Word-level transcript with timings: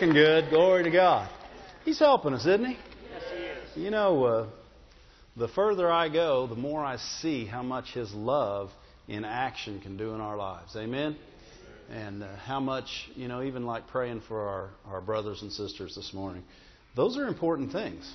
looking 0.00 0.14
good. 0.14 0.48
Glory 0.48 0.82
to 0.84 0.90
God. 0.90 1.28
He's 1.84 1.98
helping 1.98 2.32
us, 2.32 2.46
isn't 2.46 2.64
he? 2.64 2.72
Yes, 2.72 3.22
he 3.36 3.80
is. 3.80 3.84
You 3.84 3.90
know, 3.90 4.24
uh, 4.24 4.46
the 5.36 5.48
further 5.48 5.90
I 5.90 6.08
go, 6.08 6.46
the 6.46 6.54
more 6.54 6.82
I 6.82 6.96
see 6.96 7.44
how 7.44 7.62
much 7.62 7.92
His 7.92 8.10
love 8.14 8.70
in 9.08 9.26
action 9.26 9.78
can 9.80 9.98
do 9.98 10.14
in 10.14 10.22
our 10.22 10.38
lives. 10.38 10.74
Amen? 10.74 11.16
And 11.90 12.22
uh, 12.22 12.34
how 12.36 12.60
much, 12.60 13.10
you 13.14 13.28
know, 13.28 13.42
even 13.42 13.66
like 13.66 13.88
praying 13.88 14.22
for 14.26 14.40
our, 14.40 14.70
our 14.86 15.00
brothers 15.02 15.42
and 15.42 15.52
sisters 15.52 15.94
this 15.96 16.14
morning. 16.14 16.44
Those 16.96 17.18
are 17.18 17.26
important 17.26 17.72
things. 17.72 18.10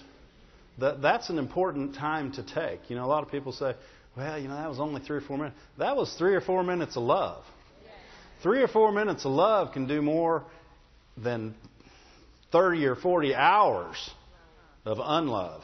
That, 0.79 1.03
that's 1.03 1.29
an 1.29 1.37
important 1.37 1.93
time 1.93 2.31
to 2.31 2.43
take. 2.43 2.89
You 2.89 2.95
know, 2.95 3.05
a 3.05 3.11
lot 3.11 3.23
of 3.23 3.29
people 3.29 3.51
say, 3.51 3.75
well, 4.17 4.39
you 4.39 4.47
know, 4.47 4.55
that 4.55 4.69
was 4.69 4.79
only 4.79 5.01
three 5.01 5.17
or 5.17 5.21
four 5.21 5.37
minutes. 5.37 5.57
That 5.77 5.95
was 5.95 6.15
three 6.15 6.33
or 6.33 6.41
four 6.41 6.63
minutes 6.63 6.97
of 6.97 7.03
love. 7.03 7.43
Three 8.41 8.63
or 8.63 8.67
four 8.67 8.91
minutes 8.91 9.23
of 9.23 9.33
love 9.33 9.71
can 9.71 9.87
do 9.87 10.01
more 10.01 10.45
than 11.17 11.55
30 12.55 12.85
or 12.85 12.95
40 12.95 13.35
hours 13.35 14.09
of 14.85 14.97
unlove. 15.03 15.61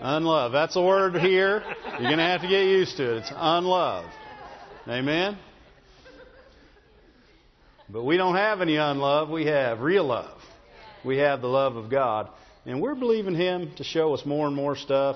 Unlove. 0.00 0.50
That's 0.50 0.74
a 0.74 0.82
word 0.82 1.14
here. 1.14 1.62
You're 1.92 2.00
going 2.00 2.18
to 2.18 2.24
have 2.24 2.40
to 2.40 2.48
get 2.48 2.64
used 2.64 2.96
to 2.96 3.14
it. 3.14 3.18
It's 3.18 3.32
unlove. 3.32 4.10
Amen? 4.88 5.38
But 7.88 8.02
we 8.02 8.16
don't 8.16 8.34
have 8.34 8.60
any 8.60 8.74
unlove. 8.74 9.30
We 9.30 9.46
have 9.46 9.82
real 9.82 10.04
love. 10.04 10.36
We 11.04 11.18
have 11.18 11.42
the 11.42 11.46
love 11.46 11.76
of 11.76 11.88
God. 11.88 12.28
And 12.64 12.82
we're 12.82 12.96
believing 12.96 13.36
Him 13.36 13.70
to 13.76 13.84
show 13.84 14.14
us 14.14 14.26
more 14.26 14.48
and 14.48 14.56
more 14.56 14.74
stuff 14.74 15.14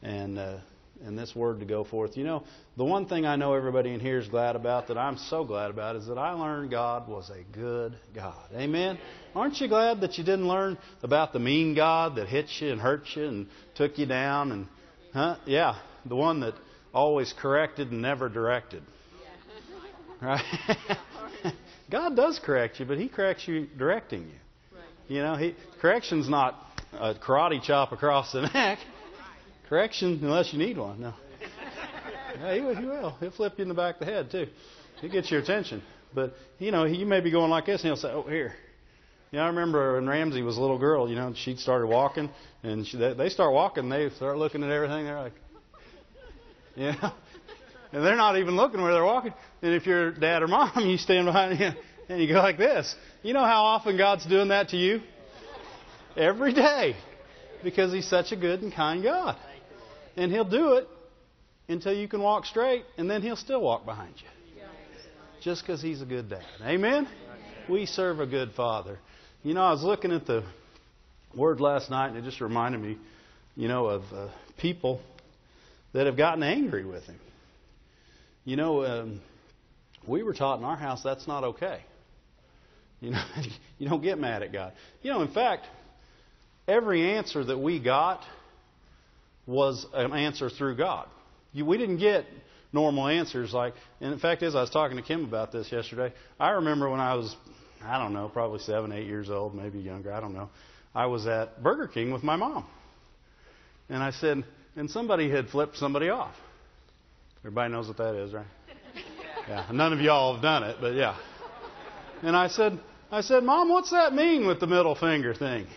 and, 0.00 0.38
uh, 0.38 0.56
and 1.04 1.18
this 1.18 1.34
word 1.34 1.60
to 1.60 1.66
go 1.66 1.84
forth. 1.84 2.16
You 2.16 2.24
know, 2.24 2.44
the 2.76 2.84
one 2.84 3.06
thing 3.06 3.26
I 3.26 3.36
know 3.36 3.54
everybody 3.54 3.92
in 3.92 4.00
here 4.00 4.18
is 4.18 4.28
glad 4.28 4.56
about, 4.56 4.88
that 4.88 4.98
I'm 4.98 5.16
so 5.16 5.44
glad 5.44 5.70
about, 5.70 5.96
is 5.96 6.06
that 6.06 6.18
I 6.18 6.32
learned 6.32 6.70
God 6.70 7.08
was 7.08 7.30
a 7.30 7.42
good 7.56 7.96
God. 8.14 8.50
Amen? 8.54 8.98
Aren't 9.34 9.60
you 9.60 9.68
glad 9.68 10.00
that 10.00 10.18
you 10.18 10.24
didn't 10.24 10.48
learn 10.48 10.78
about 11.02 11.32
the 11.32 11.38
mean 11.38 11.74
God 11.74 12.16
that 12.16 12.28
hit 12.28 12.46
you 12.60 12.70
and 12.70 12.80
hurt 12.80 13.04
you 13.14 13.26
and 13.26 13.46
took 13.74 13.98
you 13.98 14.06
down? 14.06 14.52
And, 14.52 14.66
huh? 15.12 15.36
Yeah, 15.46 15.78
the 16.04 16.16
one 16.16 16.40
that 16.40 16.54
always 16.92 17.34
corrected 17.38 17.90
and 17.92 18.02
never 18.02 18.28
directed. 18.28 18.82
Right? 20.22 20.42
God 21.90 22.16
does 22.16 22.40
correct 22.42 22.80
you, 22.80 22.86
but 22.86 22.98
He 22.98 23.08
corrects 23.08 23.46
you 23.46 23.66
directing 23.76 24.22
you. 24.22 24.38
You 25.08 25.22
know, 25.22 25.36
he, 25.36 25.54
correction's 25.80 26.28
not 26.28 26.56
a 26.92 27.14
karate 27.14 27.62
chop 27.62 27.92
across 27.92 28.32
the 28.32 28.42
neck. 28.42 28.78
Correction, 29.68 30.20
unless 30.22 30.52
you 30.52 30.58
need 30.58 30.78
one. 30.78 31.00
No. 31.00 31.14
Yeah, 32.38 32.54
he 32.54 32.60
will. 32.60 32.74
He. 32.74 33.16
He'll 33.20 33.30
flip 33.30 33.54
you 33.56 33.62
in 33.62 33.68
the 33.70 33.74
back 33.74 33.94
of 33.94 34.00
the 34.06 34.12
head 34.12 34.30
too. 34.30 34.46
He'll 35.00 35.10
get 35.10 35.30
your 35.30 35.40
attention. 35.40 35.82
But 36.14 36.34
you 36.58 36.70
know, 36.70 36.84
you 36.84 37.06
may 37.06 37.20
be 37.20 37.30
going 37.30 37.50
like 37.50 37.64
this, 37.64 37.80
and 37.80 37.88
he'll 37.88 37.96
say, 37.96 38.10
"Oh, 38.10 38.24
here." 38.28 38.54
You 39.30 39.38
know, 39.38 39.44
I 39.44 39.48
remember 39.48 39.94
when 39.94 40.06
Ramsey 40.06 40.42
was 40.42 40.58
a 40.58 40.60
little 40.60 40.78
girl. 40.78 41.08
You 41.08 41.16
know, 41.16 41.32
she 41.34 41.56
started 41.56 41.86
walking, 41.86 42.28
and 42.62 42.86
she, 42.86 42.98
they, 42.98 43.14
they 43.14 43.28
start 43.30 43.54
walking. 43.54 43.88
They 43.88 44.10
start 44.10 44.36
looking 44.36 44.62
at 44.62 44.70
everything. 44.70 45.06
They're 45.06 45.18
like, 45.18 45.32
know, 46.76 47.12
and 47.92 48.04
they're 48.04 48.16
not 48.16 48.36
even 48.36 48.54
looking 48.54 48.82
where 48.82 48.92
they're 48.92 49.04
walking. 49.04 49.32
And 49.62 49.74
if 49.74 49.86
you're 49.86 50.12
dad 50.12 50.42
or 50.42 50.48
mom, 50.48 50.72
you 50.76 50.98
stand 50.98 51.24
behind 51.24 51.56
him 51.56 51.74
and 52.08 52.20
you 52.20 52.28
go 52.28 52.34
like 52.34 52.58
this. 52.58 52.94
You 53.22 53.32
know 53.32 53.44
how 53.44 53.64
often 53.64 53.96
God's 53.96 54.26
doing 54.26 54.48
that 54.48 54.68
to 54.70 54.76
you? 54.76 55.00
Every 56.16 56.52
day. 56.52 56.96
Because 57.64 57.92
He's 57.92 58.08
such 58.08 58.32
a 58.32 58.36
good 58.36 58.62
and 58.62 58.72
kind 58.72 59.02
God. 59.02 59.36
And 60.16 60.32
He'll 60.32 60.44
do 60.44 60.74
it 60.74 60.88
until 61.68 61.92
you 61.92 62.08
can 62.08 62.22
walk 62.22 62.46
straight, 62.46 62.84
and 62.96 63.10
then 63.10 63.22
He'll 63.22 63.36
still 63.36 63.60
walk 63.60 63.84
behind 63.84 64.14
you. 64.16 64.28
Just 65.42 65.62
because 65.62 65.82
He's 65.82 66.02
a 66.02 66.06
good 66.06 66.30
dad. 66.30 66.44
Amen? 66.62 67.06
We 67.68 67.86
serve 67.86 68.20
a 68.20 68.26
good 68.26 68.52
Father. 68.52 68.98
You 69.42 69.54
know, 69.54 69.62
I 69.62 69.72
was 69.72 69.82
looking 69.82 70.12
at 70.12 70.26
the 70.26 70.44
Word 71.34 71.60
last 71.60 71.90
night, 71.90 72.08
and 72.08 72.16
it 72.16 72.24
just 72.24 72.40
reminded 72.40 72.80
me, 72.80 72.96
you 73.56 73.68
know, 73.68 73.86
of 73.86 74.02
uh, 74.12 74.28
people 74.58 75.00
that 75.92 76.06
have 76.06 76.16
gotten 76.16 76.42
angry 76.42 76.84
with 76.84 77.04
Him. 77.04 77.18
You 78.44 78.56
know, 78.56 78.84
um, 78.84 79.20
we 80.06 80.22
were 80.22 80.32
taught 80.32 80.58
in 80.58 80.64
our 80.64 80.76
house 80.76 81.02
that's 81.02 81.26
not 81.26 81.44
okay. 81.44 81.80
You 83.00 83.10
know, 83.10 83.22
you 83.78 83.88
don't 83.88 84.02
get 84.02 84.18
mad 84.18 84.42
at 84.42 84.52
God. 84.52 84.72
You 85.02 85.12
know, 85.12 85.22
in 85.22 85.32
fact, 85.32 85.66
every 86.66 87.16
answer 87.16 87.44
that 87.44 87.58
we 87.58 87.82
got 87.82 88.22
was 89.46 89.86
an 89.94 90.12
answer 90.12 90.50
through 90.50 90.76
God. 90.76 91.08
You, 91.52 91.64
we 91.64 91.78
didn't 91.78 91.98
get 91.98 92.26
normal 92.72 93.06
answers 93.06 93.52
like, 93.54 93.74
and 94.00 94.12
in 94.12 94.18
fact, 94.18 94.42
as 94.42 94.54
I 94.54 94.60
was 94.60 94.70
talking 94.70 94.96
to 94.96 95.02
Kim 95.02 95.24
about 95.24 95.52
this 95.52 95.70
yesterday, 95.70 96.12
I 96.38 96.50
remember 96.50 96.90
when 96.90 97.00
I 97.00 97.14
was, 97.14 97.34
I 97.82 97.98
don't 97.98 98.12
know, 98.12 98.28
probably 98.28 98.58
seven, 98.60 98.92
eight 98.92 99.06
years 99.06 99.30
old, 99.30 99.54
maybe 99.54 99.78
younger, 99.78 100.12
I 100.12 100.20
don't 100.20 100.34
know. 100.34 100.50
I 100.94 101.06
was 101.06 101.26
at 101.26 101.62
Burger 101.62 101.88
King 101.88 102.12
with 102.12 102.22
my 102.22 102.36
mom. 102.36 102.66
And 103.88 104.02
I 104.02 104.10
said, 104.10 104.44
and 104.74 104.90
somebody 104.90 105.30
had 105.30 105.48
flipped 105.48 105.76
somebody 105.76 106.08
off. 106.08 106.34
Everybody 107.40 107.72
knows 107.72 107.86
what 107.88 107.96
that 107.98 108.14
is, 108.14 108.32
right? 108.32 108.46
Yeah. 109.48 109.64
None 109.72 109.92
of 109.92 110.00
y'all 110.00 110.32
have 110.34 110.42
done 110.42 110.64
it, 110.64 110.78
but 110.80 110.94
yeah. 110.94 111.16
And 112.20 112.34
I 112.34 112.48
said, 112.48 112.80
I 113.12 113.20
said, 113.20 113.44
Mom, 113.44 113.68
what's 113.68 113.92
that 113.92 114.12
mean 114.12 114.48
with 114.48 114.58
the 114.58 114.66
middle 114.66 114.96
finger 114.96 115.34
thing? 115.34 115.68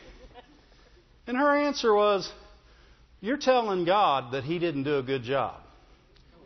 And 1.28 1.38
her 1.38 1.56
answer 1.56 1.94
was, 1.94 2.32
You're 3.22 3.38
telling 3.38 3.86
God 3.86 4.34
that 4.34 4.44
He 4.44 4.60
didn't 4.60 4.84
do 4.84 4.98
a 4.98 5.04
good 5.04 5.24
job, 5.24 5.62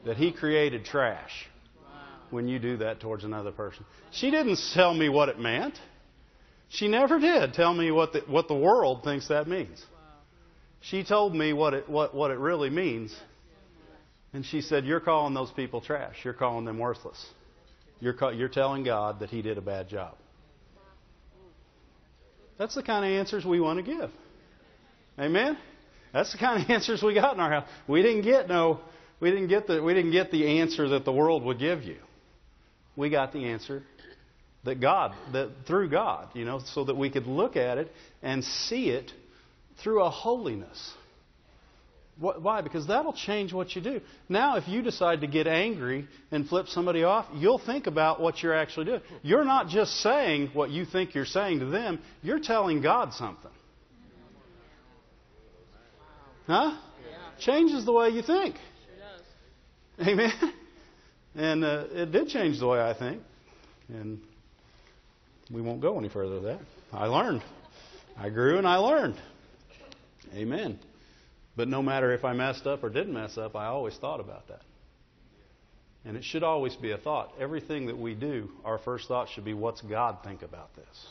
that 0.06 0.18
He 0.18 0.32
created 0.32 0.86
trash 0.86 1.32
when 2.30 2.48
you 2.48 2.60
do 2.60 2.78
that 2.78 3.00
towards 3.00 3.24
another 3.24 3.52
person. 3.52 3.86
She 4.12 4.32
didn't 4.32 4.60
tell 4.74 4.94
me 4.94 5.08
what 5.10 5.30
it 5.30 5.40
meant. 5.40 5.76
She 6.70 6.88
never 6.88 7.20
did 7.20 7.54
tell 7.54 7.74
me 7.74 7.92
what 7.92 8.14
the, 8.14 8.22
what 8.22 8.48
the 8.48 8.56
world 8.56 9.04
thinks 9.04 9.28
that 9.28 9.48
means. 9.48 9.84
She 10.82 11.04
told 11.04 11.36
me 11.36 11.54
what 11.54 11.74
it, 11.74 11.88
what, 11.88 12.16
what 12.16 12.32
it 12.32 12.40
really 12.40 12.70
means. 12.70 13.16
And 14.34 14.44
she 14.44 14.62
said, 14.62 14.84
You're 14.84 15.00
calling 15.00 15.36
those 15.36 15.52
people 15.52 15.80
trash. 15.80 16.16
You're 16.24 16.34
calling 16.34 16.66
them 16.66 16.80
worthless. 16.80 17.24
You're, 18.00 18.16
you're 18.34 18.50
telling 18.50 18.84
God 18.84 19.20
that 19.20 19.30
He 19.30 19.44
did 19.44 19.58
a 19.58 19.62
bad 19.62 19.88
job. 19.88 20.16
That's 22.58 22.76
the 22.76 22.84
kind 22.84 23.06
of 23.06 23.12
answers 23.12 23.46
we 23.46 23.62
want 23.62 23.78
to 23.78 23.84
give. 23.84 24.10
Amen? 25.20 25.58
That's 26.13 26.31
the 26.31 26.38
kind 26.38 26.63
of 26.63 26.69
answers 26.69 27.01
we 27.01 27.13
got 27.13 27.34
in 27.34 27.40
our 27.40 27.50
house. 27.50 27.68
We 27.88 28.01
didn't 28.01 28.22
get 28.22 28.47
no 28.47 28.79
we 29.19 29.31
didn't 29.31 29.47
get 29.47 29.68
the 29.68 29.81
we 29.81 29.94
didn't 29.94 30.12
get 30.12 30.31
the 30.31 30.59
answer 30.59 30.90
that 30.90 31.06
the 31.06 31.12
world 31.12 31.44
would 31.44 31.59
give 31.59 31.84
you. 31.84 31.97
We 32.96 33.09
got 33.09 33.34
the 33.34 33.46
answer 33.46 33.84
that 34.63 34.79
God 34.79 35.13
that 35.34 35.50
through 35.68 35.90
God, 35.90 36.29
you 36.34 36.46
know, 36.46 36.59
so 36.63 36.85
that 36.85 36.96
we 36.96 37.09
could 37.09 37.25
look 37.25 37.57
at 37.57 37.78
it 37.78 37.91
and 38.22 38.44
see 38.44 38.90
it 38.90 39.12
through 39.81 40.03
a 40.03 40.09
holiness. 40.09 40.94
Why? 42.19 42.62
Because 42.62 42.85
that'll 42.85 43.13
change 43.13 43.53
what 43.53 43.75
you 43.75 43.81
do. 43.81 44.00
Now, 44.30 44.57
if 44.57 44.68
you 44.68 44.84
decide 44.84 45.22
to 45.22 45.28
get 45.28 45.47
angry 45.47 46.07
and 46.31 46.47
flip 46.47 46.68
somebody 46.68 47.03
off, 47.03 47.25
you'll 47.34 47.57
think 47.57 47.88
about 47.88 48.22
what 48.22 48.44
you're 48.44 48.53
actually 48.53 48.85
doing. 48.85 49.01
You're 49.24 49.44
not 49.44 49.68
just 49.68 50.00
saying 50.01 50.51
what 50.53 50.69
you 50.69 50.85
think 50.85 51.16
you're 51.16 51.25
saying 51.25 51.62
to 51.62 51.66
them, 51.66 52.00
you're 52.22 52.40
telling 52.40 52.81
God 52.81 53.13
something. 53.13 53.50
Huh? 56.48 56.78
Changes 57.40 57.86
the 57.86 57.92
way 57.92 58.09
you 58.09 58.22
think. 58.22 58.56
Sure 59.98 60.08
Amen. 60.08 60.54
And 61.36 61.64
uh, 61.64 61.86
it 61.92 62.12
did 62.12 62.28
change 62.28 62.59
the 62.59 62.68
way 62.68 62.80
I 62.80 62.94
think. 62.94 63.22
And 63.90 64.22
we 65.52 65.62
won't 65.62 65.81
go 65.81 65.98
any 65.98 66.09
further 66.09 66.36
with 66.36 66.44
that. 66.44 66.59
I 66.92 67.08
learned. 67.08 67.42
I 68.18 68.30
grew 68.30 68.58
and 68.58 68.68
I 68.68 68.78
learned. 68.78 69.16
Amen. 70.34 70.80
But 71.56 71.68
no 71.68 71.81
matter 71.81 72.14
if 72.14 72.26
I 72.26 72.34
messed 72.34 72.66
up 72.66 72.84
or 72.84 72.90
didn't 72.90 73.14
mess 73.14 73.38
up, 73.38 73.56
I 73.56 73.66
always 73.66 73.96
thought 73.96 74.20
about 74.20 74.48
that. 74.48 74.62
And 76.06 76.18
it 76.18 76.24
should 76.24 76.44
always 76.44 76.75
be 76.75 76.92
a 76.92 76.98
thought. 76.98 77.31
Everything 77.40 77.88
that 77.88 77.98
we 77.98 78.14
do, 78.14 78.50
our 78.66 78.78
first 78.78 79.08
thought 79.08 79.30
should 79.30 79.46
be, 79.46 79.54
what's 79.54 79.81
God 79.81 80.18
think 80.24 80.42
about 80.42 80.75
this? 80.75 81.08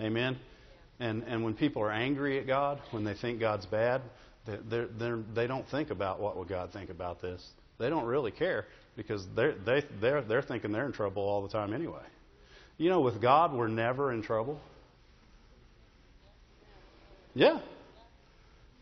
Amen? 0.00 0.36
And, 0.98 1.22
and 1.24 1.44
when 1.44 1.54
people 1.54 1.82
are 1.82 1.92
angry 1.92 2.38
at 2.38 2.46
God, 2.46 2.80
when 2.90 3.04
they 3.04 3.14
think 3.14 3.40
God's 3.40 3.66
bad, 3.66 4.02
they're, 4.46 4.86
they're, 4.86 5.20
they 5.34 5.46
don't 5.46 5.68
think 5.68 5.90
about 5.90 6.20
what 6.20 6.36
would 6.36 6.48
God 6.48 6.72
think 6.72 6.90
about 6.90 7.20
this. 7.22 7.44
They 7.78 7.88
don't 7.88 8.04
really 8.04 8.30
care 8.30 8.66
because 8.96 9.26
they're, 9.34 9.54
they, 9.54 9.84
they're, 10.00 10.22
they're 10.22 10.42
thinking 10.42 10.72
they're 10.72 10.86
in 10.86 10.92
trouble 10.92 11.22
all 11.22 11.42
the 11.42 11.48
time 11.48 11.72
anyway. 11.72 12.02
You 12.76 12.90
know, 12.90 13.00
with 13.00 13.20
God, 13.20 13.54
we're 13.54 13.68
never 13.68 14.12
in 14.12 14.22
trouble. 14.22 14.60
Yeah. 17.34 17.60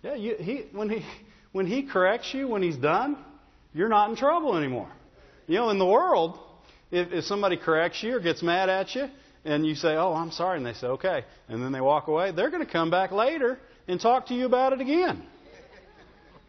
Yeah, 0.03 0.15
you, 0.15 0.37
he, 0.39 0.65
when, 0.73 0.89
he, 0.89 1.05
when 1.53 1.67
he 1.67 1.83
corrects 1.83 2.33
you, 2.33 2.49
when 2.49 2.62
he's 2.62 2.77
done, 2.77 3.19
you're 3.75 3.89
not 3.89 4.11
in 4.11 4.17
trouble 4.17 4.57
anymore. 4.57 4.91
You 5.47 5.57
know, 5.57 5.71
in 5.71 5.79
the 5.79 5.87
world, 5.87 6.39
if, 6.91 7.12
if 7.12 7.25
somebody 7.25 7.57
corrects 7.57 8.03
you 8.03 8.17
or 8.17 8.21
gets 8.21 8.43
mad 8.43 8.69
at 8.69 8.95
you, 8.95 9.09
and 9.45 9.67
you 9.67 9.75
say, 9.75 9.95
Oh, 9.95 10.12
I'm 10.12 10.33
sorry, 10.33 10.59
and 10.59 10.67
they 10.67 10.75
say, 10.75 10.87
Okay, 10.87 11.25
and 11.49 11.62
then 11.62 11.73
they 11.73 11.81
walk 11.81 12.09
away, 12.09 12.33
they're 12.33 12.51
going 12.51 12.65
to 12.65 12.71
come 12.71 12.91
back 12.91 13.12
later 13.12 13.59
and 13.87 14.01
talk 14.01 14.27
to 14.27 14.35
you 14.35 14.47
about 14.47 14.73
it 14.73 14.81
again. 14.81 15.23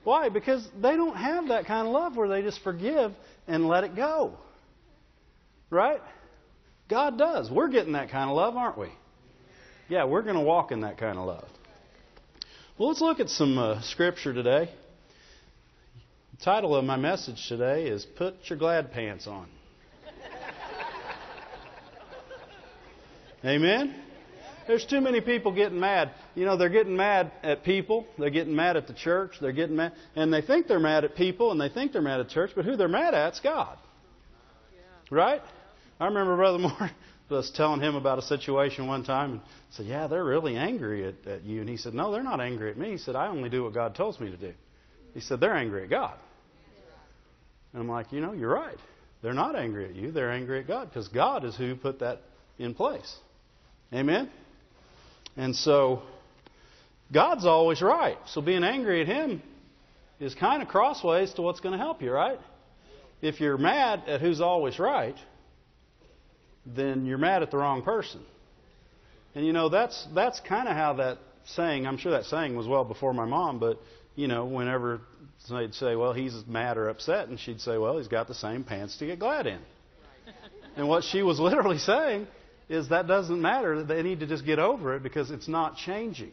Why? 0.03 0.29
Because 0.29 0.67
they 0.81 0.95
don't 0.95 1.15
have 1.15 1.49
that 1.49 1.65
kind 1.65 1.87
of 1.87 1.93
love 1.93 2.15
where 2.15 2.27
they 2.27 2.41
just 2.41 2.63
forgive 2.63 3.13
and 3.47 3.67
let 3.67 3.83
it 3.83 3.95
go. 3.95 4.33
Right? 5.69 6.01
God 6.89 7.17
does. 7.17 7.49
We're 7.49 7.69
getting 7.69 7.93
that 7.93 8.09
kind 8.09 8.29
of 8.29 8.35
love, 8.35 8.55
aren't 8.55 8.77
we? 8.77 8.89
Yeah, 9.87 10.05
we're 10.05 10.23
going 10.23 10.35
to 10.35 10.41
walk 10.41 10.71
in 10.71 10.81
that 10.81 10.97
kind 10.97 11.17
of 11.17 11.25
love. 11.25 11.47
Well, 12.77 12.89
let's 12.89 13.01
look 13.01 13.19
at 13.19 13.29
some 13.29 13.57
uh, 13.57 13.81
scripture 13.81 14.33
today. 14.33 14.69
The 16.37 16.43
title 16.43 16.75
of 16.75 16.83
my 16.83 16.97
message 16.97 17.47
today 17.47 17.87
is 17.87 18.05
Put 18.05 18.35
Your 18.45 18.57
Glad 18.57 18.91
Pants 18.91 19.27
On. 19.27 19.47
Amen? 23.45 24.10
There's 24.67 24.85
too 24.85 25.01
many 25.01 25.21
people 25.21 25.51
getting 25.53 25.79
mad. 25.79 26.11
You 26.35 26.45
know, 26.45 26.57
they're 26.57 26.69
getting 26.69 26.95
mad 26.95 27.31
at 27.43 27.63
people. 27.63 28.05
They're 28.17 28.29
getting 28.29 28.55
mad 28.55 28.77
at 28.77 28.87
the 28.87 28.93
church. 28.93 29.33
They're 29.41 29.51
getting 29.51 29.75
mad. 29.75 29.93
And 30.15 30.33
they 30.33 30.41
think 30.41 30.67
they're 30.67 30.79
mad 30.79 31.03
at 31.03 31.15
people 31.15 31.51
and 31.51 31.59
they 31.59 31.69
think 31.69 31.93
they're 31.93 32.01
mad 32.01 32.19
at 32.19 32.29
church, 32.29 32.51
but 32.55 32.65
who 32.65 32.75
they're 32.75 32.87
mad 32.87 33.13
at 33.13 33.33
is 33.33 33.39
God. 33.41 33.77
Right? 35.09 35.41
I 35.99 36.05
remember 36.05 36.35
Brother 36.35 36.57
Moore 36.57 36.91
was 37.29 37.51
telling 37.51 37.81
him 37.81 37.95
about 37.95 38.19
a 38.19 38.23
situation 38.23 38.87
one 38.87 39.03
time 39.03 39.33
and 39.33 39.41
said, 39.71 39.85
Yeah, 39.85 40.07
they're 40.07 40.23
really 40.23 40.55
angry 40.55 41.05
at, 41.05 41.27
at 41.27 41.43
you. 41.43 41.59
And 41.61 41.69
he 41.69 41.77
said, 41.77 41.93
No, 41.93 42.11
they're 42.11 42.23
not 42.23 42.41
angry 42.41 42.71
at 42.71 42.77
me. 42.77 42.91
He 42.91 42.97
said, 42.97 43.15
I 43.15 43.27
only 43.27 43.49
do 43.49 43.63
what 43.63 43.73
God 43.73 43.95
tells 43.95 44.19
me 44.19 44.31
to 44.31 44.37
do. 44.37 44.53
He 45.13 45.21
said, 45.21 45.39
They're 45.39 45.55
angry 45.55 45.83
at 45.83 45.89
God. 45.89 46.17
And 47.73 47.81
I'm 47.81 47.89
like, 47.89 48.11
You 48.11 48.21
know, 48.21 48.33
you're 48.33 48.53
right. 48.53 48.77
They're 49.21 49.33
not 49.33 49.55
angry 49.55 49.85
at 49.85 49.95
you. 49.95 50.11
They're 50.11 50.31
angry 50.31 50.59
at 50.59 50.67
God 50.67 50.89
because 50.89 51.07
God 51.07 51.45
is 51.45 51.55
who 51.55 51.75
put 51.75 51.99
that 51.99 52.21
in 52.57 52.73
place. 52.73 53.15
Amen? 53.93 54.29
And 55.37 55.55
so, 55.55 56.03
God's 57.11 57.45
always 57.45 57.81
right. 57.81 58.17
So 58.27 58.41
being 58.41 58.63
angry 58.63 59.01
at 59.01 59.07
Him 59.07 59.41
is 60.19 60.35
kind 60.35 60.61
of 60.61 60.67
crossways 60.67 61.33
to 61.33 61.41
what's 61.41 61.59
going 61.59 61.73
to 61.73 61.77
help 61.77 62.01
you, 62.01 62.11
right? 62.11 62.39
If 63.21 63.39
you're 63.39 63.57
mad 63.57 64.03
at 64.07 64.21
who's 64.21 64.41
always 64.41 64.79
right, 64.79 65.15
then 66.65 67.05
you're 67.05 67.17
mad 67.17 67.43
at 67.43 67.51
the 67.51 67.57
wrong 67.57 67.81
person. 67.81 68.21
And 69.35 69.45
you 69.45 69.53
know, 69.53 69.69
that's, 69.69 70.07
that's 70.13 70.39
kind 70.41 70.67
of 70.67 70.75
how 70.75 70.93
that 70.93 71.17
saying, 71.45 71.87
I'm 71.87 71.97
sure 71.97 72.11
that 72.11 72.25
saying 72.25 72.55
was 72.55 72.67
well 72.67 72.83
before 72.83 73.13
my 73.13 73.25
mom, 73.25 73.59
but, 73.59 73.79
you 74.15 74.27
know, 74.27 74.45
whenever 74.45 75.01
they'd 75.49 75.73
say, 75.73 75.95
well, 75.95 76.13
he's 76.13 76.33
mad 76.47 76.77
or 76.77 76.89
upset, 76.89 77.27
and 77.27 77.39
she'd 77.39 77.61
say, 77.61 77.77
well, 77.77 77.97
he's 77.97 78.07
got 78.07 78.27
the 78.27 78.35
same 78.35 78.63
pants 78.63 78.97
to 78.97 79.05
get 79.05 79.19
glad 79.19 79.47
in. 79.47 79.59
And 80.75 80.87
what 80.87 81.03
she 81.03 81.23
was 81.23 81.39
literally 81.39 81.79
saying 81.79 82.27
is 82.71 82.87
that 82.87 83.05
doesn't 83.05 83.41
matter. 83.41 83.83
They 83.83 84.01
need 84.01 84.21
to 84.21 84.27
just 84.27 84.45
get 84.45 84.57
over 84.57 84.95
it 84.95 85.03
because 85.03 85.29
it's 85.29 85.49
not 85.49 85.75
changing. 85.75 86.31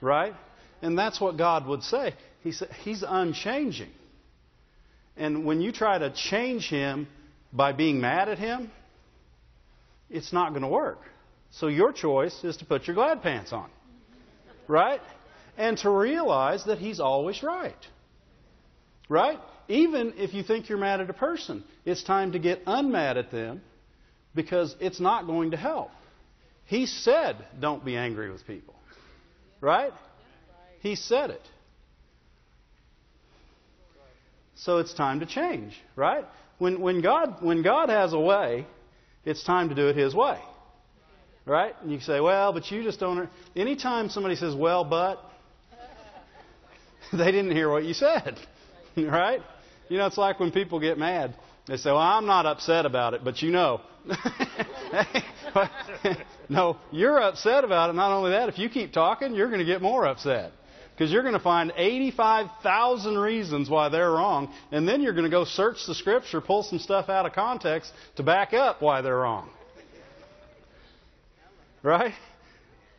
Right? 0.00 0.32
And 0.80 0.96
that's 0.96 1.20
what 1.20 1.36
God 1.36 1.66
would 1.66 1.82
say. 1.82 2.14
He 2.42 2.52
said, 2.52 2.70
He's 2.84 3.02
unchanging. 3.06 3.90
And 5.16 5.44
when 5.44 5.60
you 5.60 5.72
try 5.72 5.98
to 5.98 6.10
change 6.10 6.68
Him 6.68 7.08
by 7.52 7.72
being 7.72 8.00
mad 8.00 8.28
at 8.28 8.38
Him, 8.38 8.70
it's 10.08 10.32
not 10.32 10.50
going 10.50 10.62
to 10.62 10.68
work. 10.68 11.00
So 11.50 11.66
your 11.66 11.92
choice 11.92 12.44
is 12.44 12.56
to 12.58 12.64
put 12.64 12.86
your 12.86 12.94
glad 12.94 13.22
pants 13.22 13.52
on. 13.52 13.68
Right? 14.68 15.00
And 15.58 15.76
to 15.78 15.90
realize 15.90 16.64
that 16.66 16.78
He's 16.78 17.00
always 17.00 17.42
right. 17.42 17.74
Right? 19.08 19.40
Even 19.66 20.14
if 20.16 20.32
you 20.32 20.44
think 20.44 20.68
you're 20.68 20.78
mad 20.78 21.00
at 21.00 21.10
a 21.10 21.14
person, 21.14 21.64
it's 21.84 22.04
time 22.04 22.32
to 22.32 22.38
get 22.38 22.64
unmad 22.66 23.16
at 23.16 23.32
them 23.32 23.62
because 24.34 24.74
it's 24.80 25.00
not 25.00 25.26
going 25.26 25.52
to 25.52 25.56
help. 25.56 25.90
He 26.66 26.86
said, 26.86 27.36
don't 27.58 27.84
be 27.84 27.96
angry 27.96 28.30
with 28.30 28.46
people. 28.46 28.74
Right? 29.60 29.92
He 30.80 30.94
said 30.94 31.30
it. 31.30 31.42
So 34.54 34.78
it's 34.78 34.92
time 34.92 35.20
to 35.20 35.26
change, 35.26 35.72
right? 35.96 36.24
When, 36.58 36.80
when, 36.80 37.00
God, 37.00 37.42
when 37.42 37.62
God 37.62 37.88
has 37.88 38.12
a 38.12 38.20
way, 38.20 38.66
it's 39.24 39.42
time 39.42 39.70
to 39.70 39.74
do 39.74 39.88
it 39.88 39.96
His 39.96 40.14
way. 40.14 40.38
Right? 41.46 41.74
And 41.82 41.90
you 41.90 42.00
say, 42.00 42.20
well, 42.20 42.52
but 42.52 42.70
you 42.70 42.82
just 42.82 43.00
don't. 43.00 43.28
Anytime 43.56 44.10
somebody 44.10 44.36
says, 44.36 44.54
well, 44.54 44.84
but, 44.84 45.18
they 47.12 47.32
didn't 47.32 47.52
hear 47.52 47.70
what 47.70 47.84
you 47.84 47.94
said. 47.94 48.38
Right? 48.96 49.40
You 49.88 49.98
know, 49.98 50.06
it's 50.06 50.18
like 50.18 50.40
when 50.40 50.50
people 50.50 50.80
get 50.80 50.98
mad. 50.98 51.34
They 51.70 51.76
say, 51.76 51.90
well, 51.90 51.98
I'm 51.98 52.26
not 52.26 52.46
upset 52.46 52.84
about 52.84 53.14
it, 53.14 53.22
but 53.22 53.40
you 53.42 53.52
know. 53.52 53.80
no, 56.48 56.78
you're 56.90 57.22
upset 57.22 57.62
about 57.62 57.90
it. 57.90 57.92
Not 57.92 58.10
only 58.10 58.32
that, 58.32 58.48
if 58.48 58.58
you 58.58 58.68
keep 58.68 58.92
talking, 58.92 59.36
you're 59.36 59.46
going 59.46 59.60
to 59.60 59.64
get 59.64 59.80
more 59.80 60.04
upset. 60.04 60.50
Because 60.92 61.12
you're 61.12 61.22
going 61.22 61.34
to 61.34 61.38
find 61.38 61.72
85,000 61.76 63.16
reasons 63.16 63.70
why 63.70 63.88
they're 63.88 64.10
wrong, 64.10 64.52
and 64.72 64.88
then 64.88 65.00
you're 65.00 65.12
going 65.12 65.26
to 65.26 65.30
go 65.30 65.44
search 65.44 65.86
the 65.86 65.94
scripture, 65.94 66.40
pull 66.40 66.64
some 66.64 66.80
stuff 66.80 67.08
out 67.08 67.24
of 67.24 67.34
context 67.34 67.92
to 68.16 68.24
back 68.24 68.52
up 68.52 68.82
why 68.82 69.00
they're 69.00 69.18
wrong. 69.18 69.48
Right? 71.84 72.14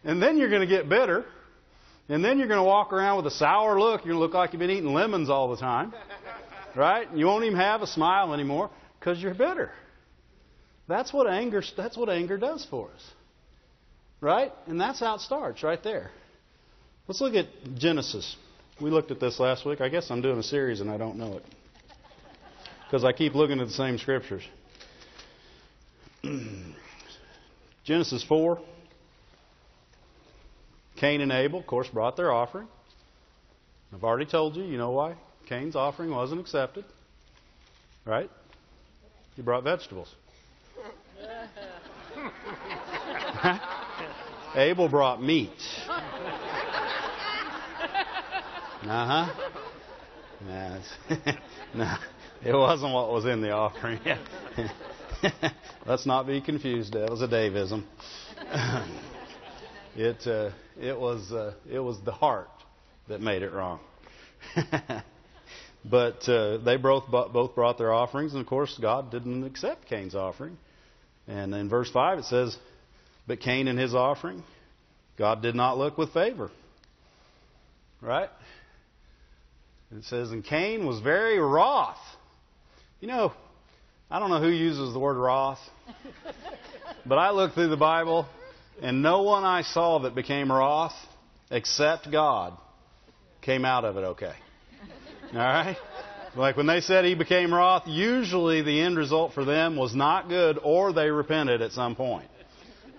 And 0.06 0.24
then 0.24 0.38
you're 0.38 0.50
going 0.50 0.62
to 0.62 0.68
get 0.68 0.88
bitter, 0.88 1.26
and 2.08 2.24
then 2.24 2.38
you're 2.38 2.48
going 2.48 2.58
to 2.58 2.64
walk 2.64 2.94
around 2.94 3.18
with 3.18 3.28
a 3.28 3.36
sour 3.36 3.78
look. 3.78 4.06
You're 4.06 4.14
going 4.14 4.22
to 4.22 4.26
look 4.26 4.34
like 4.34 4.54
you've 4.54 4.62
been 4.62 4.72
eating 4.72 4.94
lemons 4.94 5.30
all 5.30 5.50
the 5.50 5.58
time. 5.58 5.94
Right? 6.76 7.08
You 7.14 7.26
won't 7.26 7.44
even 7.44 7.58
have 7.58 7.82
a 7.82 7.88
smile 7.88 8.34
anymore 8.34 8.70
because 9.00 9.22
you're 9.22 9.34
bitter. 9.34 9.72
That's 10.88 11.14
what 11.14 11.28
anger 11.28 11.62
that's 11.76 11.98
what 11.98 12.10
anger 12.10 12.38
does 12.38 12.66
for 12.70 12.90
us. 12.90 13.12
Right? 14.20 14.52
And 14.68 14.80
that's 14.80 15.00
how 15.00 15.16
it 15.16 15.22
starts 15.22 15.64
right 15.64 15.82
there. 15.84 16.12
Let's 17.08 17.22
look 17.22 17.34
at 17.34 17.48
Genesis. 17.76 18.36
We 18.80 18.90
looked 18.90 19.12
at 19.12 19.20
this 19.20 19.40
last 19.40 19.66
week. 19.66 19.82
I 19.82 19.90
guess 19.90 20.10
I'm 20.12 20.22
doing 20.22 20.38
a 20.38 20.44
series 20.44 20.82
and 20.82 20.90
I 20.90 20.98
don't 20.98 21.18
know 21.18 21.38
it. 21.38 21.46
Because 22.86 23.04
I 23.04 23.12
keep 23.14 23.36
looking 23.36 23.60
at 23.60 23.68
the 23.68 23.74
same 23.74 23.98
scriptures. 23.98 24.44
Genesis 27.84 28.24
4. 28.24 28.60
Cain 30.98 31.22
and 31.22 31.32
Abel, 31.32 31.60
of 31.60 31.68
course, 31.68 31.88
brought 31.88 32.16
their 32.16 32.32
offering. 32.32 32.68
I've 33.94 34.04
already 34.04 34.26
told 34.26 34.56
you, 34.56 34.64
you 34.64 34.78
know 34.78 34.92
why? 34.92 35.16
Cain's 35.52 35.76
offering 35.76 36.12
wasn't 36.12 36.40
accepted. 36.40 36.86
Right? 38.06 38.30
He 39.36 39.42
brought 39.42 39.66
vegetables. 39.66 40.16
Abel 44.56 44.88
brought 44.88 45.22
meat. 45.22 45.50
Uh 48.84 49.28
huh. 49.28 49.28
no, 51.76 51.96
it 52.46 52.54
wasn't 52.54 52.94
what 52.94 53.12
was 53.12 53.26
in 53.26 53.42
the 53.42 53.52
offering. 53.52 54.00
Let's 55.86 56.06
not 56.06 56.28
be 56.28 56.40
confused. 56.40 56.94
That 56.94 57.10
was 57.10 57.22
a 57.22 57.28
Davism. 57.28 57.84
it 59.98 60.26
uh, 60.26 60.52
it 60.80 60.98
was 60.98 61.34
uh, 61.34 61.56
it 61.70 61.80
was 61.80 62.00
the 62.06 62.14
heart 62.14 62.48
that 63.10 63.20
made 63.20 63.42
it 63.44 63.52
wrong. 63.52 63.82
But 65.84 66.28
uh, 66.30 66.58
they 66.58 66.78
both 66.78 67.10
both 67.10 67.56
brought 67.56 67.78
their 67.78 67.92
offerings, 67.92 68.34
and 68.34 68.42
of 68.42 68.48
course, 68.48 68.78
God 68.80 69.12
didn't 69.12 69.44
accept 69.44 69.88
Cain's 69.88 70.14
offering. 70.14 70.58
And 71.28 71.56
in 71.56 71.70
verse 71.70 71.90
five, 71.90 72.20
it 72.20 72.26
says, 72.26 72.56
"But 73.28 73.40
Cain 73.40 73.68
and 73.68 73.80
his 73.80 73.96
offering, 73.96 74.44
God 75.18 75.42
did 75.42 75.56
not 75.56 75.78
look 75.78 75.98
with 75.98 76.14
favor." 76.14 76.52
Right? 78.00 78.30
It 79.96 80.04
says, 80.04 80.32
"And 80.32 80.44
Cain 80.44 80.86
was 80.86 81.00
very 81.00 81.40
wroth." 81.40 81.98
You 83.00 83.08
know, 83.08 83.34
I 84.12 84.20
don't 84.20 84.30
know 84.30 84.40
who 84.40 84.50
uses 84.50 84.94
the 84.94 85.00
word 85.00 85.18
wroth, 85.18 85.60
but 87.08 87.18
I 87.18 87.32
looked 87.32 87.56
through 87.56 87.70
the 87.70 87.78
Bible, 87.78 88.28
and 88.84 89.02
no 89.02 89.24
one 89.24 89.44
I 89.44 89.64
saw 89.64 90.00
that 90.00 90.14
became 90.14 90.52
wroth, 90.52 90.94
except 91.50 92.12
God, 92.12 92.56
came 93.42 93.66
out 93.66 93.84
of 93.84 93.98
it 93.98 94.02
okay. 94.02 94.34
All 95.34 95.40
right? 95.40 95.78
Like 96.36 96.58
when 96.58 96.68
they 96.68 96.82
said 96.82 97.06
he 97.06 97.16
became 97.16 97.54
wroth, 97.54 97.84
usually 97.88 98.62
the 98.62 98.82
end 98.82 98.98
result 98.98 99.34
for 99.34 99.46
them 99.46 99.76
was 99.76 99.94
not 99.96 100.30
good 100.30 100.60
or 100.62 100.94
they 100.94 101.10
repented 101.10 101.62
at 101.62 101.72
some 101.72 101.96
point. 101.96 102.28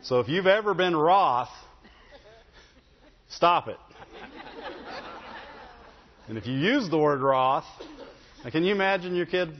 So 0.02 0.20
if 0.20 0.28
you've 0.28 0.46
ever 0.46 0.74
been 0.74 0.96
wroth, 0.96 1.50
stop 3.28 3.68
it. 3.68 3.78
And 6.28 6.38
if 6.38 6.46
you 6.46 6.54
use 6.54 6.88
the 6.88 6.98
word 6.98 7.20
wroth, 7.20 7.64
can 8.50 8.64
you 8.64 8.72
imagine 8.72 9.14
your 9.14 9.26
kid 9.26 9.50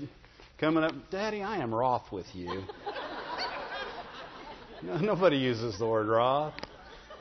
coming 0.58 0.84
up, 0.84 0.94
Daddy, 1.10 1.42
I 1.42 1.58
am 1.58 1.74
wroth 1.74 2.10
with 2.10 2.26
you? 2.34 2.62
No, 4.82 4.96
nobody 4.96 5.36
uses 5.36 5.78
the 5.78 5.86
word 5.86 6.08
wroth. 6.08 6.54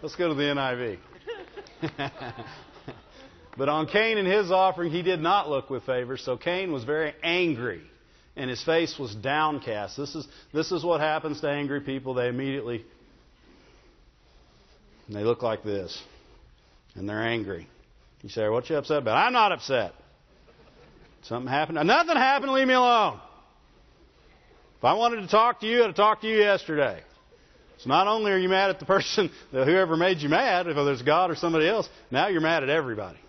Let's 0.01 0.15
go 0.15 0.29
to 0.29 0.33
the 0.33 0.43
NIV. 0.43 0.97
But 3.57 3.69
on 3.69 3.87
Cain 3.87 4.17
and 4.17 4.27
his 4.27 4.51
offering, 4.51 4.91
he 4.91 5.01
did 5.01 5.19
not 5.19 5.49
look 5.49 5.69
with 5.69 5.83
favor. 5.83 6.17
So 6.17 6.37
Cain 6.37 6.71
was 6.71 6.83
very 6.83 7.13
angry, 7.21 7.81
and 8.35 8.49
his 8.49 8.63
face 8.63 8.97
was 8.97 9.13
downcast. 9.13 9.97
This 9.97 10.15
is, 10.15 10.27
this 10.53 10.71
is 10.71 10.83
what 10.83 11.01
happens 11.01 11.41
to 11.41 11.49
angry 11.49 11.81
people. 11.81 12.13
They 12.13 12.27
immediately 12.27 12.85
they 15.09 15.23
look 15.23 15.41
like 15.43 15.63
this, 15.63 16.01
and 16.95 17.07
they're 17.07 17.21
angry. 17.21 17.67
You 18.21 18.29
say, 18.29 18.47
"What 18.47 18.69
you 18.69 18.77
upset 18.77 18.99
about?" 18.99 19.17
I'm 19.17 19.33
not 19.33 19.51
upset. 19.51 19.93
Something 21.23 21.51
happened. 21.51 21.85
Nothing 21.85 22.15
happened. 22.15 22.53
Leave 22.53 22.67
me 22.67 22.73
alone. 22.73 23.19
If 24.77 24.85
I 24.85 24.93
wanted 24.93 25.21
to 25.21 25.27
talk 25.27 25.59
to 25.59 25.67
you, 25.67 25.83
I'd 25.83 25.87
have 25.87 25.95
talked 25.95 26.21
to 26.21 26.27
you 26.27 26.37
yesterday. 26.37 27.01
So 27.79 27.89
not 27.89 28.07
only 28.07 28.31
are 28.31 28.37
you 28.37 28.49
mad 28.49 28.69
at 28.69 28.79
the 28.79 28.85
person, 28.85 29.29
whoever 29.51 29.97
made 29.97 30.19
you 30.19 30.29
mad, 30.29 30.67
whether 30.67 30.91
it's 30.91 31.01
God 31.01 31.29
or 31.29 31.35
somebody 31.35 31.67
else, 31.67 31.89
now 32.09 32.27
you're 32.27 32.41
mad 32.41 32.63
at 32.63 32.69
everybody. 32.69 33.19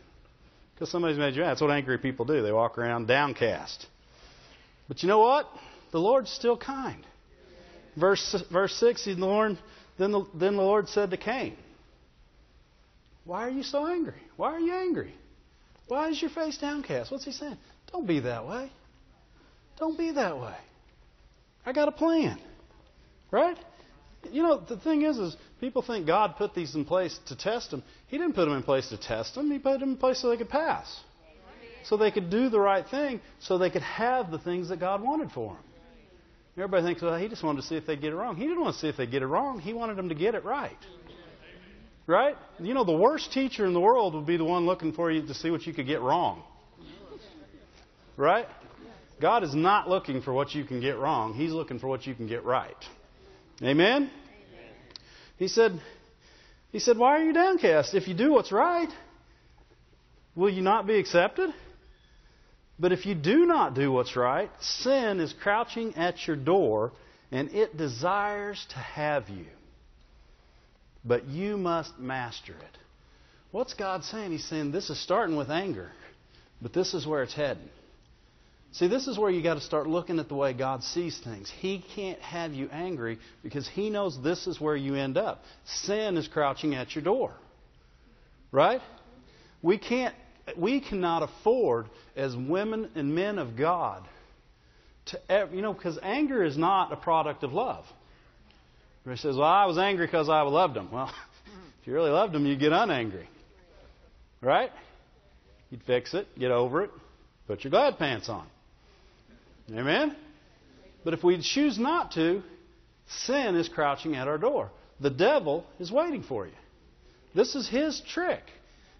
Because 0.82 0.90
somebody's 0.90 1.16
made 1.16 1.36
you 1.36 1.42
mad. 1.42 1.50
That's 1.50 1.60
what 1.60 1.70
angry 1.70 1.96
people 1.96 2.24
do. 2.24 2.42
They 2.42 2.50
walk 2.50 2.76
around 2.76 3.06
downcast. 3.06 3.86
But 4.88 5.04
you 5.04 5.08
know 5.08 5.20
what? 5.20 5.46
The 5.92 6.00
Lord's 6.00 6.28
still 6.28 6.56
kind. 6.56 7.06
Verse, 7.94 8.42
verse 8.50 8.74
6, 8.80 9.04
the 9.04 9.14
Lord, 9.14 9.56
then, 9.96 10.10
the, 10.10 10.26
then 10.34 10.56
the 10.56 10.62
Lord 10.62 10.88
said 10.88 11.12
to 11.12 11.16
Cain, 11.16 11.56
Why 13.24 13.46
are 13.46 13.50
you 13.50 13.62
so 13.62 13.86
angry? 13.86 14.20
Why 14.34 14.54
are 14.54 14.58
you 14.58 14.74
angry? 14.74 15.14
Why 15.86 16.08
is 16.08 16.20
your 16.20 16.32
face 16.32 16.58
downcast? 16.58 17.12
What's 17.12 17.26
he 17.26 17.30
saying? 17.30 17.58
Don't 17.92 18.08
be 18.08 18.18
that 18.18 18.44
way. 18.44 18.68
Don't 19.78 19.96
be 19.96 20.10
that 20.10 20.36
way. 20.36 20.56
I 21.64 21.72
got 21.72 21.86
a 21.86 21.92
plan. 21.92 22.40
Right? 23.30 23.56
You 24.30 24.42
know, 24.42 24.60
the 24.60 24.76
thing 24.76 25.02
is, 25.02 25.18
is 25.18 25.36
people 25.60 25.82
think 25.82 26.06
God 26.06 26.36
put 26.36 26.54
these 26.54 26.74
in 26.74 26.84
place 26.84 27.18
to 27.26 27.36
test 27.36 27.70
them. 27.70 27.82
He 28.08 28.18
didn't 28.18 28.34
put 28.34 28.44
them 28.44 28.56
in 28.56 28.62
place 28.62 28.88
to 28.90 28.96
test 28.96 29.34
them. 29.34 29.50
He 29.50 29.58
put 29.58 29.80
them 29.80 29.90
in 29.90 29.96
place 29.96 30.20
so 30.20 30.30
they 30.30 30.36
could 30.36 30.48
pass. 30.48 31.00
So 31.84 31.96
they 31.96 32.12
could 32.12 32.30
do 32.30 32.48
the 32.48 32.60
right 32.60 32.86
thing, 32.88 33.20
so 33.40 33.58
they 33.58 33.70
could 33.70 33.82
have 33.82 34.30
the 34.30 34.38
things 34.38 34.68
that 34.68 34.78
God 34.78 35.02
wanted 35.02 35.32
for 35.32 35.54
them. 35.54 35.62
Everybody 36.56 36.84
thinks, 36.84 37.02
well, 37.02 37.16
he 37.16 37.28
just 37.28 37.42
wanted 37.42 37.62
to 37.62 37.66
see 37.66 37.76
if 37.76 37.86
they 37.86 37.96
get 37.96 38.12
it 38.12 38.16
wrong. 38.16 38.36
He 38.36 38.44
didn't 38.44 38.60
want 38.60 38.74
to 38.74 38.80
see 38.80 38.88
if 38.88 38.96
they 38.96 39.06
get 39.06 39.22
it 39.22 39.26
wrong. 39.26 39.58
He 39.58 39.72
wanted 39.72 39.96
them 39.96 40.10
to 40.10 40.14
get 40.14 40.34
it 40.34 40.44
right. 40.44 40.76
Right? 42.06 42.36
You 42.58 42.74
know, 42.74 42.84
the 42.84 42.96
worst 42.96 43.32
teacher 43.32 43.64
in 43.64 43.72
the 43.72 43.80
world 43.80 44.14
would 44.14 44.26
be 44.26 44.36
the 44.36 44.44
one 44.44 44.66
looking 44.66 44.92
for 44.92 45.10
you 45.10 45.26
to 45.26 45.34
see 45.34 45.50
what 45.50 45.66
you 45.66 45.72
could 45.72 45.86
get 45.86 46.00
wrong. 46.00 46.42
Right? 48.16 48.46
God 49.20 49.44
is 49.44 49.54
not 49.54 49.88
looking 49.88 50.20
for 50.20 50.32
what 50.32 50.54
you 50.54 50.64
can 50.64 50.80
get 50.80 50.98
wrong. 50.98 51.32
He's 51.32 51.52
looking 51.52 51.78
for 51.78 51.86
what 51.86 52.06
you 52.06 52.14
can 52.14 52.26
get 52.26 52.44
right. 52.44 52.76
Amen? 53.62 54.10
He 55.38 55.48
said, 55.48 55.80
he 56.72 56.78
said, 56.78 56.98
Why 56.98 57.20
are 57.20 57.24
you 57.24 57.32
downcast? 57.32 57.94
If 57.94 58.08
you 58.08 58.14
do 58.14 58.32
what's 58.32 58.50
right, 58.50 58.88
will 60.34 60.50
you 60.50 60.62
not 60.62 60.86
be 60.86 60.98
accepted? 60.98 61.50
But 62.78 62.92
if 62.92 63.06
you 63.06 63.14
do 63.14 63.46
not 63.46 63.74
do 63.74 63.92
what's 63.92 64.16
right, 64.16 64.50
sin 64.60 65.20
is 65.20 65.32
crouching 65.32 65.94
at 65.94 66.26
your 66.26 66.36
door 66.36 66.92
and 67.30 67.50
it 67.50 67.76
desires 67.76 68.64
to 68.70 68.76
have 68.76 69.28
you. 69.28 69.46
But 71.04 71.26
you 71.26 71.56
must 71.56 71.98
master 71.98 72.52
it. 72.52 72.78
What's 73.52 73.74
God 73.74 74.04
saying? 74.04 74.32
He's 74.32 74.44
saying 74.44 74.72
this 74.72 74.90
is 74.90 75.00
starting 75.00 75.36
with 75.36 75.50
anger, 75.50 75.90
but 76.60 76.72
this 76.72 76.94
is 76.94 77.06
where 77.06 77.22
it's 77.22 77.34
heading. 77.34 77.68
See, 78.72 78.88
this 78.88 79.06
is 79.06 79.18
where 79.18 79.30
you 79.30 79.42
got 79.42 79.54
to 79.54 79.60
start 79.60 79.86
looking 79.86 80.18
at 80.18 80.28
the 80.28 80.34
way 80.34 80.54
God 80.54 80.82
sees 80.82 81.18
things. 81.22 81.52
He 81.60 81.84
can't 81.94 82.18
have 82.20 82.54
you 82.54 82.68
angry 82.72 83.18
because 83.42 83.68
He 83.68 83.90
knows 83.90 84.18
this 84.22 84.46
is 84.46 84.60
where 84.60 84.76
you 84.76 84.94
end 84.94 85.18
up. 85.18 85.42
Sin 85.64 86.16
is 86.16 86.26
crouching 86.26 86.74
at 86.74 86.94
your 86.94 87.04
door. 87.04 87.34
Right? 88.50 88.80
We 89.60 89.78
can't 89.78 90.14
we 90.56 90.80
cannot 90.80 91.22
afford 91.22 91.86
as 92.16 92.34
women 92.34 92.90
and 92.94 93.14
men 93.14 93.38
of 93.38 93.56
God 93.56 94.02
to 95.06 95.20
ever, 95.30 95.54
you 95.54 95.62
know, 95.62 95.72
because 95.72 95.98
anger 96.02 96.42
is 96.44 96.56
not 96.56 96.92
a 96.92 96.96
product 96.96 97.44
of 97.44 97.52
love. 97.52 97.84
He 99.08 99.16
says, 99.16 99.36
Well, 99.36 99.46
I 99.48 99.66
was 99.66 99.78
angry 99.78 100.06
because 100.06 100.28
I 100.28 100.42
loved 100.42 100.76
him. 100.76 100.90
Well, 100.90 101.08
if 101.80 101.86
you 101.86 101.92
really 101.92 102.10
loved 102.10 102.34
him, 102.34 102.46
you'd 102.46 102.60
get 102.60 102.72
unangry. 102.72 103.26
Right? 104.40 104.70
You'd 105.70 105.82
fix 105.84 106.14
it, 106.14 106.26
get 106.38 106.50
over 106.50 106.82
it, 106.84 106.90
put 107.46 107.64
your 107.64 107.70
glad 107.70 107.98
pants 107.98 108.28
on. 108.28 108.46
Amen? 109.72 110.16
But 111.04 111.14
if 111.14 111.24
we 111.24 111.40
choose 111.40 111.78
not 111.78 112.12
to, 112.12 112.42
sin 113.06 113.56
is 113.56 113.68
crouching 113.68 114.14
at 114.14 114.28
our 114.28 114.38
door. 114.38 114.70
The 115.00 115.10
devil 115.10 115.66
is 115.80 115.90
waiting 115.90 116.22
for 116.22 116.46
you. 116.46 116.52
This 117.34 117.54
is 117.54 117.68
his 117.68 118.00
trick. 118.00 118.42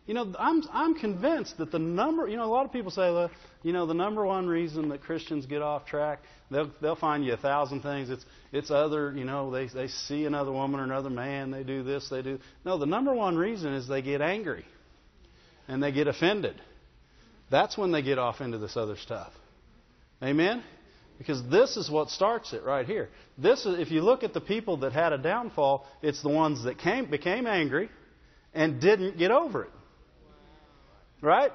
You 0.07 0.15
know, 0.15 0.35
I'm 0.37 0.65
I'm 0.73 0.95
convinced 0.95 1.59
that 1.59 1.71
the 1.71 1.79
number. 1.79 2.27
You 2.27 2.37
know, 2.37 2.45
a 2.45 2.51
lot 2.51 2.65
of 2.65 2.73
people 2.73 2.91
say, 2.91 3.29
you 3.63 3.73
know, 3.73 3.87
the 3.87 3.95
number 3.95 4.27
one 4.27 4.49
reason 4.49 4.89
that 4.89 5.03
Christians 5.03 5.47
get 5.47 5.63
off 5.63 5.87
track, 5.87 6.21
they'll 6.51 6.73
they'll 6.81 6.97
find 6.97 7.25
you 7.25 7.35
a 7.35 7.37
thousand 7.37 7.83
things. 7.83 8.11
It's 8.11 8.25
it's 8.51 8.71
other. 8.73 9.13
You 9.15 9.25
know, 9.25 9.53
they 9.53 9.69
they 9.69 9.87
see 9.87 10.25
another 10.25 10.51
woman 10.51 10.81
or 10.81 10.85
another 10.85 11.11
man. 11.11 11.53
They 11.53 11.63
do 11.63 11.85
this. 11.85 12.09
They 12.09 12.23
do. 12.23 12.41
No, 12.65 12.79
the 12.79 12.87
number 12.87 13.15
one 13.15 13.37
reason 13.37 13.75
is 13.75 13.87
they 13.87 14.03
get 14.03 14.21
angry, 14.21 14.65
and 15.69 15.81
they 15.81 15.93
get 15.93 16.09
offended. 16.09 16.61
That's 17.49 17.79
when 17.79 17.93
they 17.93 18.03
get 18.03 18.19
off 18.19 18.41
into 18.41 18.59
this 18.59 18.77
other 18.77 18.97
stuff. 18.97 19.33
Amen. 20.23 20.63
Because 21.19 21.43
this 21.51 21.77
is 21.77 21.91
what 21.91 22.11
starts 22.11 22.53
it 22.53 22.65
right 22.65 22.87
here. 22.87 23.09
This 23.39 23.65
is, 23.67 23.79
if 23.79 23.91
you 23.91 24.03
look 24.03 24.23
at 24.23 24.35
the 24.35 24.41
people 24.41 24.79
that 24.79 24.93
had 24.93 25.13
a 25.13 25.19
downfall, 25.19 25.87
it's 26.01 26.23
the 26.23 26.29
ones 26.29 26.65
that 26.65 26.79
came 26.79 27.11
became 27.11 27.47
angry 27.47 27.91
and 28.55 28.81
didn't 28.81 29.19
get 29.19 29.31
over 29.31 29.65
it. 29.65 29.71
Right? 31.21 31.53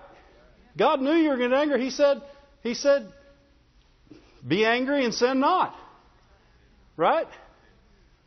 God 0.77 1.01
knew 1.01 1.13
you 1.13 1.29
were 1.29 1.37
going 1.37 1.51
to 1.51 1.57
angry. 1.57 1.83
He 1.83 1.89
said, 1.89 2.21
He 2.61 2.73
said, 2.73 3.11
be 4.45 4.65
angry 4.65 5.03
and 5.03 5.13
sin 5.13 5.39
not. 5.39 5.75
Right? 6.95 7.27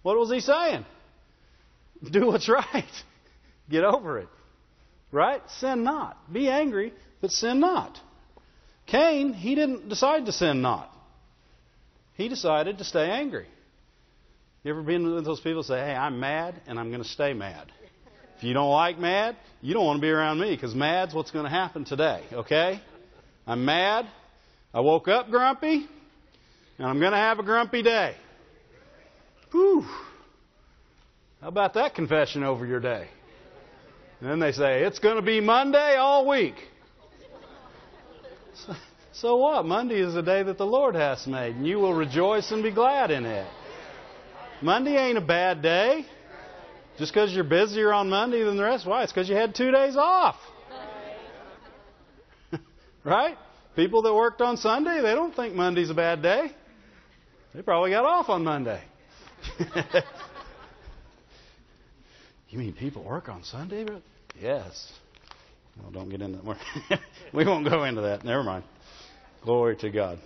What 0.02 0.18
was 0.18 0.30
he 0.30 0.40
saying? 0.40 0.84
Do 2.10 2.26
what's 2.26 2.48
right. 2.48 2.84
Get 3.70 3.84
over 3.84 4.18
it. 4.18 4.28
Right? 5.12 5.42
Sin 5.58 5.82
not. 5.82 6.32
Be 6.32 6.48
angry, 6.48 6.92
but 7.20 7.30
sin 7.30 7.60
not. 7.60 7.98
Cain, 8.90 9.32
he 9.32 9.54
didn't 9.54 9.88
decide 9.88 10.26
to 10.26 10.32
sin 10.32 10.62
not. 10.62 10.90
He 12.14 12.28
decided 12.28 12.78
to 12.78 12.84
stay 12.84 13.08
angry. 13.08 13.46
You 14.62 14.72
ever 14.72 14.82
been 14.82 15.14
with 15.14 15.24
those 15.24 15.40
people 15.40 15.62
say, 15.62 15.78
hey, 15.78 15.94
I'm 15.94 16.20
mad 16.20 16.60
and 16.66 16.78
I'm 16.78 16.90
going 16.90 17.02
to 17.02 17.08
stay 17.08 17.32
mad? 17.32 17.72
If 18.36 18.44
you 18.44 18.52
don't 18.52 18.70
like 18.70 18.98
mad, 18.98 19.36
you 19.62 19.74
don't 19.74 19.84
want 19.84 19.98
to 19.98 20.00
be 20.00 20.10
around 20.10 20.40
me 20.40 20.54
because 20.54 20.74
mad's 20.74 21.14
what's 21.14 21.30
going 21.30 21.44
to 21.44 21.50
happen 21.50 21.84
today, 21.84 22.22
okay? 22.32 22.80
I'm 23.46 23.64
mad. 23.64 24.06
I 24.72 24.80
woke 24.80 25.08
up 25.08 25.30
grumpy, 25.30 25.86
and 26.78 26.86
I'm 26.86 27.00
going 27.00 27.12
to 27.12 27.18
have 27.18 27.38
a 27.38 27.42
grumpy 27.42 27.82
day. 27.82 28.16
Whew. 29.50 29.84
How 31.40 31.48
about 31.48 31.74
that 31.74 31.94
confession 31.94 32.44
over 32.44 32.66
your 32.66 32.80
day? 32.80 33.08
And 34.20 34.30
then 34.30 34.38
they 34.40 34.52
say, 34.52 34.84
it's 34.84 34.98
going 34.98 35.16
to 35.16 35.22
be 35.22 35.40
Monday 35.40 35.96
all 35.96 36.28
week. 36.28 36.54
So, 39.12 39.36
what? 39.36 39.66
Monday 39.66 40.00
is 40.00 40.14
the 40.14 40.22
day 40.22 40.44
that 40.44 40.56
the 40.56 40.64
Lord 40.64 40.94
has 40.94 41.26
made, 41.26 41.56
and 41.56 41.66
you 41.66 41.78
will 41.78 41.92
rejoice 41.92 42.52
and 42.52 42.62
be 42.62 42.70
glad 42.70 43.10
in 43.10 43.26
it. 43.26 43.46
Monday 44.62 44.96
ain't 44.96 45.18
a 45.18 45.20
bad 45.20 45.62
day. 45.62 46.06
Just 46.96 47.12
because 47.12 47.32
you're 47.32 47.44
busier 47.44 47.92
on 47.92 48.08
Monday 48.08 48.44
than 48.44 48.56
the 48.56 48.62
rest, 48.62 48.86
why? 48.86 49.02
It's 49.02 49.12
because 49.12 49.28
you 49.28 49.34
had 49.34 49.54
two 49.54 49.70
days 49.70 49.96
off. 49.96 50.36
right? 53.04 53.36
People 53.74 54.02
that 54.02 54.14
worked 54.14 54.40
on 54.42 54.56
Sunday, 54.56 55.00
they 55.00 55.14
don't 55.14 55.34
think 55.34 55.54
Monday's 55.54 55.90
a 55.90 55.94
bad 55.94 56.22
day. 56.22 56.52
They 57.54 57.62
probably 57.62 57.90
got 57.90 58.04
off 58.04 58.28
on 58.28 58.44
Monday. 58.44 58.82
you 62.50 62.58
mean 62.58 62.74
people 62.74 63.02
work 63.02 63.28
on 63.28 63.44
Sunday? 63.44 63.86
Yes. 64.40 64.92
Well, 65.82 65.90
don't 65.90 66.08
get 66.08 66.22
into 66.22 66.38
that. 66.42 67.00
we 67.32 67.44
won't 67.44 67.68
go 67.68 67.84
into 67.84 68.02
that. 68.02 68.24
Never 68.24 68.42
mind. 68.42 68.64
Glory 69.42 69.76
to 69.76 69.90
God. 69.90 70.18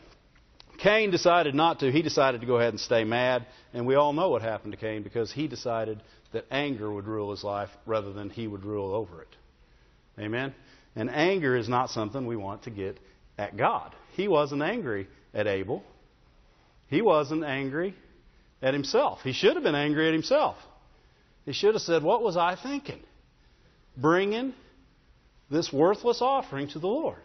Cain 0.79 1.11
decided 1.11 1.55
not 1.55 1.81
to. 1.81 1.91
He 1.91 2.03
decided 2.03 2.41
to 2.41 2.47
go 2.47 2.57
ahead 2.57 2.71
and 2.71 2.81
stay 2.81 3.05
mad. 3.05 3.47
And 3.73 3.87
we 3.87 3.95
all 3.95 4.13
know 4.13 4.29
what 4.29 4.43
happened 4.43 4.73
to 4.73 4.79
Cain 4.79 5.03
because 5.03 5.33
he 5.33 5.47
decided 5.47 6.03
that 6.33 6.47
anger 6.51 6.91
would 6.91 7.07
rule 7.07 7.31
his 7.31 7.45
life 7.45 7.71
rather 7.87 8.13
than 8.13 8.29
he 8.31 8.47
would 8.47 8.65
rule 8.65 8.93
over 8.95 9.23
it. 9.23 9.37
Amen? 10.19 10.55
And 10.97 11.11
anger 11.11 11.57
is 11.57 11.69
not 11.69 11.91
something 11.91 12.27
we 12.27 12.37
want 12.37 12.65
to 12.65 12.71
get 12.71 12.99
at 13.39 13.57
God. 13.57 13.95
He 14.13 14.29
wasn't 14.29 14.63
angry 14.63 15.09
at 15.33 15.47
Abel, 15.47 15.83
he 16.89 17.03
wasn't 17.03 17.45
angry 17.45 17.95
at 18.63 18.75
himself. 18.75 19.21
He 19.23 19.33
should 19.33 19.55
have 19.55 19.65
been 19.65 19.75
angry 19.75 20.07
at 20.07 20.13
himself. 20.13 20.57
He 21.45 21.53
should 21.53 21.75
have 21.75 21.83
said, 21.83 22.03
What 22.03 22.23
was 22.23 22.37
I 22.37 22.57
thinking? 22.61 23.01
Bringing 23.97 24.55
this 25.51 25.73
worthless 25.73 26.21
offering 26.21 26.69
to 26.69 26.79
the 26.79 26.87
Lord. 26.87 27.19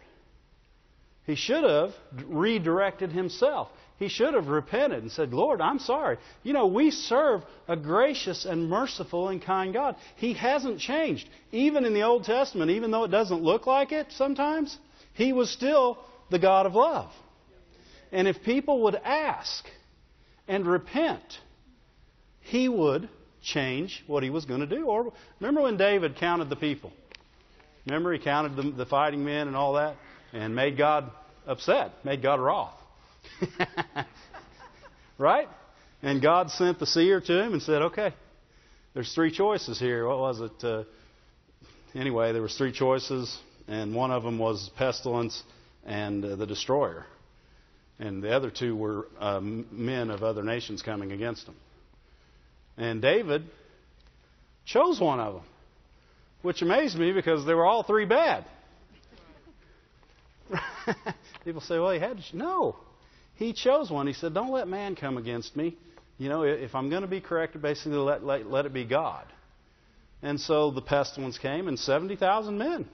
He 1.24 1.36
should 1.36 1.64
have 1.64 1.94
redirected 2.26 3.12
himself. 3.12 3.68
He 3.98 4.08
should 4.08 4.32
have 4.32 4.48
repented 4.48 5.02
and 5.02 5.12
said, 5.12 5.34
Lord, 5.34 5.60
I'm 5.60 5.78
sorry. 5.78 6.16
You 6.42 6.54
know, 6.54 6.66
we 6.66 6.90
serve 6.90 7.42
a 7.68 7.76
gracious 7.76 8.46
and 8.46 8.68
merciful 8.68 9.28
and 9.28 9.42
kind 9.42 9.74
God. 9.74 9.96
He 10.16 10.32
hasn't 10.32 10.80
changed. 10.80 11.28
Even 11.52 11.84
in 11.84 11.92
the 11.92 12.02
Old 12.02 12.24
Testament, 12.24 12.70
even 12.70 12.90
though 12.90 13.04
it 13.04 13.10
doesn't 13.10 13.42
look 13.42 13.66
like 13.66 13.92
it 13.92 14.06
sometimes, 14.10 14.76
He 15.12 15.34
was 15.34 15.50
still 15.50 15.98
the 16.30 16.38
God 16.38 16.64
of 16.64 16.74
love. 16.74 17.12
And 18.10 18.26
if 18.26 18.42
people 18.42 18.84
would 18.84 18.96
ask 18.96 19.66
and 20.48 20.66
repent, 20.66 21.38
He 22.40 22.70
would 22.70 23.08
change 23.42 24.02
what 24.06 24.22
He 24.22 24.30
was 24.30 24.46
going 24.46 24.60
to 24.60 24.66
do. 24.66 24.86
Or 24.86 25.12
remember 25.38 25.60
when 25.60 25.76
David 25.76 26.16
counted 26.16 26.48
the 26.48 26.56
people? 26.56 26.90
Remember, 27.86 28.12
He 28.12 28.18
counted 28.18 28.56
the, 28.56 28.70
the 28.70 28.86
fighting 28.86 29.24
men 29.24 29.46
and 29.48 29.56
all 29.56 29.74
that? 29.74 29.96
And 30.32 30.54
made 30.54 30.76
God 30.76 31.10
upset, 31.46 31.92
made 32.04 32.22
God 32.22 32.40
wroth. 32.40 32.72
Right? 35.20 35.48
And 36.02 36.22
God 36.22 36.50
sent 36.50 36.78
the 36.78 36.86
seer 36.86 37.20
to 37.20 37.42
him 37.42 37.52
and 37.52 37.60
said, 37.60 37.82
okay, 37.82 38.14
there's 38.94 39.14
three 39.14 39.30
choices 39.30 39.78
here. 39.78 40.08
What 40.08 40.18
was 40.18 40.40
it? 40.40 40.64
Uh, 40.64 40.84
anyway, 41.94 42.32
there 42.32 42.40
was 42.40 42.56
three 42.56 42.72
choices, 42.72 43.38
and 43.68 43.94
one 43.94 44.10
of 44.10 44.22
them 44.22 44.38
was 44.38 44.70
pestilence 44.78 45.42
and 45.84 46.24
uh, 46.24 46.36
the 46.36 46.46
destroyer. 46.46 47.04
And 47.98 48.22
the 48.22 48.34
other 48.34 48.50
two 48.50 48.74
were 48.74 49.08
um, 49.18 49.66
men 49.70 50.08
of 50.08 50.22
other 50.22 50.42
nations 50.42 50.80
coming 50.80 51.12
against 51.12 51.46
him. 51.46 51.56
And 52.78 53.02
David 53.02 53.44
chose 54.64 54.98
one 54.98 55.20
of 55.20 55.34
them, 55.34 55.44
which 56.42 56.62
amazed 56.62 56.98
me 56.98 57.12
because 57.12 57.44
they 57.44 57.54
were 57.54 57.66
all 57.66 57.82
three 57.82 58.06
bad. 58.06 58.44
People 61.44 61.60
say, 61.60 61.78
well, 61.78 61.90
he 61.90 61.98
had 61.98 62.18
to. 62.18 62.36
No. 62.36 62.76
He 63.34 63.52
chose 63.52 63.90
one. 63.90 64.06
He 64.06 64.12
said, 64.12 64.34
don't 64.34 64.50
let 64.50 64.68
man 64.68 64.96
come 64.96 65.16
against 65.16 65.56
me. 65.56 65.76
You 66.18 66.28
know, 66.28 66.42
if 66.42 66.74
I'm 66.74 66.90
going 66.90 67.02
to 67.02 67.08
be 67.08 67.20
corrected, 67.20 67.62
basically 67.62 67.96
let, 67.96 68.24
let, 68.24 68.46
let 68.50 68.66
it 68.66 68.74
be 68.74 68.84
God. 68.84 69.26
And 70.22 70.38
so 70.38 70.70
the 70.70 70.82
pestilence 70.82 71.38
came, 71.38 71.66
and 71.66 71.78
70,000 71.78 72.58
men 72.58 72.86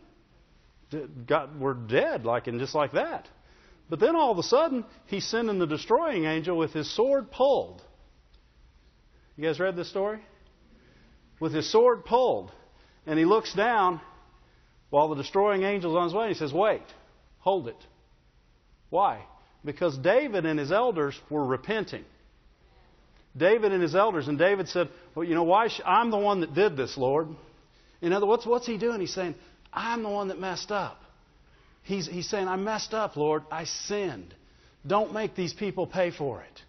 got, 1.26 1.58
were 1.58 1.74
dead, 1.74 2.24
like 2.24 2.46
and 2.46 2.60
just 2.60 2.74
like 2.74 2.92
that. 2.92 3.28
But 3.88 4.00
then 4.00 4.16
all 4.16 4.32
of 4.32 4.38
a 4.38 4.42
sudden, 4.42 4.84
he's 5.06 5.26
sending 5.26 5.58
the 5.58 5.66
destroying 5.66 6.24
angel 6.24 6.56
with 6.56 6.72
his 6.72 6.92
sword 6.94 7.30
pulled. 7.30 7.82
You 9.36 9.44
guys 9.44 9.60
read 9.60 9.76
this 9.76 9.90
story? 9.90 10.20
With 11.40 11.52
his 11.52 11.70
sword 11.70 12.04
pulled. 12.04 12.52
And 13.06 13.18
he 13.18 13.25
looks 13.25 13.52
down 13.54 14.00
while 14.90 15.08
the 15.08 15.16
destroying 15.16 15.64
angel's 15.64 15.96
on 15.96 16.04
his 16.04 16.14
way 16.14 16.26
and 16.26 16.34
he 16.34 16.38
says, 16.38 16.52
Wait, 16.52 16.82
hold 17.38 17.68
it. 17.68 17.76
Why? 18.90 19.22
Because 19.64 19.96
David 19.98 20.46
and 20.46 20.58
his 20.58 20.72
elders 20.72 21.18
were 21.30 21.44
repenting. 21.44 22.04
David 23.36 23.72
and 23.72 23.82
his 23.82 23.94
elders, 23.94 24.28
and 24.28 24.38
David 24.38 24.68
said, 24.68 24.88
Well, 25.14 25.25
you 25.25 25.34
know, 25.34 25.42
why? 25.42 25.68
Sh- 25.68 25.80
I'm 25.84 26.10
the 26.10 26.18
one 26.18 26.40
that 26.40 26.54
did 26.54 26.76
this, 26.76 26.96
Lord. 26.96 27.28
In 28.00 28.12
other 28.12 28.26
words, 28.26 28.46
what's 28.46 28.66
he 28.66 28.78
doing? 28.78 29.00
He's 29.00 29.12
saying, 29.12 29.34
I'm 29.72 30.02
the 30.02 30.08
one 30.08 30.28
that 30.28 30.38
messed 30.38 30.70
up. 30.70 31.00
He's, 31.82 32.06
he's 32.06 32.28
saying, 32.28 32.48
I 32.48 32.56
messed 32.56 32.94
up, 32.94 33.16
Lord. 33.16 33.42
I 33.50 33.64
sinned. 33.64 34.34
Don't 34.86 35.12
make 35.12 35.34
these 35.34 35.52
people 35.52 35.86
pay 35.86 36.10
for 36.10 36.42
it. 36.42 36.62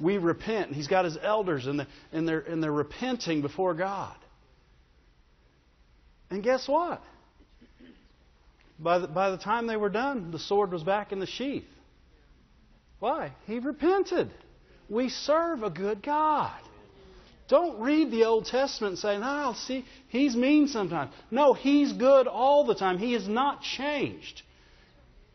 We 0.00 0.18
repent. 0.18 0.72
He's 0.72 0.88
got 0.88 1.04
his 1.04 1.18
elders, 1.20 1.66
and 1.66 1.80
they're, 1.80 1.86
and 2.12 2.28
they're, 2.28 2.40
and 2.40 2.62
they're 2.62 2.72
repenting 2.72 3.42
before 3.42 3.74
God. 3.74 4.16
And 6.30 6.42
guess 6.42 6.68
what? 6.68 7.02
By 8.78 8.98
the, 8.98 9.06
by 9.06 9.30
the 9.30 9.38
time 9.38 9.66
they 9.66 9.76
were 9.76 9.88
done, 9.88 10.30
the 10.30 10.38
sword 10.38 10.72
was 10.72 10.82
back 10.82 11.12
in 11.12 11.18
the 11.18 11.26
sheath. 11.26 11.64
Why? 12.98 13.32
He 13.46 13.58
repented. 13.58 14.30
We 14.88 15.08
serve 15.08 15.62
a 15.62 15.70
good 15.70 16.02
God. 16.02 16.58
Don't 17.48 17.80
read 17.80 18.10
the 18.10 18.24
Old 18.24 18.46
Testament 18.46 18.92
and 18.92 18.98
say, 18.98 19.18
no, 19.18 19.54
see, 19.56 19.84
he's 20.08 20.34
mean 20.34 20.66
sometimes. 20.66 21.12
No, 21.30 21.54
he's 21.54 21.92
good 21.92 22.26
all 22.26 22.66
the 22.66 22.74
time. 22.74 22.98
He 22.98 23.12
has 23.12 23.28
not 23.28 23.62
changed. 23.62 24.42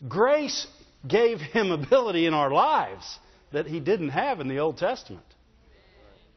Grace 0.08 0.68
gave 1.08 1.40
him 1.40 1.72
ability 1.72 2.26
in 2.26 2.34
our 2.34 2.52
lives 2.52 3.20
that 3.54 3.66
he 3.66 3.80
didn't 3.80 4.10
have 4.10 4.40
in 4.40 4.50
the 4.50 4.60
Old 4.60 4.78
Testament. 4.78 5.26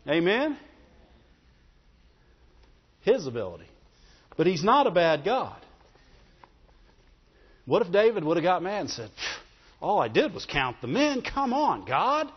Amen? 0.09 0.57
His 3.01 3.27
ability. 3.27 3.67
But 4.37 4.47
he's 4.47 4.65
not 4.65 4.87
a 4.87 4.91
bad 4.91 5.25
God. 5.25 5.57
What 7.67 7.83
if 7.83 7.93
David 7.93 8.25
would 8.25 8.37
have 8.37 8.45
got 8.45 8.63
mad 8.63 8.81
and 8.83 8.91
said, 8.91 9.11
All 9.81 10.01
I 10.01 10.09
did 10.09 10.35
was 10.35 10.45
count 10.45 10.77
the 10.81 10.87
men? 10.87 11.23
Come 11.23 11.53
on, 11.53 11.85
God. 11.85 12.31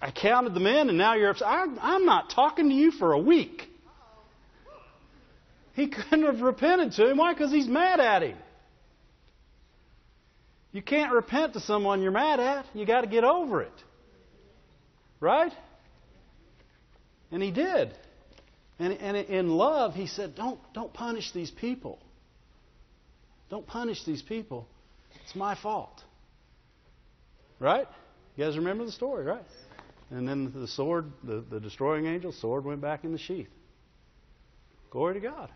I 0.00 0.12
counted 0.12 0.54
the 0.54 0.60
men 0.60 0.88
and 0.88 0.96
now 0.96 1.14
you're 1.14 1.30
upset. 1.30 1.48
I'm 1.48 2.06
not 2.06 2.30
talking 2.30 2.68
to 2.68 2.74
you 2.74 2.92
for 2.92 3.12
a 3.12 3.18
week. 3.18 3.68
He 5.74 5.88
couldn't 5.88 6.24
have 6.24 6.40
repented 6.40 6.92
to 6.92 7.10
him. 7.10 7.16
Why? 7.16 7.32
Because 7.32 7.50
he's 7.50 7.66
mad 7.66 7.98
at 7.98 8.22
him. 8.22 8.36
You 10.70 10.82
can't 10.82 11.12
repent 11.12 11.54
to 11.54 11.60
someone 11.60 12.02
you're 12.02 12.12
mad 12.12 12.40
at. 12.40 12.66
You 12.74 12.86
got 12.86 13.02
to 13.02 13.06
get 13.06 13.24
over 13.24 13.62
it. 13.62 13.72
Right? 15.20 15.52
And 17.30 17.42
he 17.42 17.50
did. 17.50 17.94
And, 18.82 18.94
and 18.94 19.16
in 19.16 19.48
love, 19.48 19.94
he 19.94 20.08
said, 20.08 20.34
don't, 20.34 20.58
don't 20.74 20.92
punish 20.92 21.30
these 21.30 21.52
people. 21.52 22.00
Don't 23.48 23.64
punish 23.64 24.04
these 24.04 24.22
people. 24.22 24.66
It's 25.22 25.36
my 25.36 25.54
fault. 25.54 26.02
Right? 27.60 27.86
You 28.34 28.44
guys 28.44 28.56
remember 28.56 28.84
the 28.84 28.90
story, 28.90 29.24
right? 29.24 29.44
And 30.10 30.26
then 30.26 30.52
the 30.52 30.66
sword, 30.66 31.12
the, 31.22 31.44
the 31.48 31.60
destroying 31.60 32.06
angel, 32.06 32.32
sword 32.32 32.64
went 32.64 32.80
back 32.80 33.04
in 33.04 33.12
the 33.12 33.18
sheath. 33.18 33.46
Glory 34.90 35.14
to 35.14 35.20
God. 35.20 35.48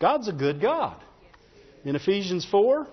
God's 0.00 0.28
a 0.28 0.32
good 0.32 0.60
God. 0.60 1.00
In 1.86 1.96
Ephesians 1.96 2.46
4, 2.50 2.86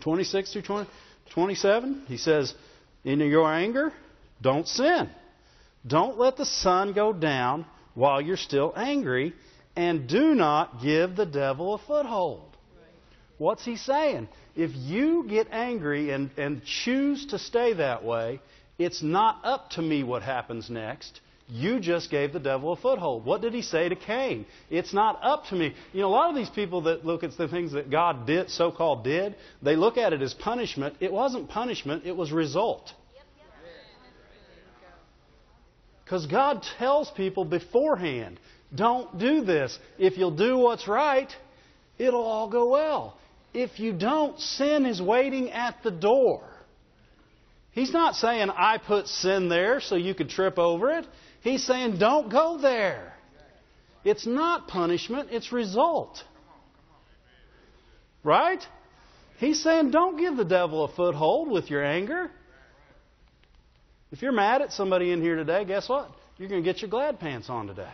26 0.00 0.52
through 0.52 0.62
20, 0.62 0.90
27, 1.32 2.04
he 2.06 2.18
says, 2.18 2.52
In 3.02 3.20
your 3.20 3.50
anger, 3.50 3.94
don't 4.42 4.68
sin. 4.68 5.08
Don't 5.86 6.18
let 6.18 6.36
the 6.36 6.46
sun 6.46 6.92
go 6.92 7.12
down 7.12 7.66
while 7.94 8.20
you're 8.20 8.36
still 8.36 8.72
angry, 8.76 9.34
and 9.76 10.08
do 10.08 10.34
not 10.34 10.82
give 10.82 11.16
the 11.16 11.26
devil 11.26 11.74
a 11.74 11.78
foothold. 11.78 12.56
What's 13.38 13.64
he 13.64 13.76
saying? 13.76 14.28
If 14.56 14.70
you 14.74 15.26
get 15.28 15.48
angry 15.50 16.10
and, 16.10 16.30
and 16.36 16.64
choose 16.64 17.26
to 17.26 17.38
stay 17.38 17.74
that 17.74 18.04
way, 18.04 18.40
it's 18.78 19.02
not 19.02 19.40
up 19.44 19.70
to 19.70 19.82
me 19.82 20.02
what 20.04 20.22
happens 20.22 20.70
next. 20.70 21.20
You 21.46 21.78
just 21.78 22.10
gave 22.10 22.32
the 22.32 22.40
devil 22.40 22.72
a 22.72 22.76
foothold. 22.76 23.26
What 23.26 23.42
did 23.42 23.52
he 23.52 23.60
say 23.60 23.88
to 23.88 23.96
Cain? 23.96 24.46
It's 24.70 24.94
not 24.94 25.18
up 25.22 25.46
to 25.46 25.54
me. 25.54 25.74
You 25.92 26.00
know, 26.00 26.08
a 26.08 26.10
lot 26.10 26.30
of 26.30 26.36
these 26.36 26.48
people 26.48 26.82
that 26.82 27.04
look 27.04 27.22
at 27.22 27.36
the 27.36 27.48
things 27.48 27.72
that 27.72 27.90
God 27.90 28.26
did, 28.26 28.48
so 28.48 28.72
called 28.72 29.04
did, 29.04 29.34
they 29.60 29.76
look 29.76 29.98
at 29.98 30.12
it 30.14 30.22
as 30.22 30.32
punishment. 30.32 30.96
It 31.00 31.12
wasn't 31.12 31.50
punishment, 31.50 32.06
it 32.06 32.16
was 32.16 32.32
result. 32.32 32.92
Because 36.04 36.26
God 36.26 36.64
tells 36.78 37.10
people 37.10 37.44
beforehand, 37.44 38.38
don't 38.74 39.18
do 39.18 39.42
this. 39.44 39.78
If 39.98 40.18
you'll 40.18 40.36
do 40.36 40.58
what's 40.58 40.86
right, 40.86 41.30
it'll 41.98 42.22
all 42.22 42.48
go 42.48 42.68
well. 42.68 43.16
If 43.54 43.78
you 43.78 43.92
don't, 43.92 44.38
sin 44.38 44.84
is 44.84 45.00
waiting 45.00 45.50
at 45.50 45.76
the 45.82 45.90
door. 45.90 46.42
He's 47.70 47.92
not 47.92 48.14
saying, 48.14 48.50
I 48.50 48.78
put 48.78 49.08
sin 49.08 49.48
there 49.48 49.80
so 49.80 49.96
you 49.96 50.14
could 50.14 50.28
trip 50.28 50.58
over 50.58 50.90
it. 50.98 51.06
He's 51.40 51.64
saying, 51.64 51.98
don't 51.98 52.30
go 52.30 52.58
there. 52.58 53.14
It's 54.04 54.26
not 54.26 54.68
punishment, 54.68 55.28
it's 55.32 55.52
result. 55.52 56.22
Right? 58.22 58.62
He's 59.38 59.62
saying, 59.62 59.90
don't 59.90 60.18
give 60.18 60.36
the 60.36 60.44
devil 60.44 60.84
a 60.84 60.94
foothold 60.94 61.50
with 61.50 61.70
your 61.70 61.84
anger. 61.84 62.30
If 64.14 64.22
you're 64.22 64.30
mad 64.30 64.62
at 64.62 64.70
somebody 64.70 65.10
in 65.10 65.20
here 65.20 65.34
today, 65.34 65.64
guess 65.64 65.88
what? 65.88 66.08
You're 66.38 66.48
going 66.48 66.62
to 66.62 66.72
get 66.72 66.80
your 66.80 66.88
glad 66.88 67.18
pants 67.18 67.50
on 67.50 67.66
today. 67.66 67.90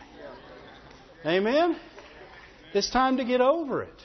Amen? 1.25 1.75
It's 2.75 2.91
time 2.91 3.17
to 3.17 3.25
get 3.25 3.41
over 3.41 3.81
it. 3.81 3.95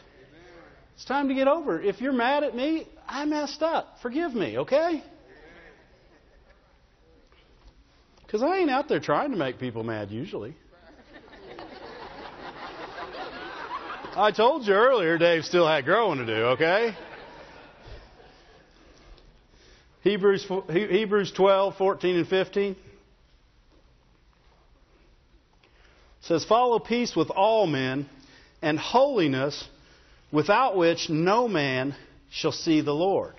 It's 0.95 1.05
time 1.05 1.29
to 1.29 1.35
get 1.35 1.47
over 1.47 1.79
it. 1.79 1.87
If 1.87 2.01
you're 2.01 2.15
mad 2.15 2.43
at 2.43 2.57
me, 2.57 2.89
I 3.07 3.27
messed 3.27 3.63
up. 3.63 3.97
Forgive 4.01 4.35
me, 4.35 4.57
okay? 4.57 5.05
Because 8.25 8.43
I 8.43 8.61
ain't 8.61 8.71
out 8.71 8.89
there 8.89 8.99
trying 8.99 9.33
to 9.33 9.37
make 9.37 9.59
people 9.61 9.85
mad 9.85 10.11
usually. 10.11 10.57
I 14.17 14.31
told 14.31 14.67
you 14.67 14.73
earlier 14.73 15.19
Dave 15.19 15.45
still 15.45 15.69
had 15.69 15.85
growing 15.85 16.21
to 16.21 16.25
do, 16.25 16.45
okay? 16.55 16.97
Hebrews, 20.07 20.47
Hebrews 20.71 21.33
12, 21.33 21.77
14, 21.77 22.17
and 22.17 22.29
15 22.29 22.77
says, 26.21 26.45
Follow 26.45 26.79
peace 26.79 27.17
with 27.17 27.29
all 27.31 27.67
men 27.67 28.09
and 28.63 28.79
holiness, 28.79 29.69
without 30.31 30.77
which 30.77 31.11
no 31.11 31.49
man 31.49 31.97
shall 32.31 32.53
see 32.53 32.83
the 32.83 32.93
Lord. 32.93 33.35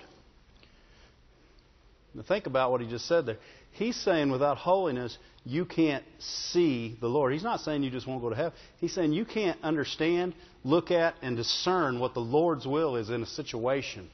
Now 2.12 2.22
think 2.22 2.44
about 2.46 2.70
what 2.70 2.82
he 2.82 2.86
just 2.86 3.06
said 3.06 3.24
there. 3.24 3.38
He's 3.72 3.96
saying 3.96 4.30
without 4.30 4.58
holiness, 4.58 5.16
you 5.46 5.64
can't 5.64 6.04
see 6.18 6.98
the 7.00 7.08
Lord. 7.08 7.32
He's 7.32 7.42
not 7.42 7.60
saying 7.60 7.82
you 7.82 7.90
just 7.90 8.06
won't 8.06 8.20
go 8.20 8.28
to 8.28 8.36
heaven. 8.36 8.52
He's 8.76 8.92
saying 8.92 9.14
you 9.14 9.24
can't 9.24 9.58
understand, 9.62 10.34
look 10.64 10.90
at, 10.90 11.14
and 11.22 11.34
discern 11.34 11.98
what 11.98 12.12
the 12.12 12.20
Lord's 12.20 12.66
will 12.66 12.96
is 12.96 13.08
in 13.08 13.22
a 13.22 13.26
situation 13.26 14.10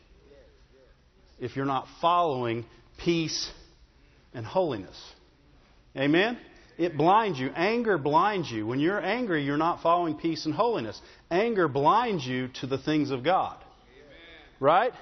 if 1.38 1.56
you're 1.56 1.64
not 1.64 1.86
following 2.00 2.64
peace 2.98 3.50
and 4.32 4.44
holiness. 4.44 4.96
Amen? 5.96 6.38
It 6.76 6.96
blinds 6.96 7.38
you. 7.38 7.50
Anger 7.54 7.98
blinds 7.98 8.50
you. 8.50 8.66
When 8.66 8.80
you're 8.80 9.00
angry, 9.00 9.44
you're 9.44 9.56
not 9.56 9.82
following 9.82 10.16
peace 10.16 10.44
and 10.44 10.54
holiness. 10.54 11.00
Anger 11.30 11.68
blinds 11.68 12.26
you 12.26 12.48
to 12.60 12.66
the 12.66 12.78
things 12.78 13.10
of 13.10 13.22
God. 13.22 13.56
Right? 14.58 14.92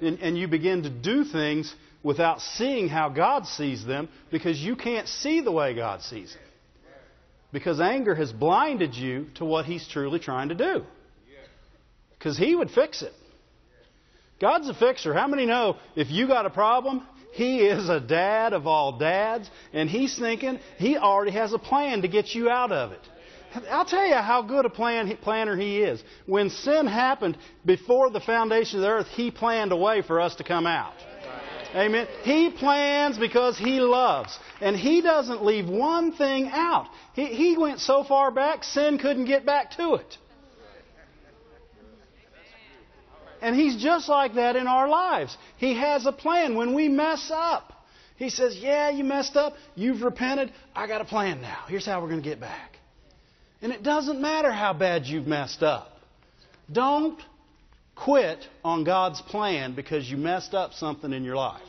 And, 0.00 0.20
and 0.20 0.38
you 0.38 0.46
begin 0.46 0.84
to 0.84 0.90
do 0.90 1.24
things 1.24 1.74
without 2.02 2.40
seeing 2.40 2.88
how 2.88 3.08
God 3.08 3.46
sees 3.46 3.84
them 3.84 4.08
because 4.30 4.58
you 4.58 4.76
can't 4.76 5.08
see 5.08 5.40
the 5.40 5.50
way 5.50 5.74
God 5.74 6.02
sees 6.02 6.32
them. 6.32 6.42
Because 7.52 7.80
anger 7.80 8.14
has 8.14 8.30
blinded 8.30 8.94
you 8.94 9.26
to 9.36 9.44
what 9.44 9.64
He's 9.64 9.86
truly 9.88 10.20
trying 10.20 10.50
to 10.50 10.54
do. 10.54 10.84
Because 12.18 12.36
He 12.36 12.54
would 12.54 12.70
fix 12.70 13.02
it. 13.02 13.12
God's 14.40 14.68
a 14.68 14.74
fixer. 14.74 15.12
How 15.12 15.26
many 15.26 15.46
know 15.46 15.76
if 15.96 16.10
you 16.10 16.26
got 16.28 16.46
a 16.46 16.50
problem, 16.50 17.06
He 17.32 17.58
is 17.58 17.88
a 17.88 18.00
dad 18.00 18.52
of 18.52 18.66
all 18.66 18.98
dads, 18.98 19.50
and 19.72 19.90
He's 19.90 20.16
thinking 20.18 20.60
He 20.78 20.96
already 20.96 21.32
has 21.32 21.52
a 21.52 21.58
plan 21.58 22.02
to 22.02 22.08
get 22.08 22.34
you 22.34 22.48
out 22.48 22.72
of 22.72 22.92
it. 22.92 23.00
I'll 23.70 23.84
tell 23.84 24.06
you 24.06 24.14
how 24.14 24.42
good 24.42 24.66
a 24.66 24.70
plan, 24.70 25.16
planner 25.22 25.56
He 25.56 25.78
is. 25.78 26.02
When 26.26 26.50
sin 26.50 26.86
happened 26.86 27.38
before 27.64 28.10
the 28.10 28.20
foundation 28.20 28.78
of 28.78 28.82
the 28.82 28.88
earth, 28.88 29.08
He 29.08 29.30
planned 29.30 29.72
a 29.72 29.76
way 29.76 30.02
for 30.02 30.20
us 30.20 30.36
to 30.36 30.44
come 30.44 30.66
out. 30.66 30.94
Amen. 31.74 32.06
He 32.22 32.50
plans 32.50 33.18
because 33.18 33.58
He 33.58 33.80
loves. 33.80 34.38
And 34.60 34.76
He 34.76 35.00
doesn't 35.00 35.44
leave 35.44 35.68
one 35.68 36.12
thing 36.12 36.48
out. 36.52 36.88
He, 37.14 37.26
he 37.26 37.56
went 37.58 37.80
so 37.80 38.04
far 38.04 38.30
back, 38.30 38.64
sin 38.64 38.98
couldn't 38.98 39.26
get 39.26 39.44
back 39.44 39.72
to 39.72 39.94
it. 39.94 40.18
And 43.40 43.54
He's 43.54 43.76
just 43.76 44.08
like 44.08 44.34
that 44.34 44.56
in 44.56 44.66
our 44.66 44.88
lives. 44.88 45.36
He 45.56 45.74
has 45.76 46.06
a 46.06 46.12
plan 46.12 46.56
when 46.56 46.74
we 46.74 46.88
mess 46.88 47.30
up. 47.32 47.72
He 48.16 48.30
says, 48.30 48.56
Yeah, 48.56 48.90
you 48.90 49.04
messed 49.04 49.36
up. 49.36 49.54
You've 49.74 50.02
repented. 50.02 50.52
I 50.74 50.86
got 50.86 51.00
a 51.00 51.04
plan 51.04 51.40
now. 51.40 51.64
Here's 51.68 51.86
how 51.86 52.02
we're 52.02 52.08
going 52.08 52.22
to 52.22 52.28
get 52.28 52.40
back. 52.40 52.76
And 53.62 53.72
it 53.72 53.82
doesn't 53.82 54.20
matter 54.20 54.52
how 54.52 54.72
bad 54.72 55.06
you've 55.06 55.26
messed 55.26 55.62
up. 55.62 55.92
Don't 56.70 57.18
quit 57.94 58.46
on 58.64 58.84
God's 58.84 59.20
plan 59.22 59.74
because 59.74 60.08
you 60.08 60.16
messed 60.16 60.54
up 60.54 60.72
something 60.74 61.12
in 61.12 61.24
your 61.24 61.36
life. 61.36 61.62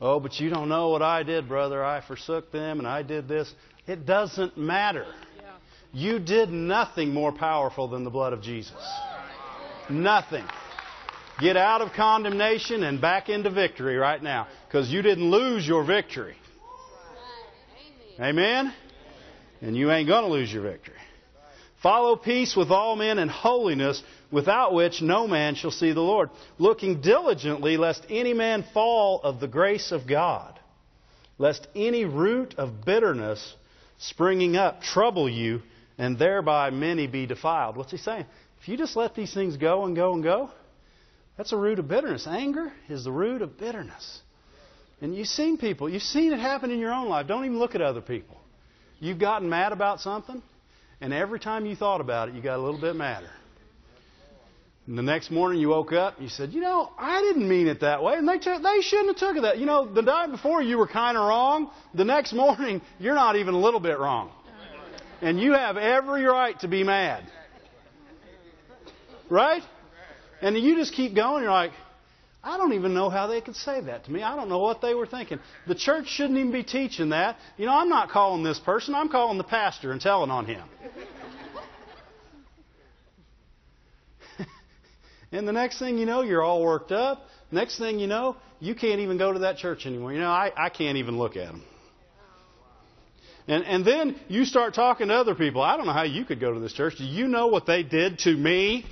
Oh, 0.00 0.20
but 0.20 0.38
you 0.38 0.50
don't 0.50 0.68
know 0.68 0.90
what 0.90 1.02
I 1.02 1.22
did, 1.22 1.48
brother. 1.48 1.84
I 1.84 2.00
forsook 2.00 2.52
them 2.52 2.78
and 2.78 2.86
I 2.86 3.02
did 3.02 3.28
this. 3.28 3.52
It 3.86 4.06
doesn't 4.06 4.56
matter. 4.56 5.06
You 5.92 6.18
did 6.18 6.50
nothing 6.50 7.14
more 7.14 7.32
powerful 7.32 7.88
than 7.88 8.04
the 8.04 8.10
blood 8.10 8.32
of 8.32 8.42
Jesus. 8.42 8.76
Nothing. 9.90 10.44
Get 11.40 11.56
out 11.56 11.82
of 11.82 11.92
condemnation 11.92 12.82
and 12.82 13.00
back 13.00 13.28
into 13.28 13.50
victory 13.50 13.96
right 13.96 14.22
now 14.22 14.48
because 14.66 14.90
you 14.90 15.02
didn't 15.02 15.30
lose 15.30 15.66
your 15.66 15.84
victory. 15.84 16.36
Amen? 18.20 18.74
And 19.60 19.76
you 19.76 19.90
ain't 19.90 20.08
going 20.08 20.24
to 20.24 20.30
lose 20.30 20.52
your 20.52 20.62
victory. 20.62 20.94
Follow 21.82 22.16
peace 22.16 22.56
with 22.56 22.70
all 22.70 22.96
men 22.96 23.18
and 23.18 23.30
holiness, 23.30 24.02
without 24.32 24.74
which 24.74 25.00
no 25.00 25.28
man 25.28 25.54
shall 25.54 25.70
see 25.70 25.92
the 25.92 26.00
Lord, 26.00 26.30
looking 26.58 27.00
diligently 27.00 27.76
lest 27.76 28.04
any 28.10 28.34
man 28.34 28.64
fall 28.74 29.20
of 29.22 29.38
the 29.38 29.46
grace 29.46 29.92
of 29.92 30.06
God, 30.06 30.58
lest 31.38 31.68
any 31.76 32.04
root 32.04 32.56
of 32.58 32.84
bitterness 32.84 33.54
springing 33.98 34.56
up 34.56 34.82
trouble 34.82 35.28
you, 35.28 35.62
and 35.98 36.18
thereby 36.18 36.70
many 36.70 37.06
be 37.06 37.26
defiled. 37.26 37.76
What's 37.76 37.92
he 37.92 37.96
saying? 37.96 38.26
If 38.60 38.68
you 38.68 38.76
just 38.76 38.96
let 38.96 39.14
these 39.14 39.32
things 39.32 39.56
go 39.56 39.84
and 39.84 39.94
go 39.94 40.14
and 40.14 40.22
go, 40.22 40.50
that's 41.36 41.52
a 41.52 41.56
root 41.56 41.78
of 41.78 41.88
bitterness. 41.88 42.26
Anger 42.26 42.72
is 42.88 43.04
the 43.04 43.12
root 43.12 43.42
of 43.42 43.58
bitterness. 43.58 44.20
And 45.00 45.14
you've 45.14 45.28
seen 45.28 45.58
people, 45.58 45.88
you've 45.88 46.02
seen 46.02 46.32
it 46.32 46.40
happen 46.40 46.70
in 46.70 46.80
your 46.80 46.92
own 46.92 47.08
life. 47.08 47.28
Don't 47.28 47.44
even 47.44 47.58
look 47.58 47.74
at 47.74 47.80
other 47.80 48.00
people. 48.00 48.36
You've 48.98 49.20
gotten 49.20 49.48
mad 49.48 49.70
about 49.70 50.00
something, 50.00 50.42
and 51.00 51.12
every 51.12 51.38
time 51.38 51.66
you 51.66 51.76
thought 51.76 52.00
about 52.00 52.28
it, 52.28 52.34
you 52.34 52.42
got 52.42 52.58
a 52.58 52.62
little 52.62 52.80
bit 52.80 52.96
madder. 52.96 53.30
And 54.88 54.96
the 54.96 55.02
next 55.02 55.30
morning 55.30 55.60
you 55.60 55.68
woke 55.68 55.92
up 55.92 56.14
you 56.18 56.30
said, 56.30 56.52
You 56.54 56.62
know, 56.62 56.90
I 56.98 57.20
didn't 57.20 57.46
mean 57.46 57.68
it 57.68 57.80
that 57.82 58.02
way. 58.02 58.14
And 58.14 58.26
they, 58.26 58.38
t- 58.38 58.50
they 58.50 58.80
shouldn't 58.80 59.08
have 59.08 59.28
took 59.28 59.36
it 59.36 59.42
that. 59.42 59.58
You 59.58 59.66
know, 59.66 59.86
the 59.86 60.00
night 60.00 60.30
before 60.30 60.62
you 60.62 60.78
were 60.78 60.88
kind 60.88 61.16
of 61.16 61.28
wrong. 61.28 61.70
The 61.92 62.06
next 62.06 62.32
morning, 62.44 62.80
you're 62.98 63.14
not 63.14 63.36
even 63.36 63.54
a 63.54 63.58
little 63.58 63.80
bit 63.80 63.98
wrong. 63.98 64.32
And 65.20 65.38
you 65.38 65.52
have 65.52 65.76
every 65.76 66.24
right 66.24 66.58
to 66.60 66.68
be 66.68 66.84
mad. 66.84 67.24
Right? 69.30 69.62
And 70.40 70.56
you 70.56 70.76
just 70.76 70.94
keep 70.94 71.14
going. 71.14 71.42
You're 71.42 71.52
like, 71.52 71.72
I 72.42 72.56
don't 72.56 72.72
even 72.72 72.94
know 72.94 73.10
how 73.10 73.26
they 73.26 73.40
could 73.40 73.56
say 73.56 73.80
that 73.80 74.04
to 74.04 74.12
me. 74.12 74.22
I 74.22 74.36
don't 74.36 74.48
know 74.48 74.58
what 74.58 74.80
they 74.80 74.94
were 74.94 75.06
thinking. 75.06 75.40
The 75.66 75.74
church 75.74 76.08
shouldn't 76.08 76.38
even 76.38 76.52
be 76.52 76.62
teaching 76.62 77.08
that. 77.10 77.36
You 77.56 77.66
know, 77.66 77.74
I'm 77.74 77.88
not 77.88 78.10
calling 78.10 78.44
this 78.44 78.58
person, 78.60 78.94
I'm 78.94 79.08
calling 79.08 79.38
the 79.38 79.44
pastor 79.44 79.92
and 79.92 80.00
telling 80.00 80.30
on 80.30 80.46
him. 80.46 80.62
and 85.32 85.48
the 85.48 85.52
next 85.52 85.80
thing 85.80 85.98
you 85.98 86.06
know, 86.06 86.22
you're 86.22 86.42
all 86.42 86.62
worked 86.62 86.92
up. 86.92 87.26
Next 87.50 87.78
thing 87.78 87.98
you 87.98 88.06
know, 88.06 88.36
you 88.60 88.74
can't 88.74 89.00
even 89.00 89.18
go 89.18 89.32
to 89.32 89.40
that 89.40 89.56
church 89.56 89.84
anymore. 89.86 90.12
You 90.12 90.20
know, 90.20 90.30
I, 90.30 90.52
I 90.56 90.68
can't 90.68 90.98
even 90.98 91.18
look 91.18 91.36
at 91.36 91.46
them. 91.48 91.64
And, 93.48 93.64
and 93.64 93.84
then 93.84 94.14
you 94.28 94.44
start 94.44 94.74
talking 94.74 95.08
to 95.08 95.14
other 95.14 95.34
people. 95.34 95.62
I 95.62 95.78
don't 95.78 95.86
know 95.86 95.92
how 95.94 96.02
you 96.02 96.26
could 96.26 96.38
go 96.38 96.52
to 96.52 96.60
this 96.60 96.74
church. 96.74 96.98
Do 96.98 97.04
you 97.04 97.26
know 97.26 97.46
what 97.46 97.64
they 97.66 97.82
did 97.82 98.18
to 98.20 98.36
me? 98.36 98.84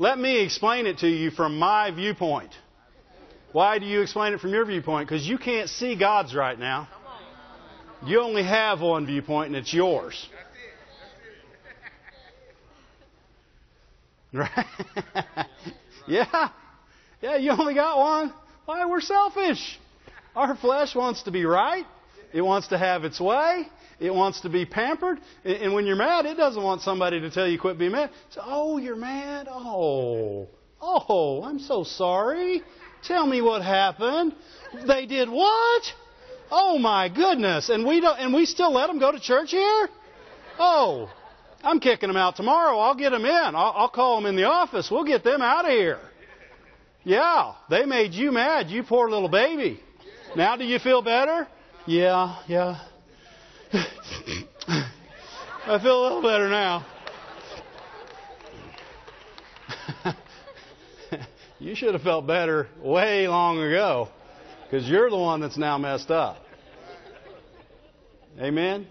Let 0.00 0.18
me 0.18 0.44
explain 0.44 0.86
it 0.86 0.98
to 0.98 1.08
you 1.08 1.30
from 1.30 1.58
my 1.58 1.90
viewpoint. 1.90 2.52
Why 3.50 3.78
do 3.80 3.86
you 3.86 4.02
explain 4.02 4.32
it 4.32 4.40
from 4.40 4.50
your 4.50 4.64
viewpoint? 4.64 5.08
Because 5.08 5.26
you 5.26 5.38
can't 5.38 5.68
see 5.68 5.96
God's 5.96 6.34
right 6.34 6.58
now. 6.58 6.88
You 8.06 8.20
only 8.20 8.44
have 8.44 8.80
one 8.80 9.06
viewpoint, 9.06 9.48
and 9.48 9.56
it's 9.56 9.72
yours. 9.72 10.28
Right? 14.30 14.50
yeah. 16.06 16.50
Yeah, 17.22 17.36
you 17.38 17.50
only 17.50 17.72
got 17.72 17.96
one. 17.96 18.34
Why? 18.66 18.84
We're 18.84 19.00
selfish. 19.00 19.80
Our 20.36 20.54
flesh 20.54 20.94
wants 20.94 21.22
to 21.22 21.30
be 21.30 21.46
right. 21.46 21.86
It 22.34 22.42
wants 22.42 22.68
to 22.68 22.76
have 22.76 23.04
its 23.04 23.18
way. 23.18 23.66
It 24.00 24.14
wants 24.14 24.40
to 24.42 24.48
be 24.48 24.64
pampered. 24.64 25.18
And 25.44 25.74
when 25.74 25.86
you're 25.86 25.96
mad, 25.96 26.26
it 26.26 26.36
doesn't 26.36 26.62
want 26.62 26.82
somebody 26.82 27.20
to 27.20 27.30
tell 27.30 27.48
you 27.48 27.58
quit 27.58 27.78
being 27.78 27.92
mad. 27.92 28.10
So, 28.30 28.40
oh, 28.44 28.78
you're 28.78 28.96
mad? 28.96 29.48
Oh. 29.50 30.48
Oh, 30.80 31.42
I'm 31.44 31.58
so 31.58 31.82
sorry. 31.82 32.62
Tell 33.04 33.26
me 33.26 33.40
what 33.40 33.62
happened. 33.62 34.34
They 34.86 35.06
did 35.06 35.28
what? 35.28 35.82
Oh 36.50 36.78
my 36.78 37.08
goodness. 37.08 37.68
And 37.68 37.86
we 37.86 38.00
don't 38.00 38.18
and 38.18 38.32
we 38.32 38.46
still 38.46 38.72
let 38.72 38.86
them 38.86 38.98
go 38.98 39.12
to 39.12 39.20
church 39.20 39.50
here? 39.50 39.88
Oh. 40.58 41.10
I'm 41.62 41.80
kicking 41.80 42.08
them 42.08 42.16
out 42.16 42.36
tomorrow. 42.36 42.78
I'll 42.78 42.94
get 42.94 43.10
them 43.10 43.24
in. 43.24 43.54
I'll, 43.54 43.74
I'll 43.76 43.88
call 43.88 44.16
them 44.16 44.26
in 44.26 44.36
the 44.36 44.44
office. 44.44 44.88
We'll 44.90 45.04
get 45.04 45.24
them 45.24 45.42
out 45.42 45.64
of 45.64 45.72
here. 45.72 45.98
Yeah, 47.04 47.54
they 47.70 47.84
made 47.84 48.12
you 48.12 48.30
mad, 48.32 48.68
you 48.68 48.82
poor 48.82 49.08
little 49.08 49.28
baby. 49.28 49.80
Now 50.36 50.56
do 50.56 50.64
you 50.64 50.78
feel 50.78 51.02
better? 51.02 51.48
Yeah, 51.86 52.36
yeah. 52.46 52.80
I 53.72 53.84
feel 55.82 56.00
a 56.00 56.02
little 56.02 56.22
better 56.22 56.48
now. 56.48 56.86
you 61.58 61.74
should 61.74 61.92
have 61.92 62.02
felt 62.02 62.26
better 62.26 62.68
way 62.82 63.28
long 63.28 63.58
ago 63.58 64.08
because 64.64 64.88
you're 64.88 65.10
the 65.10 65.16
one 65.16 65.40
that's 65.40 65.58
now 65.58 65.76
messed 65.76 66.10
up. 66.10 66.38
Amen? 68.40 68.86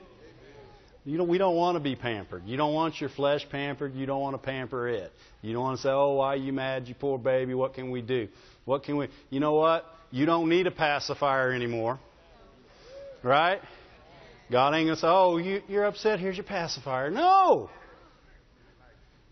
You 1.05 1.17
know, 1.17 1.23
we 1.23 1.37
don't 1.37 1.55
want 1.55 1.77
to 1.77 1.79
be 1.79 1.95
pampered. 1.95 2.43
You 2.45 2.57
don't 2.57 2.73
want 2.73 2.99
your 2.99 3.09
flesh 3.09 3.47
pampered. 3.49 3.95
You 3.95 4.05
don't 4.05 4.19
want 4.19 4.35
to 4.35 4.45
pamper 4.45 4.89
it. 4.89 5.11
You 5.41 5.53
don't 5.53 5.63
want 5.63 5.77
to 5.77 5.83
say, 5.83 5.89
oh, 5.89 6.15
why 6.15 6.33
are 6.33 6.35
you 6.35 6.51
mad, 6.51 6.87
you 6.87 6.95
poor 6.95 7.17
baby? 7.17 7.53
What 7.53 7.73
can 7.73 7.89
we 7.89 8.01
do? 8.01 8.27
What 8.65 8.83
can 8.83 8.97
we. 8.97 9.07
You 9.29 9.39
know 9.39 9.53
what? 9.53 9.85
You 10.11 10.25
don't 10.25 10.49
need 10.49 10.67
a 10.67 10.71
pacifier 10.71 11.51
anymore. 11.51 11.99
Right? 13.23 13.61
God 14.51 14.73
ain't 14.75 14.87
going 14.87 14.95
to 14.95 15.01
say, 15.01 15.07
oh, 15.07 15.37
you, 15.37 15.61
you're 15.67 15.85
upset, 15.85 16.19
here's 16.19 16.37
your 16.37 16.45
pacifier. 16.45 17.09
No! 17.09 17.69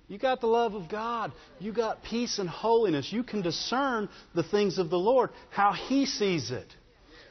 You 0.08 0.20
got 0.20 0.42
the 0.42 0.48
love 0.48 0.76
of 0.76 0.88
God. 0.90 1.32
You 1.60 1.72
got 1.72 2.04
peace 2.04 2.38
and 2.38 2.48
holiness. 2.48 3.12
You 3.12 3.24
can 3.24 3.42
discern 3.42 4.10
the 4.36 4.44
things 4.44 4.78
of 4.78 4.90
the 4.90 5.00
Lord, 5.00 5.32
how 5.50 5.74
He 5.74 6.06
sees 6.06 6.52
it. 6.52 6.68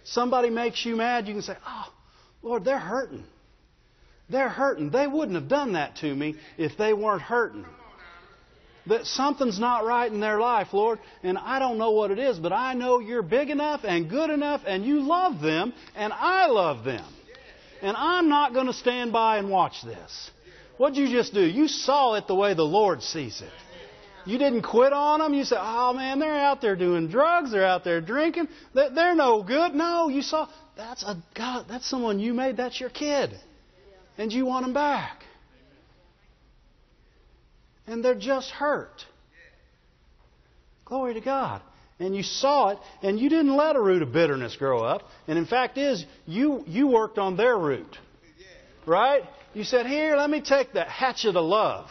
Somebody 0.03 0.51
makes 0.51 0.85
you 0.85 0.97
mad, 0.97 1.29
you 1.29 1.35
can 1.35 1.43
say, 1.43 1.57
oh, 1.67 1.93
Lord, 2.43 2.65
they're 2.65 2.79
hurting. 2.79 3.25
They're 4.29 4.49
hurting. 4.49 4.91
They 4.91 5.07
wouldn't 5.07 5.37
have 5.37 5.49
done 5.49 5.75
that 5.75 5.97
to 5.97 6.15
me 6.15 6.37
if 6.59 6.77
they 6.77 6.93
weren't 6.93 7.23
hurting. 7.23 7.65
That 8.87 9.07
something's 9.07 9.59
not 9.59 9.87
right 9.87 10.13
in 10.13 10.21
their 10.21 10.39
life, 10.39 10.69
Lord, 10.73 10.99
and 11.23 11.39
I 11.39 11.59
don't 11.59 11.79
know 11.79 11.93
what 11.93 12.11
it 12.11 12.19
is, 12.19 12.39
but 12.39 12.53
I 12.53 12.75
know 12.75 12.99
you're 12.99 13.23
big 13.23 13.49
enough 13.49 13.81
and 13.85 14.11
good 14.11 14.29
enough 14.29 14.61
and 14.67 14.85
you 14.85 15.01
love 15.01 15.41
them 15.41 15.73
and 15.95 16.13
I 16.13 16.49
love 16.49 16.85
them. 16.85 17.05
And 17.83 17.97
I'm 17.97 18.29
not 18.29 18.55
going 18.55 18.67
to 18.67 18.73
stand 18.73 19.13
by 19.13 19.39
and 19.39 19.51
watch 19.51 19.83
this. 19.83 20.31
What'd 20.77 20.97
you 20.97 21.09
just 21.09 21.35
do? 21.35 21.45
You 21.45 21.69
saw 21.69 22.15
it 22.15 22.27
the 22.27 22.35
way 22.35 22.55
the 22.55 22.63
Lord 22.63 23.03
sees 23.03 23.41
it. 23.41 23.51
You 24.27 24.39
didn't 24.39 24.63
quit 24.63 24.93
on 24.93 25.21
them. 25.21 25.35
You 25.35 25.45
said, 25.45 25.59
oh 25.61 25.93
man, 25.93 26.19
they're 26.19 26.33
out 26.33 26.63
there 26.63 26.77
doing 26.77 27.09
drugs. 27.09 27.53
They're 27.53 27.67
out 27.67 27.85
there 27.85 28.01
drinking. 28.01 28.49
They're 28.73 29.15
no 29.15 29.43
good. 29.43 29.75
No, 29.75 30.09
you 30.09 30.23
saw, 30.23 30.49
that's 30.77 31.03
a 31.03 31.23
God, 31.35 31.67
that's 31.69 31.89
someone 31.89 32.19
you 32.19 32.33
made. 32.33 32.57
That's 32.57 32.81
your 32.81 32.91
kid. 32.91 33.39
And 34.17 34.33
you 34.33 34.47
want 34.47 34.65
them 34.65 34.73
back. 34.73 35.25
And 37.87 38.03
they're 38.03 38.15
just 38.15 38.51
hurt. 38.51 39.05
Glory 40.87 41.15
to 41.15 41.21
God. 41.21 41.61
And 41.99 42.15
you 42.17 42.23
saw 42.23 42.71
it, 42.71 42.79
and 43.03 43.19
you 43.19 43.29
didn't 43.29 43.57
let 43.57 43.77
a 43.77 43.81
root 43.81 44.03
of 44.03 44.13
bitterness 44.13 44.57
grow 44.57 44.81
up. 44.81 45.03
And 45.29 45.39
in 45.39 45.47
fact, 45.47 45.79
is 45.79 46.05
you 46.27 46.65
you 46.67 46.89
worked 46.89 47.19
on 47.19 47.37
their 47.37 47.57
root, 47.57 47.99
right? 48.87 49.23
You 49.53 49.65
said, 49.65 49.87
"Here, 49.87 50.17
let 50.17 50.29
me 50.29 50.41
take 50.41 50.73
that 50.73 50.89
hatchet 50.89 51.37
of 51.37 51.45
love, 51.45 51.89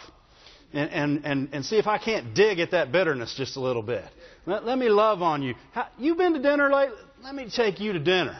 and 0.73 0.89
and 0.91 1.25
and, 1.25 1.49
and 1.53 1.65
see 1.65 1.77
if 1.77 1.87
I 1.87 1.97
can't 1.97 2.33
dig 2.33 2.59
at 2.59 2.71
that 2.71 2.91
bitterness 2.91 3.33
just 3.35 3.55
a 3.55 3.61
little 3.61 3.83
bit. 3.83 4.03
Let, 4.45 4.65
let 4.65 4.77
me 4.77 4.89
love 4.89 5.21
on 5.21 5.41
you. 5.41 5.55
How, 5.71 5.87
you 5.97 6.15
been 6.15 6.33
to 6.33 6.41
dinner 6.41 6.69
lately? 6.69 6.97
Let 7.23 7.33
me 7.33 7.49
take 7.49 7.79
you 7.79 7.93
to 7.93 7.99
dinner. 7.99 8.37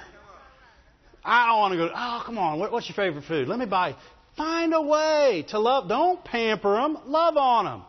I 1.23 1.57
want 1.57 1.71
to 1.71 1.77
go. 1.77 1.89
Oh, 1.95 2.23
come 2.25 2.37
on. 2.37 2.59
What, 2.59 2.73
what's 2.73 2.89
your 2.89 2.97
favorite 2.97 3.23
food? 3.23 3.47
Let 3.47 3.57
me 3.57 3.65
buy. 3.65 3.95
Find 4.35 4.73
a 4.73 4.81
way 4.81 5.45
to 5.49 5.59
love. 5.59 5.87
Don't 5.87 6.25
pamper 6.25 6.73
them. 6.73 6.97
Love 7.05 7.37
on 7.37 7.65
them. 7.65 7.83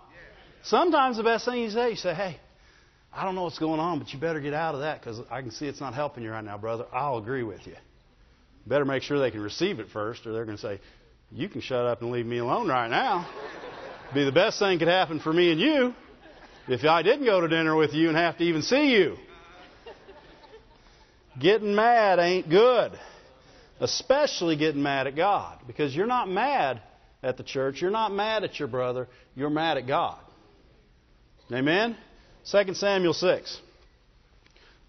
Sometimes 0.62 1.16
the 1.16 1.24
best 1.24 1.44
thing 1.44 1.62
you 1.62 1.70
say, 1.70 1.90
you 1.90 1.96
say, 1.96 2.14
"Hey." 2.14 2.38
I 3.14 3.24
don't 3.24 3.36
know 3.36 3.44
what's 3.44 3.58
going 3.58 3.78
on, 3.78 4.00
but 4.00 4.12
you 4.12 4.18
better 4.18 4.40
get 4.40 4.54
out 4.54 4.74
of 4.74 4.80
that 4.80 5.00
because 5.00 5.20
I 5.30 5.40
can 5.40 5.52
see 5.52 5.66
it's 5.66 5.80
not 5.80 5.94
helping 5.94 6.24
you 6.24 6.30
right 6.30 6.44
now, 6.44 6.58
brother. 6.58 6.84
I'll 6.92 7.18
agree 7.18 7.44
with 7.44 7.64
you. 7.66 7.76
Better 8.66 8.84
make 8.84 9.02
sure 9.02 9.20
they 9.20 9.30
can 9.30 9.40
receive 9.40 9.78
it 9.78 9.86
first, 9.92 10.26
or 10.26 10.32
they're 10.32 10.44
going 10.44 10.56
to 10.56 10.62
say, 10.62 10.80
You 11.30 11.48
can 11.48 11.60
shut 11.60 11.86
up 11.86 12.02
and 12.02 12.10
leave 12.10 12.26
me 12.26 12.38
alone 12.38 12.68
right 12.68 12.90
now. 12.90 13.28
Be 14.14 14.24
the 14.24 14.32
best 14.32 14.58
thing 14.58 14.78
could 14.78 14.88
happen 14.88 15.20
for 15.20 15.32
me 15.32 15.52
and 15.52 15.60
you 15.60 15.94
if 16.66 16.84
I 16.84 17.02
didn't 17.02 17.24
go 17.24 17.40
to 17.40 17.48
dinner 17.48 17.76
with 17.76 17.92
you 17.92 18.08
and 18.08 18.16
have 18.16 18.38
to 18.38 18.44
even 18.44 18.62
see 18.62 18.92
you. 18.92 19.16
Getting 21.38 21.74
mad 21.74 22.18
ain't 22.18 22.48
good, 22.48 22.92
especially 23.80 24.56
getting 24.56 24.82
mad 24.82 25.06
at 25.06 25.16
God, 25.16 25.58
because 25.66 25.94
you're 25.94 26.06
not 26.06 26.28
mad 26.28 26.80
at 27.22 27.36
the 27.36 27.42
church, 27.42 27.80
you're 27.82 27.90
not 27.90 28.12
mad 28.12 28.44
at 28.44 28.58
your 28.58 28.68
brother, 28.68 29.08
you're 29.34 29.50
mad 29.50 29.76
at 29.76 29.86
God. 29.86 30.18
Amen? 31.52 31.96
2 32.50 32.74
Samuel 32.74 33.14
6. 33.14 33.60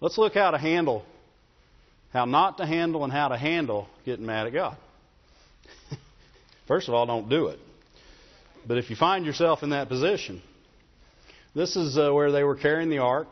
Let's 0.00 0.18
look 0.18 0.34
how 0.34 0.50
to 0.50 0.58
handle, 0.58 1.04
how 2.12 2.26
not 2.26 2.58
to 2.58 2.66
handle, 2.66 3.04
and 3.04 3.12
how 3.12 3.28
to 3.28 3.36
handle 3.36 3.88
getting 4.04 4.26
mad 4.26 4.46
at 4.46 4.52
God. 4.52 4.76
First 6.68 6.88
of 6.88 6.94
all, 6.94 7.06
don't 7.06 7.30
do 7.30 7.46
it. 7.46 7.58
But 8.66 8.78
if 8.78 8.90
you 8.90 8.96
find 8.96 9.24
yourself 9.24 9.62
in 9.62 9.70
that 9.70 9.88
position, 9.88 10.42
this 11.54 11.76
is 11.76 11.96
uh, 11.96 12.12
where 12.12 12.30
they 12.32 12.44
were 12.44 12.56
carrying 12.56 12.90
the 12.90 12.98
ark. 12.98 13.28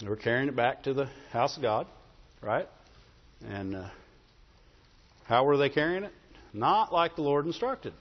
They 0.00 0.08
were 0.08 0.16
carrying 0.16 0.48
it 0.48 0.54
back 0.54 0.84
to 0.84 0.94
the 0.94 1.08
house 1.32 1.56
of 1.56 1.62
God, 1.62 1.88
right? 2.40 2.68
And 3.44 3.74
uh, 3.74 3.88
how 5.24 5.44
were 5.44 5.56
they 5.56 5.68
carrying 5.68 6.04
it? 6.04 6.12
Not 6.52 6.92
like 6.92 7.16
the 7.16 7.22
Lord 7.22 7.46
instructed. 7.46 7.92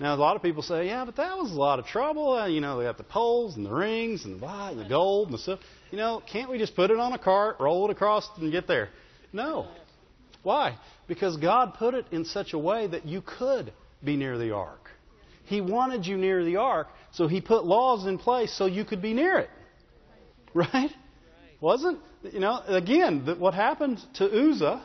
Now, 0.00 0.14
a 0.14 0.16
lot 0.16 0.34
of 0.34 0.42
people 0.42 0.62
say, 0.62 0.86
yeah, 0.86 1.04
but 1.04 1.16
that 1.16 1.36
was 1.36 1.52
a 1.52 1.54
lot 1.54 1.78
of 1.78 1.86
trouble. 1.86 2.32
Uh, 2.32 2.46
you 2.46 2.60
know, 2.60 2.78
they 2.78 2.84
got 2.84 2.96
the 2.96 3.04
poles 3.04 3.56
and 3.56 3.64
the 3.64 3.72
rings 3.72 4.24
and 4.24 4.34
the, 4.34 4.38
blah, 4.38 4.70
and 4.70 4.80
the 4.80 4.88
gold 4.88 5.28
and 5.28 5.34
the 5.34 5.38
stuff. 5.38 5.60
You 5.90 5.98
know, 5.98 6.20
can't 6.30 6.50
we 6.50 6.58
just 6.58 6.74
put 6.74 6.90
it 6.90 6.98
on 6.98 7.12
a 7.12 7.18
cart, 7.18 7.56
roll 7.60 7.88
it 7.88 7.92
across, 7.92 8.28
and 8.38 8.50
get 8.50 8.66
there? 8.66 8.88
No. 9.32 9.68
Why? 10.42 10.78
Because 11.06 11.36
God 11.36 11.74
put 11.74 11.94
it 11.94 12.06
in 12.10 12.24
such 12.24 12.52
a 12.54 12.58
way 12.58 12.88
that 12.88 13.06
you 13.06 13.22
could 13.22 13.72
be 14.02 14.16
near 14.16 14.36
the 14.36 14.52
ark. 14.52 14.90
He 15.44 15.60
wanted 15.60 16.06
you 16.06 16.16
near 16.16 16.44
the 16.44 16.56
ark, 16.56 16.88
so 17.12 17.28
He 17.28 17.40
put 17.40 17.64
laws 17.64 18.06
in 18.06 18.18
place 18.18 18.52
so 18.56 18.66
you 18.66 18.84
could 18.84 19.00
be 19.00 19.12
near 19.12 19.38
it. 19.38 19.50
Right? 20.54 20.90
Wasn't? 21.60 21.98
You 22.32 22.40
know, 22.40 22.62
again, 22.66 23.36
what 23.38 23.54
happened 23.54 24.00
to 24.14 24.24
Uzzah, 24.24 24.82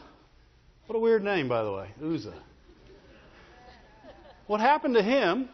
what 0.87 0.95
a 0.95 0.99
weird 0.99 1.23
name, 1.23 1.47
by 1.47 1.63
the 1.63 1.71
way, 1.71 1.89
Uzzah. 2.03 2.33
What 4.49 4.61
happened 4.61 4.95
to 4.95 5.03
him 5.03 5.47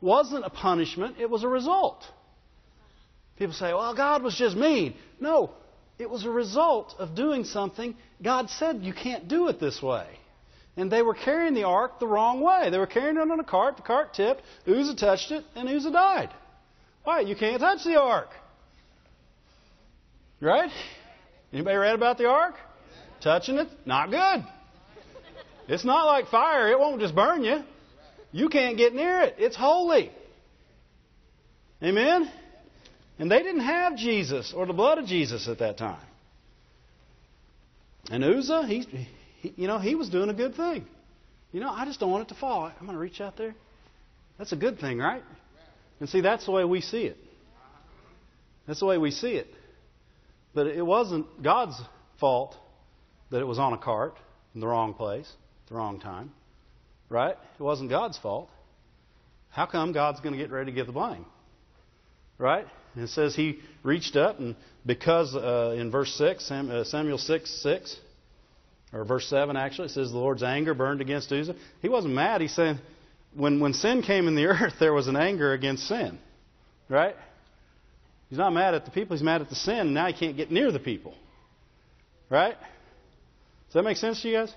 wasn't 0.00 0.46
a 0.46 0.48
punishment, 0.48 1.16
it 1.20 1.28
was 1.28 1.44
a 1.44 1.48
result. 1.48 2.02
People 3.38 3.52
say, 3.52 3.74
well, 3.74 3.94
God 3.94 4.22
was 4.22 4.34
just 4.34 4.56
mean. 4.56 4.94
No, 5.20 5.50
it 5.98 6.08
was 6.08 6.24
a 6.24 6.30
result 6.30 6.94
of 6.98 7.14
doing 7.14 7.44
something 7.44 7.94
God 8.22 8.48
said 8.48 8.80
you 8.80 8.94
can't 8.94 9.28
do 9.28 9.48
it 9.48 9.60
this 9.60 9.82
way. 9.82 10.06
And 10.78 10.90
they 10.90 11.02
were 11.02 11.12
carrying 11.12 11.52
the 11.52 11.64
ark 11.64 12.00
the 12.00 12.06
wrong 12.06 12.40
way. 12.40 12.70
They 12.70 12.78
were 12.78 12.86
carrying 12.86 13.18
it 13.18 13.30
on 13.30 13.38
a 13.38 13.44
cart, 13.44 13.76
the 13.76 13.82
cart 13.82 14.14
tipped, 14.14 14.40
Uzzah 14.66 14.96
touched 14.96 15.30
it, 15.30 15.44
and 15.54 15.68
Uzzah 15.68 15.90
died. 15.90 16.30
Why? 17.04 17.20
You 17.20 17.36
can't 17.36 17.60
touch 17.60 17.84
the 17.84 18.00
ark. 18.00 18.30
Right? 20.40 20.70
Anybody 21.52 21.76
read 21.76 21.94
about 21.94 22.16
the 22.16 22.28
ark? 22.28 22.54
Touching 23.20 23.56
it? 23.58 23.68
Not 23.84 24.10
good. 24.10 24.46
It's 25.68 25.84
not 25.84 26.06
like 26.06 26.28
fire, 26.28 26.70
it 26.70 26.78
won't 26.78 26.98
just 26.98 27.14
burn 27.14 27.44
you. 27.44 27.62
You 28.36 28.50
can't 28.50 28.76
get 28.76 28.92
near 28.92 29.22
it. 29.22 29.36
It's 29.38 29.56
holy. 29.56 30.12
Amen? 31.82 32.30
And 33.18 33.30
they 33.30 33.38
didn't 33.38 33.62
have 33.62 33.96
Jesus 33.96 34.52
or 34.54 34.66
the 34.66 34.74
blood 34.74 34.98
of 34.98 35.06
Jesus 35.06 35.48
at 35.48 35.60
that 35.60 35.78
time. 35.78 36.04
And 38.10 38.22
Uzzah, 38.22 38.66
he, 38.66 39.06
he, 39.40 39.54
you 39.56 39.66
know, 39.66 39.78
he 39.78 39.94
was 39.94 40.10
doing 40.10 40.28
a 40.28 40.34
good 40.34 40.54
thing. 40.54 40.84
You 41.50 41.60
know, 41.60 41.70
I 41.70 41.86
just 41.86 41.98
don't 41.98 42.10
want 42.10 42.28
it 42.28 42.34
to 42.34 42.38
fall. 42.38 42.66
I'm 42.66 42.84
going 42.84 42.92
to 42.92 43.00
reach 43.00 43.22
out 43.22 43.38
there. 43.38 43.54
That's 44.36 44.52
a 44.52 44.56
good 44.56 44.80
thing, 44.80 44.98
right? 44.98 45.22
And 45.98 46.06
see, 46.06 46.20
that's 46.20 46.44
the 46.44 46.52
way 46.52 46.66
we 46.66 46.82
see 46.82 47.04
it. 47.04 47.16
That's 48.66 48.80
the 48.80 48.86
way 48.86 48.98
we 48.98 49.12
see 49.12 49.32
it. 49.32 49.46
But 50.52 50.66
it 50.66 50.84
wasn't 50.84 51.42
God's 51.42 51.80
fault 52.20 52.54
that 53.30 53.40
it 53.40 53.46
was 53.46 53.58
on 53.58 53.72
a 53.72 53.78
cart 53.78 54.14
in 54.54 54.60
the 54.60 54.66
wrong 54.66 54.92
place, 54.92 55.32
the 55.70 55.74
wrong 55.74 56.00
time. 56.00 56.32
Right? 57.08 57.36
It 57.58 57.62
wasn't 57.62 57.90
God's 57.90 58.18
fault. 58.18 58.48
How 59.50 59.66
come 59.66 59.92
God's 59.92 60.20
going 60.20 60.32
to 60.32 60.38
get 60.38 60.50
ready 60.50 60.70
to 60.70 60.74
give 60.74 60.86
the 60.86 60.92
blame? 60.92 61.24
Right? 62.38 62.66
And 62.94 63.04
it 63.04 63.08
says 63.08 63.34
he 63.34 63.60
reached 63.82 64.16
up, 64.16 64.38
and 64.38 64.56
because 64.84 65.34
uh, 65.34 65.74
in 65.78 65.90
verse 65.90 66.12
6, 66.14 66.50
uh, 66.50 66.84
Samuel 66.84 67.18
6 67.18 67.62
6, 67.62 67.96
or 68.92 69.04
verse 69.04 69.26
7 69.28 69.56
actually, 69.56 69.86
it 69.86 69.90
says 69.92 70.10
the 70.10 70.18
Lord's 70.18 70.42
anger 70.42 70.74
burned 70.74 71.00
against 71.00 71.32
Uzzah. 71.32 71.56
He 71.82 71.88
wasn't 71.88 72.14
mad. 72.14 72.40
He 72.40 72.48
said, 72.48 72.80
when, 73.34 73.60
when 73.60 73.72
sin 73.72 74.02
came 74.02 74.28
in 74.28 74.34
the 74.34 74.46
earth, 74.46 74.74
there 74.80 74.92
was 74.92 75.08
an 75.08 75.16
anger 75.16 75.52
against 75.52 75.86
sin. 75.86 76.18
Right? 76.88 77.14
He's 78.28 78.38
not 78.38 78.52
mad 78.52 78.74
at 78.74 78.84
the 78.84 78.90
people, 78.90 79.16
he's 79.16 79.24
mad 79.24 79.40
at 79.40 79.48
the 79.48 79.54
sin, 79.54 79.94
now 79.94 80.06
he 80.06 80.12
can't 80.12 80.36
get 80.36 80.50
near 80.50 80.72
the 80.72 80.80
people. 80.80 81.14
Right? 82.28 82.56
Does 83.68 83.74
that 83.74 83.84
make 83.84 83.96
sense 83.96 84.20
to 84.22 84.28
you 84.28 84.34
guys? 84.38 84.52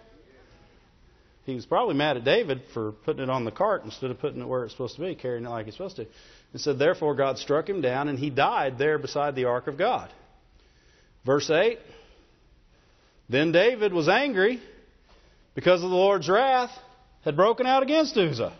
He 1.49 1.55
was 1.55 1.65
probably 1.65 1.95
mad 1.95 2.17
at 2.17 2.23
David 2.23 2.61
for 2.73 2.91
putting 2.91 3.23
it 3.23 3.29
on 3.29 3.45
the 3.45 3.51
cart 3.51 3.83
instead 3.83 4.11
of 4.11 4.19
putting 4.19 4.41
it 4.41 4.47
where 4.47 4.63
it's 4.63 4.73
supposed 4.73 4.95
to 4.95 5.01
be, 5.01 5.15
carrying 5.15 5.45
it 5.45 5.49
like 5.49 5.65
he's 5.65 5.75
supposed 5.75 5.97
to. 5.97 6.07
And 6.51 6.61
said, 6.61 6.79
Therefore 6.79 7.15
God 7.15 7.37
struck 7.37 7.67
him 7.67 7.81
down, 7.81 8.07
and 8.07 8.17
he 8.17 8.29
died 8.29 8.77
there 8.77 8.97
beside 8.97 9.35
the 9.35 9.45
ark 9.45 9.67
of 9.67 9.77
God. 9.77 10.09
Verse 11.25 11.49
8 11.49 11.79
Then 13.29 13.51
David 13.51 13.93
was 13.93 14.07
angry 14.07 14.61
because 15.55 15.83
of 15.83 15.89
the 15.89 15.95
Lord's 15.95 16.29
wrath 16.29 16.71
had 17.25 17.35
broken 17.35 17.65
out 17.65 17.83
against 17.83 18.15
Uzzah. 18.17 18.55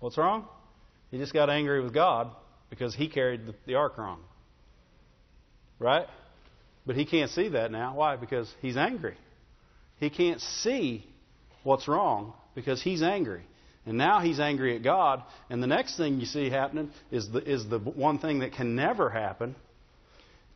What's 0.00 0.18
wrong? 0.18 0.46
He 1.10 1.18
just 1.18 1.32
got 1.32 1.48
angry 1.48 1.82
with 1.82 1.94
God 1.94 2.30
because 2.68 2.94
he 2.94 3.08
carried 3.08 3.46
the, 3.46 3.54
the 3.66 3.74
ark 3.76 3.96
wrong. 3.96 4.20
Right? 5.78 6.06
But 6.86 6.96
he 6.96 7.04
can't 7.04 7.30
see 7.30 7.48
that 7.48 7.70
now. 7.70 7.94
Why? 7.94 8.16
Because 8.16 8.52
he's 8.60 8.76
angry. 8.76 9.16
He 9.98 10.10
can't 10.10 10.40
see 10.40 11.06
what's 11.62 11.88
wrong 11.88 12.34
because 12.54 12.82
he's 12.82 13.02
angry. 13.02 13.42
And 13.86 13.96
now 13.96 14.20
he's 14.20 14.40
angry 14.40 14.74
at 14.76 14.82
God. 14.82 15.22
And 15.48 15.62
the 15.62 15.66
next 15.66 15.96
thing 15.96 16.18
you 16.18 16.26
see 16.26 16.50
happening 16.50 16.90
is 17.10 17.30
the, 17.30 17.38
is 17.38 17.68
the 17.68 17.78
one 17.78 18.18
thing 18.18 18.40
that 18.40 18.52
can 18.52 18.74
never 18.74 19.08
happen. 19.08 19.54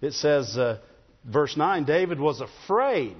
It 0.00 0.14
says, 0.14 0.56
uh, 0.56 0.78
verse 1.24 1.56
9, 1.56 1.84
David 1.84 2.18
was 2.18 2.40
afraid 2.40 3.16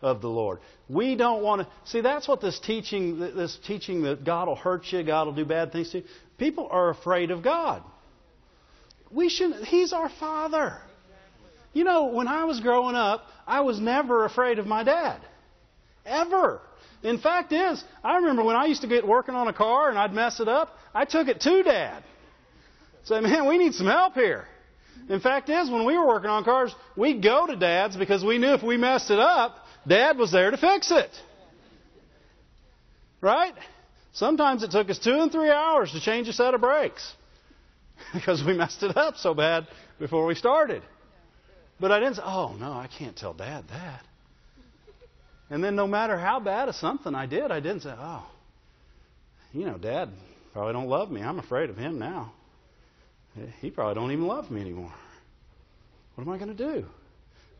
of 0.00 0.20
the 0.20 0.28
Lord. 0.28 0.58
We 0.88 1.16
don't 1.16 1.42
want 1.42 1.62
to 1.62 1.68
see 1.84 2.00
that's 2.00 2.28
what 2.28 2.40
this 2.40 2.58
teaching 2.58 3.18
this 3.18 3.56
teaching 3.66 4.02
that 4.02 4.24
God 4.24 4.48
will 4.48 4.56
hurt 4.56 4.84
you, 4.90 5.02
God 5.02 5.26
will 5.26 5.34
do 5.34 5.44
bad 5.44 5.72
things 5.72 5.90
to 5.90 5.98
you. 5.98 6.04
People 6.38 6.68
are 6.70 6.90
afraid 6.90 7.30
of 7.30 7.42
God. 7.42 7.82
We 9.10 9.28
shouldn't. 9.28 9.64
he's 9.64 9.92
our 9.92 10.08
father. 10.08 10.78
You 11.72 11.84
know, 11.84 12.06
when 12.06 12.28
I 12.28 12.44
was 12.44 12.60
growing 12.60 12.96
up, 12.96 13.24
I 13.46 13.62
was 13.62 13.80
never 13.80 14.24
afraid 14.24 14.58
of 14.58 14.66
my 14.66 14.82
dad. 14.82 15.20
Ever. 16.04 16.60
In 17.02 17.18
fact 17.18 17.52
is, 17.52 17.82
I 18.04 18.16
remember 18.16 18.44
when 18.44 18.56
I 18.56 18.66
used 18.66 18.82
to 18.82 18.88
get 18.88 19.06
working 19.06 19.34
on 19.34 19.48
a 19.48 19.52
car 19.52 19.88
and 19.88 19.98
I'd 19.98 20.12
mess 20.12 20.40
it 20.40 20.48
up, 20.48 20.76
I 20.94 21.04
took 21.04 21.28
it 21.28 21.40
to 21.40 21.62
Dad. 21.62 22.02
Say, 23.04 23.20
man, 23.20 23.48
we 23.48 23.58
need 23.58 23.74
some 23.74 23.86
help 23.86 24.14
here. 24.14 24.46
In 25.08 25.20
fact 25.20 25.48
is, 25.48 25.68
when 25.68 25.84
we 25.84 25.96
were 25.96 26.06
working 26.06 26.30
on 26.30 26.44
cars, 26.44 26.72
we'd 26.96 27.22
go 27.22 27.46
to 27.46 27.56
Dad's 27.56 27.96
because 27.96 28.24
we 28.24 28.38
knew 28.38 28.54
if 28.54 28.62
we 28.62 28.76
messed 28.76 29.10
it 29.10 29.18
up, 29.18 29.56
Dad 29.86 30.16
was 30.16 30.30
there 30.30 30.50
to 30.50 30.56
fix 30.56 30.90
it. 30.92 31.10
Right? 33.20 33.54
Sometimes 34.12 34.62
it 34.62 34.70
took 34.70 34.90
us 34.90 34.98
two 34.98 35.20
and 35.20 35.32
three 35.32 35.50
hours 35.50 35.90
to 35.92 36.00
change 36.00 36.28
a 36.28 36.32
set 36.32 36.54
of 36.54 36.60
brakes 36.60 37.14
because 38.14 38.44
we 38.44 38.52
messed 38.52 38.82
it 38.82 38.96
up 38.96 39.16
so 39.16 39.34
bad 39.34 39.66
before 39.98 40.26
we 40.26 40.34
started. 40.34 40.82
But 41.80 41.90
I 41.90 41.98
didn't 41.98 42.16
say, 42.16 42.22
oh, 42.24 42.54
no, 42.60 42.72
I 42.72 42.88
can't 42.98 43.16
tell 43.16 43.34
Dad 43.34 43.64
that. 43.70 44.04
And 45.52 45.62
then 45.62 45.76
no 45.76 45.86
matter 45.86 46.16
how 46.16 46.40
bad 46.40 46.70
of 46.70 46.76
something 46.76 47.14
I 47.14 47.26
did, 47.26 47.50
I 47.50 47.60
didn't 47.60 47.82
say, 47.82 47.92
oh, 47.94 48.26
you 49.52 49.66
know, 49.66 49.76
Dad 49.76 50.08
probably 50.54 50.72
don't 50.72 50.88
love 50.88 51.10
me. 51.10 51.20
I'm 51.20 51.38
afraid 51.38 51.68
of 51.68 51.76
him 51.76 51.98
now. 51.98 52.32
he 53.60 53.70
probably 53.70 53.94
don't 53.94 54.12
even 54.12 54.26
love 54.26 54.50
me 54.50 54.62
anymore. 54.62 54.94
What 56.14 56.26
am 56.26 56.32
I 56.32 56.38
going 56.38 56.56
to 56.56 56.72
do? 56.72 56.86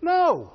No. 0.00 0.52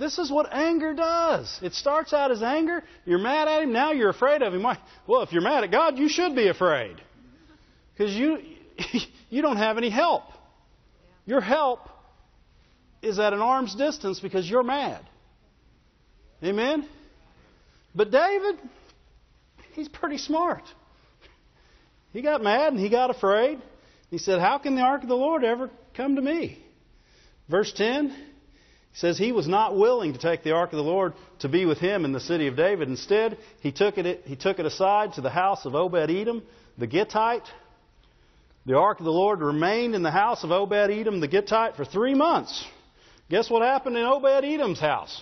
This 0.00 0.18
is 0.18 0.28
what 0.28 0.52
anger 0.52 0.94
does. 0.94 1.60
It 1.62 1.74
starts 1.74 2.12
out 2.12 2.32
as 2.32 2.42
anger. 2.42 2.82
You're 3.04 3.20
mad 3.20 3.46
at 3.46 3.62
him. 3.62 3.72
Now 3.72 3.92
you're 3.92 4.10
afraid 4.10 4.42
of 4.42 4.52
him. 4.52 4.64
Well, 5.06 5.22
if 5.22 5.32
you're 5.32 5.42
mad 5.42 5.62
at 5.62 5.70
God, 5.70 5.96
you 5.96 6.08
should 6.08 6.34
be 6.34 6.48
afraid. 6.48 6.96
Because 7.96 8.12
you, 8.12 8.40
you 9.30 9.42
don't 9.42 9.58
have 9.58 9.78
any 9.78 9.90
help. 9.90 10.24
Your 11.24 11.40
help 11.40 11.88
is 13.00 13.20
at 13.20 13.32
an 13.32 13.40
arm's 13.40 13.76
distance 13.76 14.18
because 14.18 14.50
you're 14.50 14.64
mad. 14.64 15.06
Amen? 16.42 16.86
But 17.94 18.10
David, 18.10 18.56
he's 19.72 19.88
pretty 19.88 20.18
smart. 20.18 20.62
He 22.12 22.22
got 22.22 22.42
mad 22.42 22.72
and 22.72 22.80
he 22.80 22.88
got 22.88 23.10
afraid. 23.10 23.60
He 24.10 24.18
said, 24.18 24.38
How 24.38 24.58
can 24.58 24.76
the 24.76 24.82
ark 24.82 25.02
of 25.02 25.08
the 25.08 25.16
Lord 25.16 25.44
ever 25.44 25.70
come 25.94 26.16
to 26.16 26.22
me? 26.22 26.62
Verse 27.48 27.72
10 27.72 28.10
he 28.96 29.00
says 29.00 29.18
he 29.18 29.32
was 29.32 29.46
not 29.46 29.76
willing 29.76 30.14
to 30.14 30.18
take 30.18 30.42
the 30.42 30.52
ark 30.52 30.72
of 30.72 30.78
the 30.78 30.82
Lord 30.82 31.12
to 31.40 31.50
be 31.50 31.66
with 31.66 31.76
him 31.76 32.06
in 32.06 32.12
the 32.12 32.20
city 32.20 32.46
of 32.46 32.56
David. 32.56 32.88
Instead, 32.88 33.36
he 33.60 33.70
took 33.70 33.98
it, 33.98 34.22
he 34.24 34.36
took 34.36 34.58
it 34.58 34.64
aside 34.64 35.12
to 35.14 35.20
the 35.20 35.28
house 35.28 35.66
of 35.66 35.74
Obed 35.74 36.10
Edom, 36.10 36.42
the 36.78 36.86
Gittite. 36.86 37.46
The 38.64 38.78
ark 38.78 38.98
of 38.98 39.04
the 39.04 39.12
Lord 39.12 39.40
remained 39.40 39.94
in 39.94 40.02
the 40.02 40.10
house 40.10 40.44
of 40.44 40.50
Obed 40.50 40.72
Edom, 40.72 41.20
the 41.20 41.28
Gittite, 41.28 41.76
for 41.76 41.84
three 41.84 42.14
months. 42.14 42.64
Guess 43.28 43.50
what 43.50 43.60
happened 43.60 43.98
in 43.98 44.06
Obed 44.06 44.46
Edom's 44.46 44.80
house? 44.80 45.20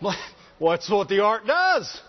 What's 0.58 0.90
what 0.90 1.08
the 1.08 1.20
ark 1.20 1.46
does? 1.46 2.00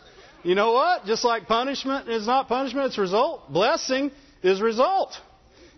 You 0.44 0.56
know 0.56 0.72
what? 0.72 1.06
Just 1.06 1.24
like 1.24 1.48
punishment 1.48 2.10
is 2.10 2.26
not 2.26 2.48
punishment, 2.48 2.88
it's 2.88 2.98
result. 2.98 3.52
Blessing 3.52 4.12
is 4.44 4.62
result. 4.62 5.14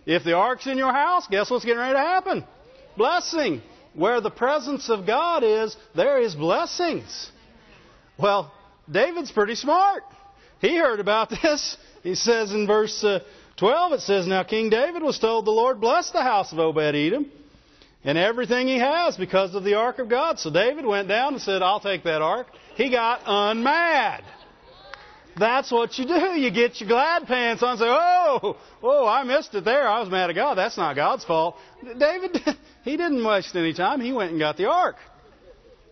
If 0.06 0.24
the 0.24 0.34
ark's 0.34 0.66
in 0.66 0.78
your 0.78 0.92
house, 0.92 1.26
guess 1.30 1.50
what's 1.50 1.64
getting 1.64 1.80
ready 1.80 1.94
to 1.94 2.00
happen? 2.00 2.44
Blessing. 2.96 3.62
Where 3.94 4.20
the 4.20 4.30
presence 4.30 4.90
of 4.90 5.06
God 5.06 5.44
is, 5.44 5.76
there 5.94 6.20
is 6.20 6.34
blessings. 6.34 7.30
Well, 8.18 8.52
David's 8.90 9.30
pretty 9.30 9.54
smart. 9.54 10.02
He 10.60 10.76
heard 10.76 11.00
about 11.00 11.30
this. 11.42 11.76
He 12.02 12.14
says 12.14 12.52
in 12.52 12.66
verse 12.66 13.04
uh, 13.04 13.20
12, 13.58 13.92
it 13.92 14.00
says, 14.00 14.26
Now 14.26 14.42
King 14.42 14.68
David 14.68 15.02
was 15.02 15.18
told 15.18 15.46
the 15.46 15.52
Lord 15.52 15.80
bless 15.80 16.10
the 16.10 16.22
house 16.22 16.52
of 16.52 16.58
Obed 16.58 16.94
Edom 16.94 17.30
and 18.04 18.18
everything 18.18 18.68
he 18.68 18.78
has 18.78 19.16
because 19.16 19.54
of 19.54 19.64
the 19.64 19.74
ark 19.74 19.98
of 19.98 20.08
God. 20.08 20.38
So 20.38 20.50
David 20.50 20.84
went 20.84 21.08
down 21.08 21.34
and 21.34 21.42
said, 21.42 21.62
I'll 21.62 21.80
take 21.80 22.04
that 22.04 22.20
ark. 22.22 22.46
He 22.76 22.90
got 22.90 23.24
unmad. 23.24 24.22
That's 25.36 25.72
what 25.72 25.98
you 25.98 26.06
do. 26.06 26.38
You 26.38 26.50
get 26.50 26.80
your 26.80 26.88
glad 26.88 27.26
pants 27.26 27.62
on 27.62 27.70
and 27.70 27.78
say, 27.80 27.86
Oh, 27.88 28.56
oh, 28.82 29.06
I 29.06 29.24
missed 29.24 29.54
it 29.54 29.64
there. 29.64 29.88
I 29.88 30.00
was 30.00 30.08
mad 30.08 30.30
at 30.30 30.36
God. 30.36 30.54
That's 30.54 30.76
not 30.76 30.94
God's 30.94 31.24
fault. 31.24 31.56
David, 31.82 32.38
he 32.84 32.96
didn't 32.96 33.24
waste 33.24 33.54
any 33.56 33.74
time. 33.74 34.00
He 34.00 34.12
went 34.12 34.30
and 34.30 34.38
got 34.38 34.56
the 34.56 34.66
ark. 34.66 34.96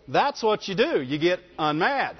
That's 0.07 0.41
what 0.43 0.67
you 0.67 0.75
do. 0.75 1.01
You 1.01 1.17
get 1.17 1.39
unmad. 1.59 2.15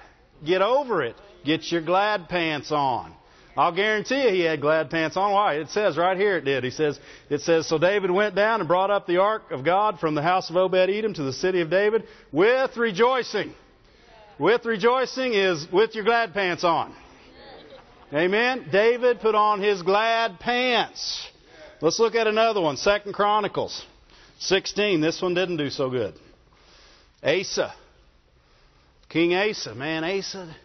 Get 0.45 0.61
over 0.61 1.03
it. 1.03 1.15
Get 1.45 1.71
your 1.71 1.81
glad 1.81 2.27
pants 2.27 2.71
on. 2.71 3.13
I'll 3.55 3.75
guarantee 3.75 4.23
you 4.23 4.29
he 4.29 4.41
had 4.41 4.61
glad 4.61 4.89
pants 4.89 5.15
on. 5.15 5.31
Why? 5.31 5.55
It 5.55 5.69
says 5.69 5.95
right 5.95 6.17
here 6.17 6.37
it 6.37 6.45
did. 6.45 6.63
He 6.63 6.71
says, 6.71 6.99
it 7.29 7.41
says, 7.41 7.67
So 7.67 7.77
David 7.77 8.09
went 8.09 8.35
down 8.35 8.61
and 8.61 8.67
brought 8.67 8.89
up 8.89 9.05
the 9.05 9.17
ark 9.17 9.51
of 9.51 9.63
God 9.63 9.99
from 9.99 10.15
the 10.15 10.23
house 10.23 10.49
of 10.49 10.55
Obed 10.55 10.89
Edom 10.89 11.13
to 11.13 11.23
the 11.23 11.33
city 11.33 11.61
of 11.61 11.69
David 11.69 12.03
with 12.31 12.75
rejoicing. 12.77 13.53
With 14.39 14.65
rejoicing 14.65 15.33
is 15.33 15.67
with 15.71 15.93
your 15.93 16.03
glad 16.03 16.33
pants 16.33 16.63
on. 16.63 16.95
Amen. 18.11 18.67
David 18.71 19.19
put 19.21 19.35
on 19.35 19.61
his 19.61 19.83
glad 19.83 20.39
pants. 20.39 21.27
Let's 21.79 21.99
look 21.99 22.15
at 22.15 22.27
another 22.27 22.61
one. 22.61 22.77
Second 22.77 23.13
Chronicles 23.13 23.85
16. 24.39 25.01
This 25.01 25.21
one 25.21 25.33
didn't 25.35 25.57
do 25.57 25.69
so 25.69 25.89
good. 25.89 26.15
Asa. 27.23 27.73
King 29.09 29.35
Asa. 29.35 29.75
Man, 29.75 30.03
Asa, 30.03 30.55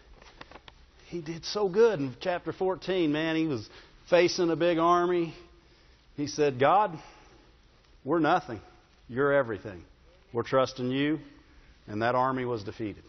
he 1.09 1.21
did 1.21 1.43
so 1.45 1.67
good 1.67 1.99
in 1.99 2.15
chapter 2.21 2.53
14. 2.53 3.11
Man, 3.11 3.35
he 3.35 3.47
was 3.47 3.67
facing 4.09 4.49
a 4.51 4.55
big 4.55 4.77
army. 4.77 5.33
He 6.15 6.27
said, 6.27 6.59
God, 6.59 6.97
we're 8.05 8.19
nothing. 8.19 8.61
You're 9.07 9.33
everything. 9.33 9.83
We're 10.31 10.43
trusting 10.43 10.91
you. 10.91 11.19
And 11.87 12.03
that 12.03 12.13
army 12.13 12.45
was 12.45 12.63
defeated. 12.63 13.03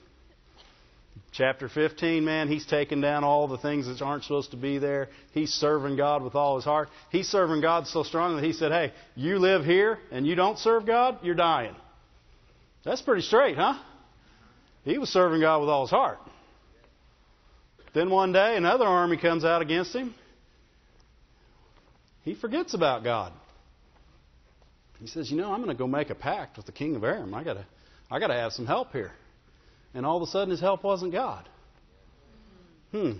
Chapter 1.32 1.68
15, 1.68 2.24
man, 2.24 2.48
he's 2.48 2.64
taken 2.64 3.00
down 3.00 3.22
all 3.22 3.46
the 3.46 3.58
things 3.58 3.86
that 3.86 4.02
aren't 4.02 4.24
supposed 4.24 4.52
to 4.52 4.56
be 4.56 4.78
there. 4.78 5.08
He's 5.32 5.50
serving 5.50 5.96
God 5.96 6.22
with 6.22 6.34
all 6.34 6.56
his 6.56 6.64
heart. 6.64 6.88
He's 7.10 7.28
serving 7.28 7.60
God 7.60 7.86
so 7.86 8.02
strong 8.02 8.36
that 8.36 8.44
he 8.44 8.52
said, 8.52 8.72
Hey, 8.72 8.92
you 9.14 9.38
live 9.38 9.64
here 9.64 9.98
and 10.10 10.26
you 10.26 10.34
don't 10.34 10.58
serve 10.58 10.86
God, 10.86 11.18
you're 11.22 11.34
dying. 11.34 11.76
That's 12.84 13.02
pretty 13.02 13.22
straight, 13.22 13.56
huh? 13.56 13.78
He 14.84 14.96
was 14.96 15.10
serving 15.10 15.42
God 15.42 15.60
with 15.60 15.68
all 15.68 15.82
his 15.82 15.90
heart. 15.90 16.18
Then 17.92 18.10
one 18.10 18.32
day, 18.32 18.56
another 18.56 18.84
army 18.84 19.16
comes 19.16 19.44
out 19.44 19.62
against 19.62 19.94
him. 19.94 20.14
He 22.22 22.34
forgets 22.34 22.74
about 22.74 23.02
God. 23.02 23.32
He 25.00 25.06
says, 25.06 25.30
You 25.30 25.36
know, 25.38 25.52
I'm 25.52 25.62
going 25.62 25.74
to 25.74 25.78
go 25.78 25.86
make 25.86 26.10
a 26.10 26.14
pact 26.14 26.56
with 26.56 26.66
the 26.66 26.72
king 26.72 26.94
of 26.94 27.04
Aram. 27.04 27.34
I 27.34 27.42
got 27.42 27.54
to, 27.54 27.66
I 28.10 28.20
got 28.20 28.28
to 28.28 28.34
have 28.34 28.52
some 28.52 28.66
help 28.66 28.92
here 28.92 29.12
and 29.94 30.06
all 30.06 30.16
of 30.16 30.22
a 30.22 30.26
sudden 30.26 30.50
his 30.50 30.60
help 30.60 30.84
wasn't 30.84 31.12
God. 31.12 31.48
Hmm. 32.92 33.12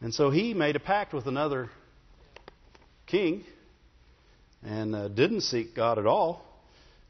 And 0.00 0.12
so 0.12 0.30
he 0.30 0.54
made 0.54 0.76
a 0.76 0.80
pact 0.80 1.12
with 1.12 1.26
another 1.26 1.70
king 3.06 3.44
and 4.64 4.94
uh, 4.94 5.08
didn't 5.08 5.42
seek 5.42 5.74
God 5.74 5.98
at 5.98 6.06
all. 6.06 6.44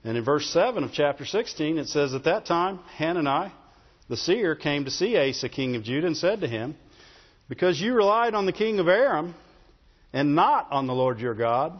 And 0.04 0.16
in 0.16 0.24
verse 0.24 0.46
7 0.50 0.82
of 0.84 0.92
chapter 0.92 1.24
16, 1.24 1.78
it 1.78 1.88
says, 1.88 2.12
At 2.12 2.24
that 2.24 2.44
time, 2.44 2.80
Hanani, 2.98 3.52
the 4.12 4.16
seer, 4.18 4.54
came 4.54 4.84
to 4.84 4.90
see 4.90 5.16
Asa, 5.16 5.48
king 5.48 5.74
of 5.74 5.84
Judah, 5.84 6.06
and 6.06 6.16
said 6.16 6.42
to 6.42 6.46
him, 6.46 6.76
Because 7.48 7.80
you 7.80 7.94
relied 7.94 8.34
on 8.34 8.44
the 8.44 8.52
king 8.52 8.78
of 8.78 8.86
Aram 8.86 9.34
and 10.12 10.34
not 10.34 10.70
on 10.70 10.86
the 10.86 10.92
Lord 10.92 11.18
your 11.18 11.32
God, 11.32 11.72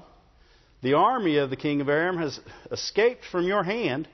the 0.80 0.94
army 0.94 1.36
of 1.36 1.50
the 1.50 1.56
king 1.56 1.82
of 1.82 1.90
Aram 1.90 2.16
has 2.16 2.40
escaped 2.70 3.26
from 3.30 3.46
your 3.46 3.62
hand 3.62 4.08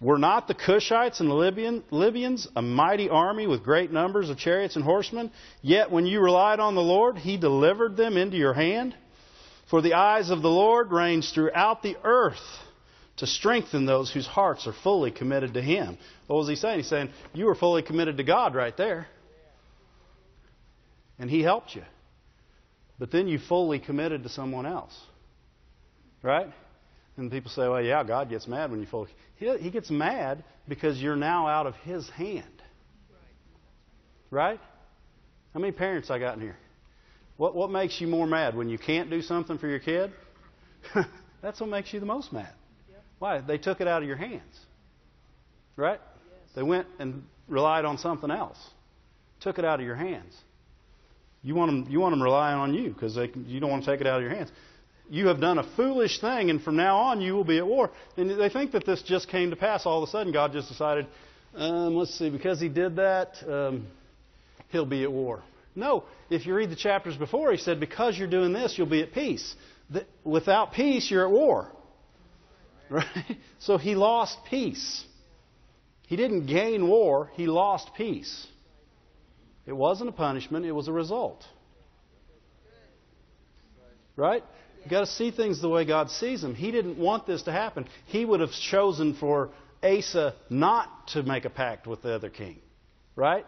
were 0.00 0.18
not 0.18 0.46
the 0.46 0.54
Cushites 0.54 1.18
and 1.18 1.28
the 1.28 1.34
Libyan, 1.34 1.82
Libyans 1.90 2.46
a 2.54 2.62
mighty 2.62 3.08
army 3.08 3.48
with 3.48 3.64
great 3.64 3.90
numbers 3.90 4.30
of 4.30 4.38
chariots 4.38 4.76
and 4.76 4.84
horsemen? 4.84 5.32
Yet 5.62 5.90
when 5.90 6.06
you 6.06 6.20
relied 6.20 6.60
on 6.60 6.76
the 6.76 6.80
Lord, 6.80 7.18
He 7.18 7.38
delivered 7.38 7.96
them 7.96 8.16
into 8.16 8.36
your 8.36 8.54
hand. 8.54 8.94
For 9.68 9.82
the 9.82 9.94
eyes 9.94 10.30
of 10.30 10.42
the 10.42 10.48
Lord 10.48 10.92
range 10.92 11.32
throughout 11.32 11.82
the 11.82 11.96
earth 12.04 12.38
to 13.18 13.26
strengthen 13.26 13.86
those 13.86 14.12
whose 14.12 14.26
hearts 14.26 14.66
are 14.66 14.74
fully 14.82 15.10
committed 15.10 15.54
to 15.54 15.62
Him. 15.62 15.98
What 16.26 16.36
was 16.36 16.48
He 16.48 16.56
saying? 16.56 16.78
He's 16.78 16.88
saying, 16.88 17.10
You 17.32 17.46
were 17.46 17.54
fully 17.54 17.82
committed 17.82 18.18
to 18.18 18.24
God 18.24 18.54
right 18.54 18.76
there. 18.76 19.06
And 21.18 21.30
He 21.30 21.42
helped 21.42 21.74
you. 21.74 21.82
But 22.98 23.10
then 23.10 23.28
you 23.28 23.38
fully 23.38 23.78
committed 23.78 24.22
to 24.22 24.28
someone 24.28 24.66
else. 24.66 24.98
Right? 26.22 26.48
And 27.16 27.30
people 27.30 27.50
say, 27.50 27.62
well, 27.62 27.82
yeah, 27.82 28.04
God 28.04 28.28
gets 28.28 28.46
mad 28.46 28.70
when 28.70 28.80
you 28.80 28.86
fully. 28.86 29.10
He, 29.36 29.56
he 29.58 29.70
gets 29.70 29.90
mad 29.90 30.44
because 30.68 31.00
you're 31.00 31.16
now 31.16 31.46
out 31.46 31.66
of 31.66 31.74
His 31.76 32.08
hand. 32.10 32.44
Right? 34.30 34.60
How 35.54 35.60
many 35.60 35.72
parents 35.72 36.10
I 36.10 36.18
got 36.18 36.34
in 36.34 36.42
here? 36.42 36.56
What, 37.36 37.54
what 37.54 37.70
makes 37.70 38.00
you 38.00 38.06
more 38.06 38.26
mad? 38.26 38.54
When 38.56 38.68
you 38.68 38.78
can't 38.78 39.08
do 39.08 39.22
something 39.22 39.58
for 39.58 39.68
your 39.68 39.78
kid? 39.78 40.12
That's 41.42 41.60
what 41.60 41.70
makes 41.70 41.92
you 41.92 42.00
the 42.00 42.06
most 42.06 42.32
mad. 42.32 42.52
Why? 43.18 43.40
They 43.40 43.58
took 43.58 43.80
it 43.80 43.88
out 43.88 44.02
of 44.02 44.08
your 44.08 44.16
hands. 44.16 44.60
Right? 45.76 46.00
Yes. 46.00 46.50
They 46.54 46.62
went 46.62 46.86
and 46.98 47.24
relied 47.48 47.84
on 47.84 47.98
something 47.98 48.30
else. 48.30 48.58
Took 49.40 49.58
it 49.58 49.64
out 49.64 49.80
of 49.80 49.86
your 49.86 49.96
hands. 49.96 50.34
You 51.42 51.54
want 51.54 51.70
them, 51.70 51.92
you 51.92 52.00
want 52.00 52.12
them 52.12 52.22
relying 52.22 52.58
on 52.58 52.74
you 52.74 52.90
because 52.90 53.16
you 53.16 53.60
don't 53.60 53.70
want 53.70 53.84
to 53.84 53.90
take 53.90 54.00
it 54.00 54.06
out 54.06 54.16
of 54.16 54.22
your 54.22 54.34
hands 54.34 54.50
you 55.08 55.28
have 55.28 55.40
done 55.40 55.58
a 55.58 55.62
foolish 55.76 56.20
thing, 56.20 56.50
and 56.50 56.62
from 56.62 56.76
now 56.76 56.96
on 56.96 57.20
you 57.20 57.34
will 57.34 57.44
be 57.44 57.58
at 57.58 57.66
war. 57.66 57.90
And 58.16 58.30
they 58.30 58.48
think 58.48 58.72
that 58.72 58.84
this 58.84 59.02
just 59.02 59.28
came 59.28 59.50
to 59.50 59.56
pass. 59.56 59.86
All 59.86 60.02
of 60.02 60.08
a 60.08 60.10
sudden, 60.10 60.32
God 60.32 60.52
just 60.52 60.68
decided, 60.68 61.06
um, 61.54 61.94
let's 61.94 62.16
see, 62.18 62.30
because 62.30 62.60
He 62.60 62.68
did 62.68 62.96
that, 62.96 63.34
um, 63.48 63.86
He'll 64.70 64.86
be 64.86 65.04
at 65.04 65.12
war. 65.12 65.42
No, 65.74 66.04
if 66.30 66.46
you 66.46 66.54
read 66.54 66.70
the 66.70 66.76
chapters 66.76 67.16
before, 67.16 67.52
He 67.52 67.58
said, 67.58 67.78
because 67.78 68.18
you're 68.18 68.28
doing 68.28 68.52
this, 68.52 68.76
you'll 68.76 68.88
be 68.88 69.02
at 69.02 69.12
peace. 69.12 69.54
Without 70.24 70.72
peace, 70.72 71.10
you're 71.10 71.24
at 71.24 71.30
war. 71.30 71.70
Right? 72.90 73.38
So 73.58 73.78
He 73.78 73.94
lost 73.94 74.38
peace. 74.48 75.04
He 76.06 76.16
didn't 76.16 76.46
gain 76.46 76.86
war, 76.86 77.30
He 77.34 77.46
lost 77.46 77.90
peace. 77.96 78.46
It 79.66 79.72
wasn't 79.72 80.08
a 80.08 80.12
punishment, 80.12 80.64
it 80.64 80.72
was 80.72 80.88
a 80.88 80.92
result. 80.92 81.44
Right? 84.14 84.44
You've 84.80 84.90
got 84.90 85.00
to 85.00 85.06
see 85.06 85.32
things 85.32 85.60
the 85.60 85.68
way 85.68 85.84
God 85.84 86.10
sees 86.10 86.40
them. 86.40 86.54
He 86.54 86.70
didn't 86.70 86.96
want 86.96 87.26
this 87.26 87.42
to 87.42 87.52
happen. 87.52 87.88
He 88.06 88.24
would 88.24 88.38
have 88.38 88.52
chosen 88.52 89.14
for 89.14 89.50
Asa 89.82 90.34
not 90.48 91.08
to 91.08 91.24
make 91.24 91.44
a 91.44 91.50
pact 91.50 91.86
with 91.86 92.02
the 92.02 92.14
other 92.14 92.30
king. 92.30 92.60
Right? 93.16 93.44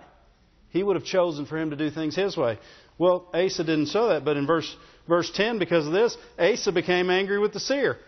He 0.71 0.83
would 0.83 0.97
have 0.97 1.05
chosen 1.05 1.47
for 1.47 1.57
him 1.57 1.71
to 1.71 1.77
do 1.77 1.91
things 1.91 2.17
his 2.17 2.37
way. 2.37 2.59
Well, 2.99 3.29
Asa 3.33 3.63
didn't 3.63 3.87
show 3.87 4.09
that, 4.09 4.25
but 4.25 4.37
in 4.37 4.47
verse 4.47 4.77
verse 5.09 5.31
10, 5.33 5.59
because 5.59 5.87
of 5.87 5.93
this, 5.93 6.17
Asa 6.39 6.73
became 6.73 7.09
angry 7.09 7.39
with 7.39 7.53
the 7.53 7.61
seer. 7.61 7.99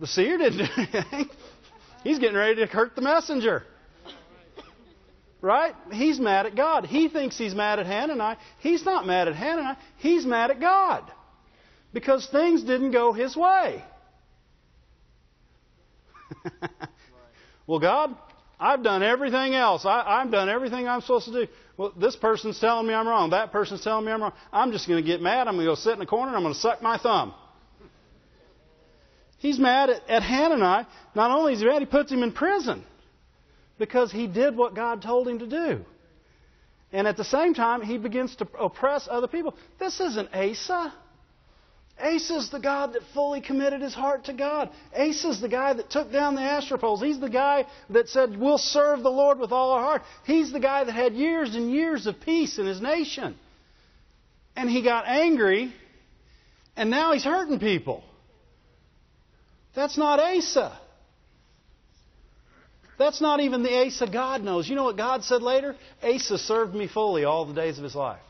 The 0.00 0.06
seer 0.06 0.38
didn't 0.38 0.58
do 0.58 0.66
anything. 0.76 1.30
He's 2.02 2.18
getting 2.18 2.36
ready 2.36 2.56
to 2.56 2.66
hurt 2.66 2.94
the 2.96 3.02
messenger. 3.02 3.62
Right? 5.40 5.74
He's 5.92 6.18
mad 6.18 6.46
at 6.46 6.56
God. 6.56 6.86
He 6.86 7.08
thinks 7.08 7.36
he's 7.36 7.54
mad 7.54 7.78
at 7.78 7.86
Hananiah. 7.86 8.36
He's 8.60 8.84
not 8.84 9.06
mad 9.06 9.28
at 9.28 9.34
Hananiah. 9.34 9.76
He's 9.98 10.24
mad 10.24 10.50
at 10.50 10.60
God. 10.60 11.10
Because 11.92 12.26
things 12.26 12.62
didn't 12.62 12.92
go 12.92 13.12
his 13.12 13.36
way. 13.36 13.84
well, 17.66 17.78
God, 17.78 18.16
I've 18.58 18.82
done 18.82 19.02
everything 19.02 19.54
else. 19.54 19.84
I, 19.84 20.20
have 20.20 20.30
done 20.30 20.48
everything 20.48 20.88
I'm 20.88 21.02
supposed 21.02 21.26
to 21.26 21.46
do. 21.46 21.52
Well, 21.76 21.92
this 21.98 22.16
person's 22.16 22.58
telling 22.58 22.86
me 22.86 22.94
I'm 22.94 23.06
wrong. 23.06 23.30
That 23.30 23.52
person's 23.52 23.82
telling 23.82 24.06
me 24.06 24.12
I'm 24.12 24.22
wrong. 24.22 24.32
I'm 24.52 24.72
just 24.72 24.88
going 24.88 25.02
to 25.02 25.06
get 25.06 25.20
mad. 25.20 25.46
I'm 25.46 25.54
going 25.54 25.66
to 25.66 25.72
go 25.72 25.74
sit 25.74 25.92
in 25.92 25.98
the 25.98 26.06
corner 26.06 26.28
and 26.28 26.36
I'm 26.36 26.42
going 26.42 26.54
to 26.54 26.60
suck 26.60 26.82
my 26.82 26.98
thumb. 26.98 27.34
He's 29.44 29.58
mad 29.58 29.90
at, 29.90 30.08
at 30.08 30.22
Hananiah. 30.22 30.86
Not 31.14 31.30
only 31.30 31.52
is 31.52 31.60
he 31.60 31.66
mad, 31.66 31.80
he 31.80 31.84
puts 31.84 32.10
him 32.10 32.22
in 32.22 32.32
prison 32.32 32.82
because 33.78 34.10
he 34.10 34.26
did 34.26 34.56
what 34.56 34.74
God 34.74 35.02
told 35.02 35.28
him 35.28 35.40
to 35.40 35.46
do. 35.46 35.84
And 36.90 37.06
at 37.06 37.18
the 37.18 37.24
same 37.24 37.52
time, 37.52 37.82
he 37.82 37.98
begins 37.98 38.34
to 38.36 38.48
oppress 38.58 39.06
other 39.06 39.28
people. 39.28 39.54
This 39.78 40.00
isn't 40.00 40.34
Asa. 40.34 40.94
Asa's 42.00 42.48
the 42.48 42.58
God 42.58 42.94
that 42.94 43.02
fully 43.12 43.42
committed 43.42 43.82
his 43.82 43.92
heart 43.92 44.24
to 44.24 44.32
God. 44.32 44.70
Asa's 44.96 45.42
the 45.42 45.50
guy 45.50 45.74
that 45.74 45.90
took 45.90 46.10
down 46.10 46.36
the 46.36 46.40
Asherah 46.40 46.78
poles. 46.78 47.02
He's 47.02 47.20
the 47.20 47.28
guy 47.28 47.66
that 47.90 48.08
said, 48.08 48.40
We'll 48.40 48.56
serve 48.56 49.02
the 49.02 49.10
Lord 49.10 49.38
with 49.38 49.52
all 49.52 49.72
our 49.72 49.82
heart. 49.82 50.02
He's 50.24 50.52
the 50.52 50.58
guy 50.58 50.84
that 50.84 50.92
had 50.92 51.12
years 51.12 51.54
and 51.54 51.70
years 51.70 52.06
of 52.06 52.18
peace 52.22 52.56
in 52.58 52.64
his 52.64 52.80
nation. 52.80 53.36
And 54.56 54.70
he 54.70 54.82
got 54.82 55.06
angry, 55.06 55.70
and 56.76 56.88
now 56.88 57.12
he's 57.12 57.24
hurting 57.24 57.60
people. 57.60 58.04
That's 59.74 59.98
not 59.98 60.20
Asa. 60.20 60.78
That's 62.98 63.20
not 63.20 63.40
even 63.40 63.62
the 63.62 63.86
Asa 63.86 64.06
God 64.06 64.42
knows. 64.42 64.68
You 64.68 64.76
know 64.76 64.84
what 64.84 64.96
God 64.96 65.24
said 65.24 65.42
later? 65.42 65.76
Asa 66.02 66.38
served 66.38 66.74
me 66.74 66.86
fully 66.86 67.24
all 67.24 67.44
the 67.44 67.54
days 67.54 67.76
of 67.78 67.84
his 67.84 67.94
life. 67.94 68.22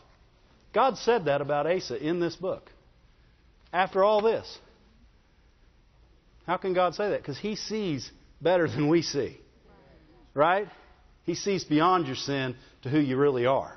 God 0.73 0.97
said 0.99 1.27
that 1.27 1.41
about 1.41 1.67
Asa 1.67 1.97
in 1.97 2.19
this 2.19 2.35
book. 2.35 2.71
After 3.73 4.03
all 4.03 4.23
this. 4.23 4.59
How 6.47 6.57
can 6.57 6.75
God 6.75 6.95
say 6.95 7.11
that? 7.11 7.21
Because 7.21 7.39
he 7.39 7.57
sees 7.57 8.11
better 8.41 8.69
than 8.69 8.89
we 8.89 9.03
see. 9.03 9.39
Right? 10.33 10.69
He 11.25 11.35
sees 11.35 11.65
beyond 11.65 12.07
your 12.07 12.17
sin 12.17 12.57
to 12.83 12.89
who 12.89 12.99
you 12.99 13.17
really 13.17 13.47
are. 13.47 13.77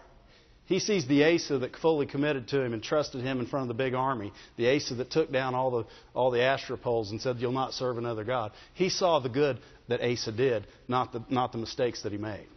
He 0.67 0.79
sees 0.79 1.07
the 1.07 1.23
Asa 1.23 1.59
that 1.59 1.77
fully 1.77 2.05
committed 2.05 2.49
to 2.49 2.61
him 2.61 2.73
and 2.73 2.83
trusted 2.83 3.21
him 3.21 3.39
in 3.39 3.47
front 3.47 3.63
of 3.63 3.67
the 3.69 3.83
big 3.83 3.93
army. 3.93 4.33
The 4.57 4.75
Asa 4.75 4.95
that 4.95 5.09
took 5.09 5.31
down 5.31 5.55
all 5.55 5.71
the, 5.71 5.85
all 6.13 6.29
the 6.29 6.41
Asherah 6.41 6.77
poles 6.77 7.11
and 7.11 7.21
said, 7.21 7.37
You'll 7.39 7.53
not 7.53 7.73
serve 7.73 7.97
another 7.97 8.25
God. 8.25 8.51
He 8.73 8.89
saw 8.89 9.19
the 9.19 9.29
good 9.29 9.59
that 9.87 10.01
Asa 10.01 10.33
did, 10.33 10.67
not 10.89 11.13
the, 11.13 11.23
not 11.29 11.53
the 11.53 11.57
mistakes 11.57 12.03
that 12.03 12.11
he 12.11 12.17
made. 12.17 12.47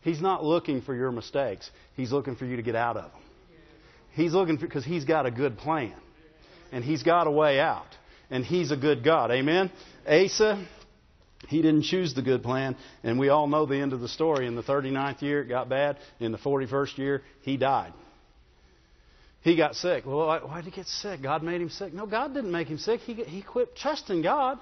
He's 0.00 0.22
not 0.22 0.42
looking 0.42 0.80
for 0.80 0.94
your 0.94 1.12
mistakes, 1.12 1.70
he's 1.96 2.12
looking 2.12 2.34
for 2.36 2.46
you 2.46 2.56
to 2.56 2.62
get 2.62 2.76
out 2.76 2.96
of 2.96 3.12
them. 3.12 3.20
He's 4.12 4.32
looking 4.32 4.56
for, 4.56 4.66
because 4.66 4.84
he's 4.84 5.04
got 5.04 5.26
a 5.26 5.30
good 5.30 5.58
plan. 5.58 5.94
And 6.72 6.82
he's 6.82 7.02
got 7.02 7.26
a 7.26 7.30
way 7.30 7.60
out. 7.60 7.86
And 8.30 8.44
he's 8.44 8.70
a 8.70 8.76
good 8.76 9.04
God. 9.04 9.30
Amen? 9.30 9.70
Asa, 10.06 10.66
he 11.48 11.62
didn't 11.62 11.82
choose 11.82 12.14
the 12.14 12.22
good 12.22 12.42
plan, 12.42 12.76
and 13.02 13.18
we 13.18 13.28
all 13.28 13.46
know 13.46 13.66
the 13.66 13.76
end 13.76 13.92
of 13.92 14.00
the 14.00 14.08
story. 14.08 14.46
In 14.46 14.54
the 14.54 14.62
39th 14.62 15.22
year, 15.22 15.42
it 15.42 15.48
got 15.48 15.68
bad. 15.68 15.98
In 16.20 16.32
the 16.32 16.38
41st 16.38 16.98
year, 16.98 17.22
he 17.42 17.56
died. 17.56 17.92
He 19.42 19.56
got 19.56 19.74
sick. 19.74 20.06
Well, 20.06 20.26
why 20.26 20.56
did 20.56 20.64
he 20.64 20.70
get 20.70 20.86
sick? 20.86 21.22
God 21.22 21.42
made 21.42 21.60
him 21.60 21.68
sick. 21.68 21.92
No, 21.92 22.06
God 22.06 22.32
didn't 22.32 22.50
make 22.50 22.68
him 22.68 22.78
sick. 22.78 23.00
He, 23.00 23.14
he 23.14 23.42
quit 23.42 23.76
trusting 23.76 24.22
God. 24.22 24.58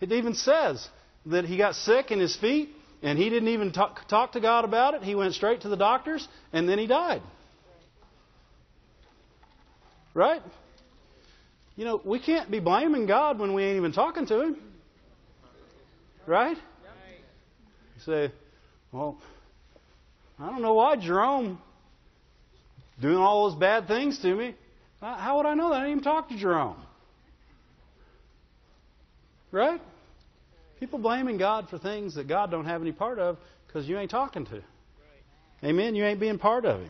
It 0.00 0.10
even 0.12 0.34
says 0.34 0.86
that 1.26 1.44
he 1.44 1.56
got 1.56 1.76
sick 1.76 2.10
in 2.10 2.18
his 2.18 2.34
feet, 2.36 2.70
and 3.02 3.18
he 3.18 3.30
didn't 3.30 3.48
even 3.48 3.72
talk, 3.72 4.08
talk 4.08 4.32
to 4.32 4.40
God 4.40 4.64
about 4.64 4.94
it. 4.94 5.02
He 5.02 5.14
went 5.14 5.34
straight 5.34 5.60
to 5.62 5.68
the 5.68 5.76
doctors, 5.76 6.26
and 6.52 6.68
then 6.68 6.78
he 6.78 6.86
died. 6.86 7.22
Right? 10.12 10.42
You 11.76 11.84
know, 11.84 12.00
we 12.02 12.18
can't 12.18 12.50
be 12.50 12.58
blaming 12.58 13.06
God 13.06 13.38
when 13.38 13.52
we 13.52 13.62
ain't 13.62 13.76
even 13.76 13.92
talking 13.92 14.26
to 14.26 14.40
Him. 14.40 14.56
Right? 16.26 16.56
You 16.56 18.02
say, 18.04 18.32
well, 18.92 19.18
I 20.38 20.50
don't 20.50 20.62
know 20.62 20.74
why 20.74 20.96
Jerome 20.96 21.58
doing 23.00 23.16
all 23.16 23.48
those 23.48 23.58
bad 23.58 23.86
things 23.86 24.18
to 24.20 24.34
me. 24.34 24.54
Uh, 25.00 25.16
how 25.16 25.36
would 25.36 25.46
I 25.46 25.54
know 25.54 25.70
that? 25.70 25.76
I 25.76 25.80
didn't 25.80 25.92
even 25.92 26.04
talk 26.04 26.28
to 26.30 26.36
Jerome. 26.36 26.76
Right? 29.52 29.80
People 30.80 30.98
blaming 30.98 31.38
God 31.38 31.68
for 31.70 31.78
things 31.78 32.16
that 32.16 32.28
God 32.28 32.50
don't 32.50 32.66
have 32.66 32.82
any 32.82 32.92
part 32.92 33.18
of 33.18 33.38
because 33.66 33.88
you 33.88 33.98
ain't 33.98 34.10
talking 34.10 34.46
to. 34.46 34.62
Amen. 35.64 35.94
You 35.94 36.04
ain't 36.04 36.20
being 36.20 36.38
part 36.38 36.64
of 36.64 36.82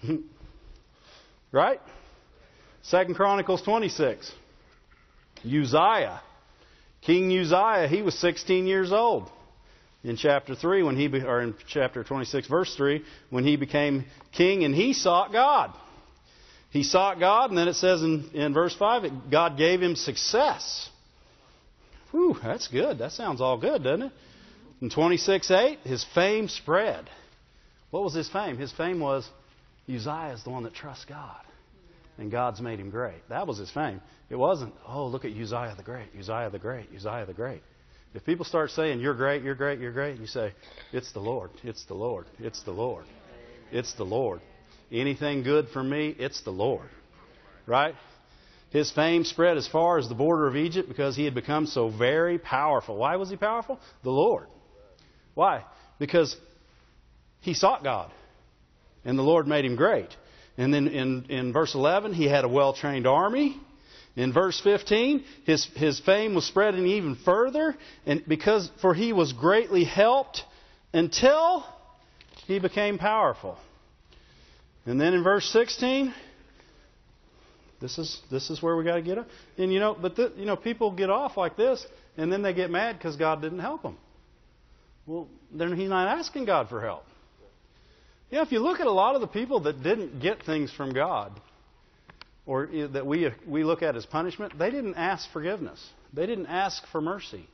Him. 0.00 0.24
right? 1.52 1.80
Second 2.82 3.16
Chronicles 3.16 3.60
26. 3.62 4.32
Uzziah 5.44 6.20
King 7.02 7.36
Uzziah, 7.36 7.88
he 7.88 8.02
was 8.02 8.18
16 8.18 8.66
years 8.66 8.92
old 8.92 9.30
in 10.04 10.16
chapter 10.16 10.54
3 10.54 10.82
when 10.82 10.96
he 10.96 11.08
or 11.22 11.40
in 11.40 11.54
chapter 11.68 12.04
26 12.04 12.48
verse 12.48 12.74
3 12.76 13.04
when 13.30 13.44
he 13.44 13.56
became 13.56 14.04
king 14.32 14.64
and 14.64 14.74
he 14.74 14.92
sought 14.92 15.32
God. 15.32 15.74
He 16.70 16.82
sought 16.82 17.18
God 17.18 17.50
and 17.50 17.58
then 17.58 17.68
it 17.68 17.74
says 17.74 18.02
in, 18.02 18.30
in 18.34 18.54
verse 18.54 18.74
5 18.74 19.02
that 19.02 19.30
God 19.30 19.56
gave 19.56 19.80
him 19.80 19.96
success. 19.96 20.88
Whew, 22.10 22.36
that's 22.42 22.68
good. 22.68 22.98
That 22.98 23.12
sounds 23.12 23.40
all 23.40 23.58
good, 23.58 23.84
doesn't 23.84 24.06
it? 24.06 24.12
In 24.80 24.90
26 24.90 25.50
8, 25.50 25.78
his 25.84 26.04
fame 26.14 26.48
spread. 26.48 27.08
What 27.90 28.02
was 28.04 28.14
his 28.14 28.28
fame? 28.28 28.58
His 28.58 28.72
fame 28.72 29.00
was 29.00 29.28
Uzziah 29.88 30.34
is 30.34 30.44
the 30.44 30.50
one 30.50 30.64
that 30.64 30.74
trusts 30.74 31.04
God 31.06 31.40
and 32.18 32.30
God's 32.30 32.60
made 32.60 32.80
him 32.80 32.90
great. 32.90 33.28
That 33.28 33.46
was 33.46 33.58
his 33.58 33.70
fame. 33.70 34.00
It 34.28 34.36
wasn't, 34.36 34.74
oh, 34.86 35.06
look 35.06 35.24
at 35.24 35.30
Uzziah 35.30 35.74
the 35.76 35.82
Great, 35.82 36.08
Uzziah 36.18 36.50
the 36.50 36.58
Great, 36.58 36.88
Uzziah 36.94 37.24
the 37.26 37.34
Great. 37.34 37.62
If 38.14 38.24
people 38.24 38.44
start 38.44 38.70
saying, 38.70 39.00
you're 39.00 39.14
great, 39.14 39.42
you're 39.42 39.54
great, 39.54 39.78
you're 39.78 39.92
great, 39.92 40.18
you 40.18 40.26
say, 40.26 40.52
it's 40.92 41.12
the 41.12 41.20
Lord, 41.20 41.50
it's 41.62 41.84
the 41.84 41.94
Lord, 41.94 42.26
it's 42.38 42.62
the 42.62 42.72
Lord, 42.72 43.04
it's 43.70 43.92
the 43.94 44.04
Lord. 44.04 44.40
Anything 44.90 45.42
good 45.42 45.68
for 45.68 45.82
me, 45.82 46.14
it's 46.18 46.42
the 46.42 46.50
Lord. 46.50 46.88
Right? 47.66 47.94
His 48.70 48.90
fame 48.90 49.24
spread 49.24 49.56
as 49.56 49.68
far 49.68 49.98
as 49.98 50.08
the 50.08 50.14
border 50.14 50.46
of 50.46 50.56
Egypt 50.56 50.88
because 50.88 51.16
he 51.16 51.24
had 51.24 51.34
become 51.34 51.66
so 51.66 51.88
very 51.88 52.38
powerful. 52.38 52.96
Why 52.96 53.16
was 53.16 53.30
he 53.30 53.36
powerful? 53.36 53.78
The 54.02 54.10
Lord. 54.10 54.46
Why? 55.34 55.64
Because 55.98 56.34
he 57.40 57.54
sought 57.54 57.84
God, 57.84 58.10
and 59.04 59.18
the 59.18 59.22
Lord 59.22 59.46
made 59.46 59.64
him 59.64 59.76
great. 59.76 60.08
And 60.58 60.74
then 60.74 60.88
in, 60.88 61.24
in 61.30 61.52
verse 61.52 61.74
11, 61.76 62.12
he 62.12 62.24
had 62.24 62.44
a 62.44 62.48
well 62.48 62.74
trained 62.74 63.06
army. 63.06 63.56
In 64.16 64.32
verse 64.32 64.60
15, 64.60 65.24
his, 65.44 65.64
his 65.76 66.00
fame 66.00 66.34
was 66.34 66.44
spreading 66.44 66.84
even 66.86 67.14
further, 67.24 67.76
and 68.04 68.24
because 68.26 68.68
for 68.82 68.92
he 68.92 69.12
was 69.12 69.32
greatly 69.32 69.84
helped 69.84 70.42
until 70.92 71.64
he 72.46 72.58
became 72.58 72.98
powerful. 72.98 73.56
And 74.84 75.00
then 75.00 75.14
in 75.14 75.22
verse 75.22 75.48
16, 75.52 76.12
this 77.80 77.96
is 77.96 78.20
this 78.28 78.50
is 78.50 78.60
where 78.60 78.76
we 78.76 78.82
got 78.82 78.96
to 78.96 79.02
get 79.02 79.18
up. 79.18 79.28
And 79.56 79.72
you 79.72 79.78
know, 79.78 79.96
but 80.00 80.16
the, 80.16 80.32
you 80.36 80.46
know, 80.46 80.56
people 80.56 80.90
get 80.90 81.10
off 81.10 81.36
like 81.36 81.56
this, 81.56 81.86
and 82.16 82.32
then 82.32 82.42
they 82.42 82.52
get 82.52 82.70
mad 82.70 82.98
because 82.98 83.14
God 83.14 83.40
didn't 83.40 83.60
help 83.60 83.82
them. 83.82 83.96
Well, 85.06 85.28
then 85.52 85.76
he's 85.76 85.88
not 85.88 86.18
asking 86.18 86.46
God 86.46 86.68
for 86.68 86.80
help. 86.80 87.04
Yeah, 88.30 88.42
if 88.42 88.52
you 88.52 88.60
look 88.60 88.80
at 88.80 88.86
a 88.86 88.92
lot 88.92 89.14
of 89.14 89.20
the 89.20 89.26
people 89.26 89.60
that 89.60 89.82
didn't 89.82 90.20
get 90.20 90.44
things 90.44 90.70
from 90.72 90.92
God, 90.92 91.32
or 92.44 92.68
that 92.92 93.06
we, 93.06 93.30
we 93.46 93.64
look 93.64 93.82
at 93.82 93.96
as 93.96 94.06
punishment, 94.06 94.58
they 94.58 94.70
didn't 94.70 94.94
ask 94.94 95.30
forgiveness. 95.32 95.84
They 96.12 96.26
didn't 96.26 96.46
ask 96.46 96.86
for 96.92 97.00
mercy. 97.00 97.46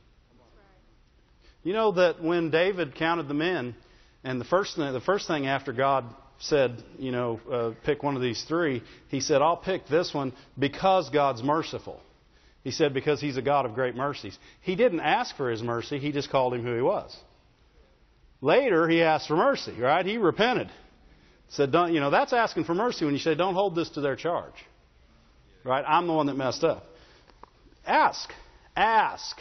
You 1.63 1.73
know 1.73 1.93
that 1.93 2.21
when 2.21 2.51
David 2.51 2.95
counted 2.95 3.27
the 3.27 3.33
men, 3.33 3.75
and 4.23 4.39
the 4.39 4.45
first 4.45 4.75
thing, 4.75 4.91
the 4.93 5.01
first 5.01 5.27
thing 5.27 5.47
after 5.47 5.73
God 5.73 6.05
said, 6.39 6.83
you 6.99 7.11
know, 7.11 7.39
uh, 7.51 7.71
pick 7.85 8.03
one 8.03 8.15
of 8.15 8.21
these 8.21 8.43
three, 8.43 8.83
he 9.07 9.19
said, 9.19 9.41
I'll 9.41 9.57
pick 9.57 9.87
this 9.87 10.13
one 10.13 10.33
because 10.57 11.09
God's 11.09 11.41
merciful. 11.41 11.99
He 12.63 12.71
said, 12.71 12.93
because 12.93 13.21
he's 13.21 13.37
a 13.37 13.41
God 13.41 13.65
of 13.65 13.75
great 13.75 13.95
mercies. 13.95 14.37
He 14.61 14.75
didn't 14.75 14.99
ask 14.99 15.35
for 15.37 15.49
his 15.49 15.61
mercy, 15.61 15.99
he 15.99 16.11
just 16.11 16.29
called 16.29 16.53
him 16.53 16.63
who 16.63 16.75
he 16.75 16.81
was. 16.81 17.15
Later, 18.41 18.87
he 18.87 19.01
asked 19.01 19.27
for 19.27 19.35
mercy, 19.35 19.73
right? 19.79 20.05
He 20.05 20.17
repented. 20.17 20.69
Said, 21.49 21.71
don't, 21.71 21.93
you 21.93 21.99
know, 21.99 22.09
that's 22.09 22.33
asking 22.33 22.65
for 22.65 22.73
mercy 22.73 23.05
when 23.05 23.13
you 23.13 23.19
say, 23.19 23.35
don't 23.35 23.53
hold 23.53 23.75
this 23.75 23.89
to 23.91 24.01
their 24.01 24.15
charge. 24.15 24.53
Right? 25.63 25.83
I'm 25.87 26.07
the 26.07 26.13
one 26.13 26.27
that 26.27 26.35
messed 26.35 26.63
up. 26.63 26.85
Ask. 27.85 28.31
Ask. 28.75 29.37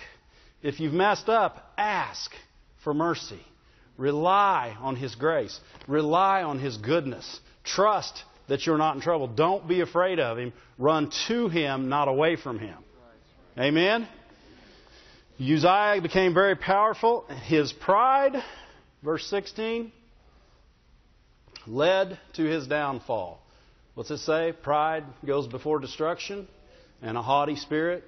If 0.63 0.81
you've 0.81 0.93
messed 0.93 1.29
up, 1.29 1.73
ask 1.77 2.31
for 2.83 2.95
mercy. 2.95 3.41
Rely 3.97 4.77
on 4.81 4.97
His 4.97 5.15
grace. 5.15 5.59
Rely 5.87 6.43
on 6.43 6.59
His 6.59 6.77
goodness. 6.77 7.41
Trust 7.65 8.23
that 8.49 8.67
you're 8.67 8.79
not 8.79 8.97
in 8.97 9.03
trouble. 9.03 9.27
Don't 9.27 9.67
be 9.69 9.81
afraid 9.81 10.21
of 10.21 10.39
Him. 10.39 10.53
Run 10.79 11.11
to 11.29 11.49
Him, 11.49 11.89
not 11.89 12.09
away 12.09 12.37
from 12.37 12.59
Him. 12.59 12.77
Amen? 13.59 14.09
Uzziah 15.41 16.01
became 16.03 16.35
very 16.35 16.55
powerful. 16.57 17.27
His 17.47 17.73
pride, 17.73 18.43
verse 19.05 19.27
16, 19.27 19.93
led 21.67 22.19
to 22.35 22.43
his 22.43 22.67
downfall. 22.67 23.41
What's 23.95 24.11
it 24.11 24.19
say? 24.19 24.53
Pride 24.63 25.05
goes 25.25 25.47
before 25.47 25.79
destruction, 25.79 26.49
and 27.03 27.17
a 27.17 27.23
haughty 27.23 27.57
spirit 27.57 28.03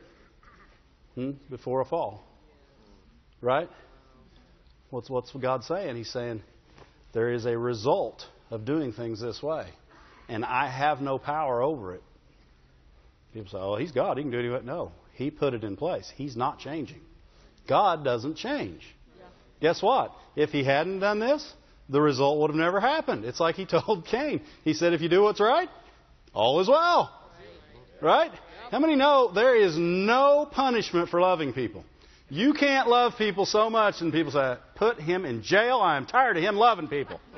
hmm, 1.15 1.33
before 1.51 1.81
a 1.81 1.85
fall. 1.85 2.25
Right? 3.41 3.69
What's, 4.91 5.11
what's 5.11 5.31
God 5.33 5.65
saying? 5.65 5.97
He's 5.97 6.11
saying 6.11 6.43
there 7.13 7.33
is 7.33 7.45
a 7.45 7.57
result 7.57 8.25
of 8.51 8.65
doing 8.65 8.93
things 8.93 9.21
this 9.21 9.43
way, 9.43 9.69
and 10.29 10.45
I 10.45 10.69
have 10.69 11.01
no 11.01 11.19
power 11.19 11.63
over 11.63 11.95
it. 11.95 12.03
People 13.35 13.51
say, 13.51 13.59
oh, 13.59 13.77
he's 13.77 13.93
God. 13.93 14.17
He 14.17 14.23
can 14.23 14.33
do 14.33 14.55
it. 14.55 14.65
No, 14.65 14.93
he 15.13 15.31
put 15.31 15.53
it 15.53 15.63
in 15.63 15.77
place. 15.77 16.11
He's 16.17 16.37
not 16.37 16.59
changing. 16.59 17.03
God 17.69 18.03
doesn't 18.03 18.37
change. 18.37 18.83
Guess 19.61 19.83
what? 19.83 20.13
If 20.35 20.51
he 20.51 20.65
hadn't 20.65 21.01
done 21.01 21.19
this, 21.19 21.53
the 21.89 22.01
result 22.01 22.39
would 22.41 22.51
have 22.51 22.57
never 22.57 22.81
happened. 22.81 23.25
It's 23.25 23.41
like 23.41 23.55
he 23.55 23.67
told 23.67 24.07
Cain. 24.07 24.41
He 24.65 24.75
said, 24.75 24.93
if 24.93 25.01
you 25.01 25.09
do 25.09 25.23
what's 25.23 25.41
right, 25.41 25.69
all 26.33 26.61
is 26.61 26.69
well. 26.69 27.13
Right? 28.01 28.31
How 28.71 28.79
many 28.79 28.97
know 28.97 29.33
there 29.33 29.57
is 29.57 29.77
no 29.79 30.49
punishment 30.51 31.09
for 31.09 31.21
loving 31.21 31.53
people? 31.53 31.85
You 32.29 32.55
can't 32.55 32.89
love 32.89 33.13
people 33.17 33.47
so 33.47 33.71
much, 33.71 34.01
and 34.01 34.13
people 34.13 34.33
say, 34.33 34.57
put 34.75 35.01
him 35.01 35.25
in 35.25 35.43
jail. 35.43 35.79
I 35.79 35.97
am 35.97 36.07
tired 36.07 36.37
of 36.37 36.43
him 36.43 36.57
loving 36.57 36.89
people. 36.89 37.21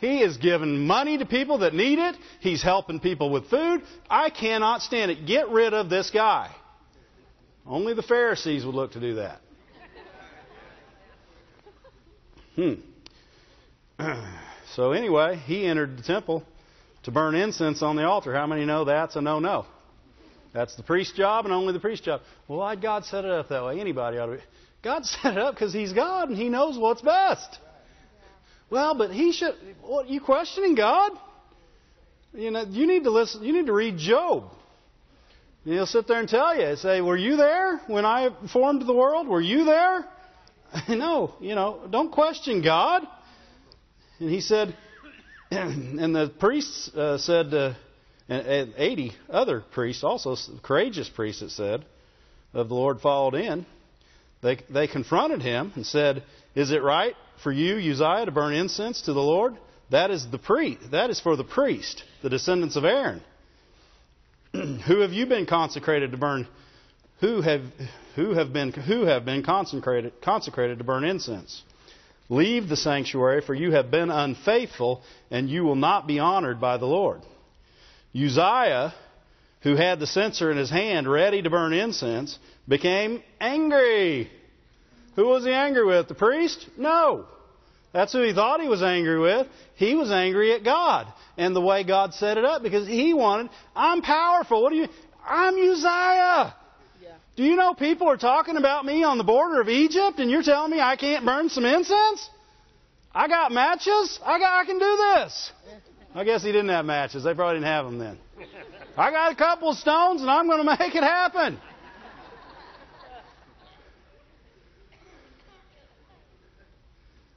He 0.00 0.20
is 0.20 0.36
giving 0.36 0.86
money 0.86 1.16
to 1.16 1.24
people 1.24 1.58
that 1.58 1.72
need 1.72 1.98
it. 1.98 2.16
He's 2.40 2.62
helping 2.62 3.00
people 3.00 3.30
with 3.30 3.48
food. 3.48 3.80
I 4.10 4.28
cannot 4.28 4.82
stand 4.82 5.10
it. 5.10 5.24
Get 5.26 5.48
rid 5.48 5.72
of 5.72 5.88
this 5.88 6.10
guy. 6.10 6.54
Only 7.66 7.94
the 7.94 8.02
Pharisees 8.02 8.66
would 8.66 8.74
look 8.74 8.92
to 8.92 9.00
do 9.00 9.14
that. 9.14 9.40
Hmm. 12.56 12.74
So, 14.74 14.90
anyway, 14.90 15.36
he 15.36 15.66
entered 15.66 15.96
the 15.98 16.02
temple 16.02 16.42
to 17.04 17.12
burn 17.12 17.36
incense 17.36 17.80
on 17.80 17.94
the 17.94 18.04
altar. 18.04 18.34
How 18.34 18.46
many 18.46 18.64
know 18.64 18.84
that's 18.84 19.14
a 19.14 19.20
no 19.20 19.38
no? 19.38 19.66
That's 20.52 20.74
the 20.74 20.82
priest's 20.82 21.16
job 21.16 21.44
and 21.44 21.54
only 21.54 21.72
the 21.72 21.80
priest's 21.80 22.04
job. 22.04 22.22
Well, 22.48 22.58
why'd 22.58 22.82
God 22.82 23.04
set 23.04 23.24
it 23.24 23.30
up 23.30 23.48
that 23.50 23.64
way? 23.64 23.80
Anybody 23.80 24.18
ought 24.18 24.26
to 24.26 24.32
be. 24.32 24.42
God 24.82 25.04
set 25.22 25.34
it 25.34 25.38
up 25.38 25.54
because 25.54 25.72
He's 25.72 25.92
God 25.92 26.28
and 26.28 26.36
He 26.36 26.48
knows 26.48 26.76
what's 26.76 27.02
best. 27.02 27.58
Well, 28.70 28.96
but 28.96 29.10
He 29.10 29.32
should. 29.32 29.54
What, 29.82 30.08
you 30.08 30.20
questioning 30.20 30.74
God? 30.74 31.12
You 32.32 32.50
know, 32.50 32.64
you 32.68 32.86
need 32.86 33.04
to 33.04 33.10
listen. 33.10 33.44
You 33.44 33.52
need 33.52 33.66
to 33.66 33.72
read 33.72 33.96
Job. 33.98 34.50
And 35.64 35.74
He'll 35.74 35.86
sit 35.86 36.08
there 36.08 36.18
and 36.18 36.28
tell 36.28 36.58
you, 36.58 36.74
say, 36.76 37.00
"Were 37.00 37.16
you 37.16 37.36
there 37.36 37.78
when 37.86 38.04
I 38.04 38.30
formed 38.52 38.82
the 38.82 38.94
world? 38.94 39.28
Were 39.28 39.40
you 39.40 39.64
there?" 39.64 40.04
no, 40.88 41.34
you 41.40 41.54
know, 41.54 41.80
don't 41.90 42.10
question 42.10 42.62
God. 42.62 43.02
And 44.18 44.30
he 44.30 44.40
said, 44.40 44.76
and 45.50 46.14
the 46.14 46.32
priests 46.38 46.88
uh, 46.94 47.18
said, 47.18 47.52
uh, 47.54 47.74
and 48.28 48.74
80 48.76 49.12
other 49.28 49.60
priests, 49.60 50.02
also 50.02 50.36
courageous 50.62 51.08
priests, 51.08 51.42
it 51.42 51.50
said, 51.50 51.84
of 52.54 52.68
the 52.68 52.74
Lord 52.74 53.00
followed 53.00 53.34
in. 53.34 53.66
They, 54.42 54.58
they 54.70 54.86
confronted 54.86 55.42
him 55.42 55.72
and 55.74 55.86
said, 55.86 56.22
Is 56.54 56.70
it 56.70 56.82
right 56.82 57.14
for 57.42 57.52
you, 57.52 57.76
Uzziah, 57.76 58.26
to 58.26 58.32
burn 58.32 58.54
incense 58.54 59.02
to 59.02 59.12
the 59.12 59.22
Lord? 59.22 59.56
That 59.90 60.10
is 60.10 60.30
the 60.30 60.38
priest. 60.38 60.90
That 60.92 61.10
is 61.10 61.20
for 61.20 61.36
the 61.36 61.44
priest, 61.44 62.02
the 62.22 62.30
descendants 62.30 62.76
of 62.76 62.84
Aaron. 62.84 63.22
who 64.52 65.00
have 65.00 65.12
you 65.12 65.26
been 65.26 65.46
consecrated 65.46 66.12
to 66.12 66.16
burn? 66.16 66.46
Who 67.24 67.40
have 67.40 67.62
who 68.16 68.34
have 68.34 68.52
been 68.52 68.70
who 68.70 69.06
have 69.06 69.24
been 69.24 69.42
consecrated 69.42 70.12
consecrated 70.20 70.76
to 70.76 70.84
burn 70.84 71.04
incense? 71.04 71.62
Leave 72.28 72.68
the 72.68 72.76
sanctuary, 72.76 73.40
for 73.40 73.54
you 73.54 73.72
have 73.72 73.90
been 73.90 74.10
unfaithful, 74.10 75.00
and 75.30 75.48
you 75.48 75.64
will 75.64 75.74
not 75.74 76.06
be 76.06 76.18
honored 76.18 76.60
by 76.60 76.76
the 76.76 76.84
Lord. 76.84 77.22
Uzziah, 78.14 78.92
who 79.62 79.74
had 79.74 80.00
the 80.00 80.06
censer 80.06 80.50
in 80.50 80.58
his 80.58 80.68
hand 80.68 81.10
ready 81.10 81.40
to 81.40 81.48
burn 81.48 81.72
incense, 81.72 82.38
became 82.68 83.22
angry. 83.40 84.30
Who 85.16 85.24
was 85.24 85.46
he 85.46 85.50
angry 85.50 85.86
with? 85.86 86.08
The 86.08 86.14
priest? 86.14 86.68
No. 86.76 87.24
That's 87.94 88.12
who 88.12 88.20
he 88.20 88.34
thought 88.34 88.60
he 88.60 88.68
was 88.68 88.82
angry 88.82 89.18
with. 89.18 89.46
He 89.76 89.94
was 89.94 90.10
angry 90.10 90.52
at 90.52 90.62
God 90.62 91.10
and 91.38 91.56
the 91.56 91.62
way 91.62 91.84
God 91.84 92.12
set 92.12 92.36
it 92.36 92.44
up 92.44 92.62
because 92.62 92.86
he 92.86 93.14
wanted, 93.14 93.48
I'm 93.74 94.02
powerful. 94.02 94.62
What 94.62 94.72
do 94.72 94.76
you, 94.76 94.88
I'm 95.26 95.54
Uzziah. 95.54 96.54
Do 97.36 97.42
you 97.42 97.56
know 97.56 97.74
people 97.74 98.08
are 98.08 98.16
talking 98.16 98.56
about 98.56 98.84
me 98.84 99.02
on 99.02 99.18
the 99.18 99.24
border 99.24 99.60
of 99.60 99.68
Egypt 99.68 100.20
and 100.20 100.30
you're 100.30 100.42
telling 100.42 100.70
me 100.70 100.80
I 100.80 100.96
can't 100.96 101.24
burn 101.24 101.48
some 101.48 101.64
incense? 101.64 102.30
I 103.12 103.26
got 103.26 103.50
matches. 103.50 104.20
I 104.24 104.38
got, 104.38 104.60
I 104.60 104.64
can 104.64 104.78
do 104.78 104.96
this. 104.96 105.52
I 106.14 106.24
guess 106.24 106.42
he 106.44 106.52
didn't 106.52 106.68
have 106.68 106.84
matches. 106.84 107.24
They 107.24 107.34
probably 107.34 107.56
didn't 107.56 107.66
have 107.66 107.86
them 107.86 107.98
then. 107.98 108.18
I 108.96 109.10
got 109.10 109.32
a 109.32 109.34
couple 109.34 109.70
of 109.70 109.76
stones 109.78 110.20
and 110.20 110.30
I'm 110.30 110.46
going 110.46 110.58
to 110.64 110.76
make 110.78 110.94
it 110.94 111.02
happen. 111.02 111.58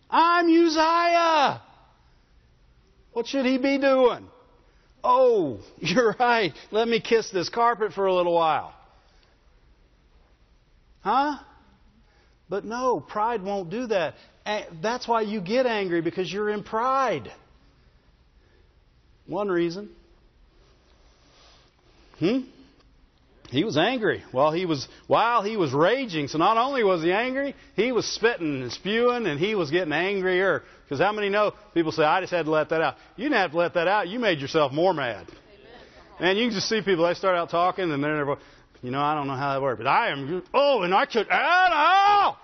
I'm 0.10 0.48
Uzziah. 0.48 1.62
What 3.14 3.26
should 3.26 3.46
he 3.46 3.58
be 3.58 3.80
doing? 3.80 4.28
Oh, 5.04 5.60
you're 5.80 6.16
right. 6.20 6.54
Let 6.70 6.88
me 6.88 7.02
kiss 7.02 7.32
this 7.32 7.50
carpet 7.50 7.94
for 7.94 8.06
a 8.06 8.14
little 8.14 8.34
while. 8.34 8.77
Huh? 11.08 11.38
But 12.50 12.66
no, 12.66 13.00
pride 13.00 13.42
won't 13.42 13.70
do 13.70 13.88
that. 13.88 14.16
That's 14.82 15.08
why 15.08 15.22
you 15.22 15.40
get 15.40 15.66
angry 15.66 16.02
because 16.02 16.32
you're 16.32 16.50
in 16.50 16.64
pride. 16.64 17.32
One 19.26 19.48
reason. 19.48 19.90
Hmm? 22.20 22.40
He 23.50 23.64
was 23.64 23.78
angry 23.78 24.26
while 24.34 24.52
he 24.52 24.66
was 24.66 24.86
while 25.08 25.44
he 25.44 25.56
was 25.56 25.72
raging. 25.72 26.28
So 26.28 26.40
not 26.40 26.58
only 26.58 26.84
was 26.84 27.04
he 27.04 27.14
angry, 27.14 27.56
he 27.78 27.94
was 27.94 28.06
spitting 28.06 28.62
and 28.62 28.72
spewing, 28.74 29.28
and 29.28 29.40
he 29.40 29.56
was 29.56 29.72
getting 29.72 29.94
angrier. 29.94 30.64
Because 30.84 31.00
how 31.00 31.14
many 31.14 31.30
know 31.30 31.54
people 31.74 31.94
say, 31.94 32.04
"I 32.04 32.20
just 32.20 32.34
had 32.34 32.48
to 32.48 32.52
let 32.52 32.68
that 32.68 32.82
out." 32.82 32.96
You 33.16 33.30
didn't 33.30 33.38
have 33.38 33.52
to 33.52 33.58
let 33.58 33.76
that 33.76 33.88
out. 33.88 34.10
You 34.10 34.20
made 34.20 34.40
yourself 34.40 34.74
more 34.74 34.94
mad. 34.94 35.28
And 36.20 36.38
you 36.38 36.48
can 36.48 36.56
just 36.56 36.68
see 36.68 36.82
people. 36.82 37.08
They 37.08 37.14
start 37.14 37.38
out 37.38 37.50
talking, 37.50 37.92
and 37.92 38.04
they're, 38.04 38.38
you 38.82 38.92
know, 38.92 39.02
I 39.02 39.16
don't 39.16 39.28
know 39.28 39.36
how 39.36 39.54
that 39.54 39.62
works, 39.62 39.78
but 39.78 39.88
I 39.88 40.10
am. 40.10 40.44
Oh, 40.54 40.84
and 40.84 40.94
I 40.94 41.06
could 41.06 41.28
out. 41.30 42.38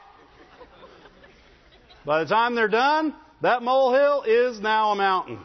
By 2.06 2.24
the 2.24 2.30
time 2.30 2.56
they're 2.56 2.68
done, 2.68 3.16
that 3.42 3.62
molehill 3.62 4.24
is 4.24 4.60
now 4.60 4.92
a 4.92 4.96
mountain. 4.96 5.40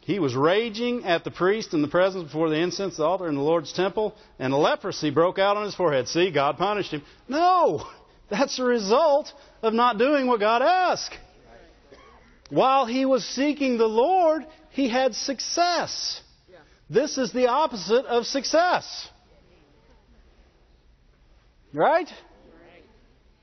He 0.00 0.18
was 0.18 0.34
raging 0.34 1.04
at 1.04 1.24
the 1.24 1.30
priest 1.30 1.74
in 1.74 1.82
the 1.82 1.88
presence 1.88 2.24
before 2.24 2.48
the 2.48 2.56
incense 2.56 2.98
altar 2.98 3.28
in 3.28 3.34
the 3.34 3.42
Lord's 3.42 3.72
temple, 3.74 4.14
and 4.38 4.54
leprosy 4.54 5.10
broke 5.10 5.38
out 5.38 5.58
on 5.58 5.64
his 5.64 5.74
forehead. 5.74 6.08
See, 6.08 6.30
God 6.30 6.56
punished 6.56 6.92
him. 6.92 7.02
No! 7.28 7.86
That's 8.30 8.56
the 8.56 8.64
result 8.64 9.32
of 9.62 9.74
not 9.74 9.98
doing 9.98 10.26
what 10.26 10.40
God 10.40 10.62
asked. 10.62 11.18
While 12.48 12.86
he 12.86 13.04
was 13.04 13.24
seeking 13.24 13.76
the 13.76 13.86
Lord, 13.86 14.46
he 14.70 14.88
had 14.88 15.14
success. 15.14 16.22
This 16.90 17.18
is 17.18 17.32
the 17.32 17.48
opposite 17.48 18.06
of 18.06 18.26
success. 18.26 19.08
Right? 21.72 22.08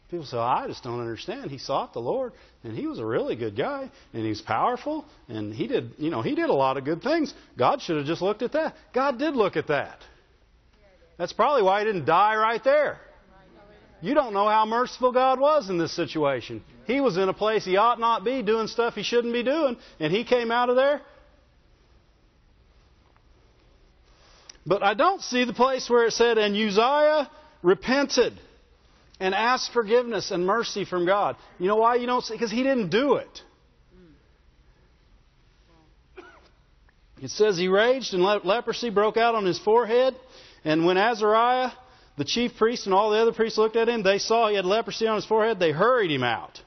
People 0.09 0.25
say, 0.25 0.37
I 0.37 0.67
just 0.67 0.83
don't 0.83 0.99
understand. 0.99 1.49
He 1.49 1.57
sought 1.57 1.93
the 1.93 1.99
Lord, 1.99 2.33
and 2.63 2.77
he 2.77 2.85
was 2.85 2.99
a 2.99 3.05
really 3.05 3.35
good 3.35 3.55
guy, 3.55 3.89
and 4.13 4.25
he's 4.25 4.41
powerful, 4.41 5.05
and 5.27 5.53
he 5.53 5.67
did, 5.67 5.91
you 5.97 6.11
know, 6.11 6.21
he 6.21 6.35
did 6.35 6.49
a 6.49 6.53
lot 6.53 6.77
of 6.77 6.85
good 6.85 7.01
things. 7.01 7.33
God 7.57 7.81
should 7.81 7.97
have 7.97 8.05
just 8.05 8.21
looked 8.21 8.43
at 8.43 8.53
that. 8.53 8.75
God 8.93 9.17
did 9.17 9.35
look 9.35 9.57
at 9.57 9.67
that. 9.67 9.99
That's 11.17 11.33
probably 11.33 11.63
why 11.63 11.79
he 11.79 11.85
didn't 11.85 12.05
die 12.05 12.35
right 12.35 12.63
there. 12.63 12.99
You 14.01 14.13
don't 14.13 14.33
know 14.33 14.47
how 14.47 14.65
merciful 14.65 15.11
God 15.11 15.39
was 15.39 15.69
in 15.69 15.77
this 15.79 15.95
situation. 15.95 16.63
He 16.85 17.01
was 17.01 17.17
in 17.17 17.27
a 17.27 17.33
place 17.33 17.65
he 17.65 17.77
ought 17.77 17.99
not 17.99 18.23
be, 18.23 18.43
doing 18.43 18.67
stuff 18.67 18.93
he 18.93 19.03
shouldn't 19.03 19.33
be 19.33 19.41
doing, 19.41 19.77
and 19.99 20.13
he 20.13 20.23
came 20.23 20.51
out 20.51 20.69
of 20.69 20.75
there. 20.75 21.01
But 24.65 24.81
I 24.83 24.93
don't 24.93 25.21
see 25.21 25.45
the 25.45 25.53
place 25.53 25.89
where 25.89 26.05
it 26.05 26.13
said, 26.13 26.37
and 26.37 26.55
Uzziah 26.55 27.29
repented 27.61 28.33
and 29.19 29.35
asked 29.35 29.71
forgiveness 29.71 30.31
and 30.31 30.45
mercy 30.45 30.85
from 30.85 31.05
God. 31.05 31.35
You 31.59 31.67
know 31.67 31.77
why 31.77 31.95
you 31.95 32.07
don't 32.07 32.23
see? 32.23 32.33
Because 32.33 32.51
he 32.51 32.63
didn't 32.63 32.89
do 32.89 33.15
it. 33.15 33.41
It 37.21 37.31
says 37.31 37.57
he 37.57 37.67
raged 37.67 38.13
and 38.13 38.23
leprosy 38.23 38.89
broke 38.89 39.17
out 39.17 39.35
on 39.35 39.45
his 39.45 39.57
forehead. 39.59 40.15
And 40.65 40.85
when 40.85 40.97
Azariah, 40.97 41.71
the 42.17 42.25
chief 42.25 42.57
priest, 42.57 42.85
and 42.85 42.93
all 42.93 43.11
the 43.11 43.19
other 43.19 43.31
priests 43.33 43.57
looked 43.57 43.75
at 43.75 43.87
him. 43.87 44.03
They 44.03 44.17
saw 44.17 44.49
he 44.49 44.55
had 44.55 44.65
leprosy 44.65 45.07
on 45.07 45.15
his 45.15 45.25
forehead. 45.25 45.59
They 45.59 45.71
hurried 45.71 46.11
him 46.11 46.23
out. 46.23 46.61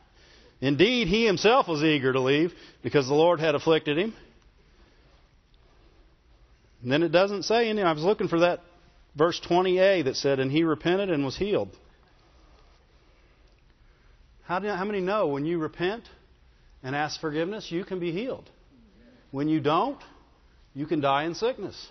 Indeed, 0.61 1.09
he 1.09 1.27
himself 1.27 1.69
was 1.69 1.83
eager 1.83 2.13
to 2.13 2.21
leave 2.21 2.53
because 2.83 3.07
the 3.07 3.15
Lord 3.15 3.41
had 3.41 3.55
afflicted 3.55 3.99
him. 3.99 4.15
And 6.83 6.93
then 6.93 7.03
it 7.03 7.11
doesn't 7.11 7.43
say 7.45 7.69
anything. 7.69 7.87
I 7.87 7.93
was 7.93 8.05
looking 8.05 8.29
for 8.29 8.41
that 8.41 8.61
verse 9.17 9.41
20a 9.49 10.05
that 10.05 10.17
said, 10.17 10.39
And 10.39 10.51
he 10.51 10.63
repented 10.63 11.11
and 11.11 11.25
was 11.25 11.37
healed. 11.37 11.77
How, 14.45 14.61
do, 14.61 14.69
how 14.69 14.85
many 14.85 15.01
know 15.01 15.27
when 15.29 15.45
you 15.45 15.59
repent 15.59 16.05
and 16.83 16.95
ask 16.95 17.21
forgiveness, 17.21 17.71
you 17.71 17.85
can 17.85 17.99
be 17.99 18.13
healed? 18.13 18.49
When 19.31 19.49
you 19.49 19.61
don't, 19.61 20.01
you 20.75 20.87
can 20.87 21.01
die 21.01 21.25
in 21.25 21.35
sickness. 21.35 21.89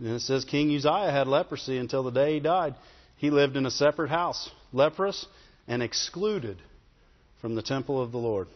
And 0.00 0.08
it 0.08 0.20
says 0.20 0.44
King 0.44 0.74
Uzziah 0.74 1.12
had 1.12 1.28
leprosy 1.28 1.76
until 1.76 2.02
the 2.02 2.10
day 2.10 2.34
he 2.34 2.40
died. 2.40 2.74
He 3.18 3.30
lived 3.30 3.56
in 3.56 3.66
a 3.66 3.70
separate 3.70 4.08
house, 4.08 4.50
leprous 4.72 5.26
and 5.68 5.82
excluded 5.82 6.56
from 7.40 7.54
the 7.54 7.62
temple 7.62 8.02
of 8.02 8.10
the 8.10 8.18
Lord. 8.18 8.48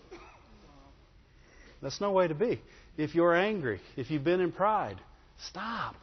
That's 1.83 2.01
no 2.01 2.13
way 2.13 2.27
to 2.27 2.35
be. 2.35 2.61
If 2.97 3.14
you're 3.14 3.34
angry, 3.34 3.80
if 3.97 4.11
you've 4.11 4.24
been 4.24 4.40
in 4.40 4.53
pride, 4.53 5.01
stop. 5.49 5.97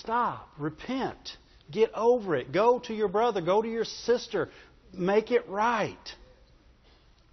Stop. 0.00 0.48
Repent. 0.58 1.36
Get 1.70 1.92
over 1.94 2.34
it. 2.34 2.52
Go 2.52 2.78
to 2.80 2.94
your 2.94 3.08
brother. 3.08 3.40
Go 3.40 3.62
to 3.62 3.68
your 3.68 3.84
sister. 3.84 4.48
Make 4.92 5.30
it 5.30 5.48
right. 5.48 5.96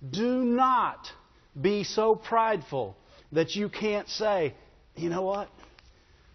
Do 0.08 0.44
not 0.44 1.00
be 1.60 1.84
so 1.84 2.16
prideful 2.16 2.96
that 3.32 3.56
you 3.56 3.70
can't 3.70 4.08
say, 4.10 4.54
you 4.96 5.10
know 5.10 5.22
what? 5.22 5.50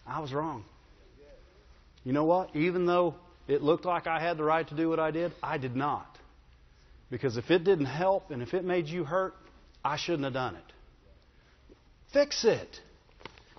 I 0.06 0.20
was 0.20 0.32
wrong. 0.32 0.64
You 2.04 2.12
know 2.12 2.24
what? 2.24 2.54
Even 2.54 2.86
though 2.86 3.14
it 3.48 3.62
looked 3.62 3.84
like 3.84 4.06
I 4.06 4.20
had 4.20 4.36
the 4.36 4.44
right 4.44 4.66
to 4.68 4.74
do 4.74 4.88
what 4.88 5.00
I 5.00 5.10
did, 5.10 5.32
I 5.42 5.58
did 5.58 5.74
not. 5.74 6.06
Because 7.10 7.36
if 7.36 7.50
it 7.50 7.64
didn't 7.64 7.86
help 7.86 8.30
and 8.30 8.42
if 8.42 8.54
it 8.54 8.64
made 8.64 8.86
you 8.86 9.04
hurt, 9.04 9.34
I 9.84 9.96
shouldn't 9.96 10.24
have 10.24 10.34
done 10.34 10.56
it. 10.56 10.64
Fix 12.14 12.44
it. 12.44 12.80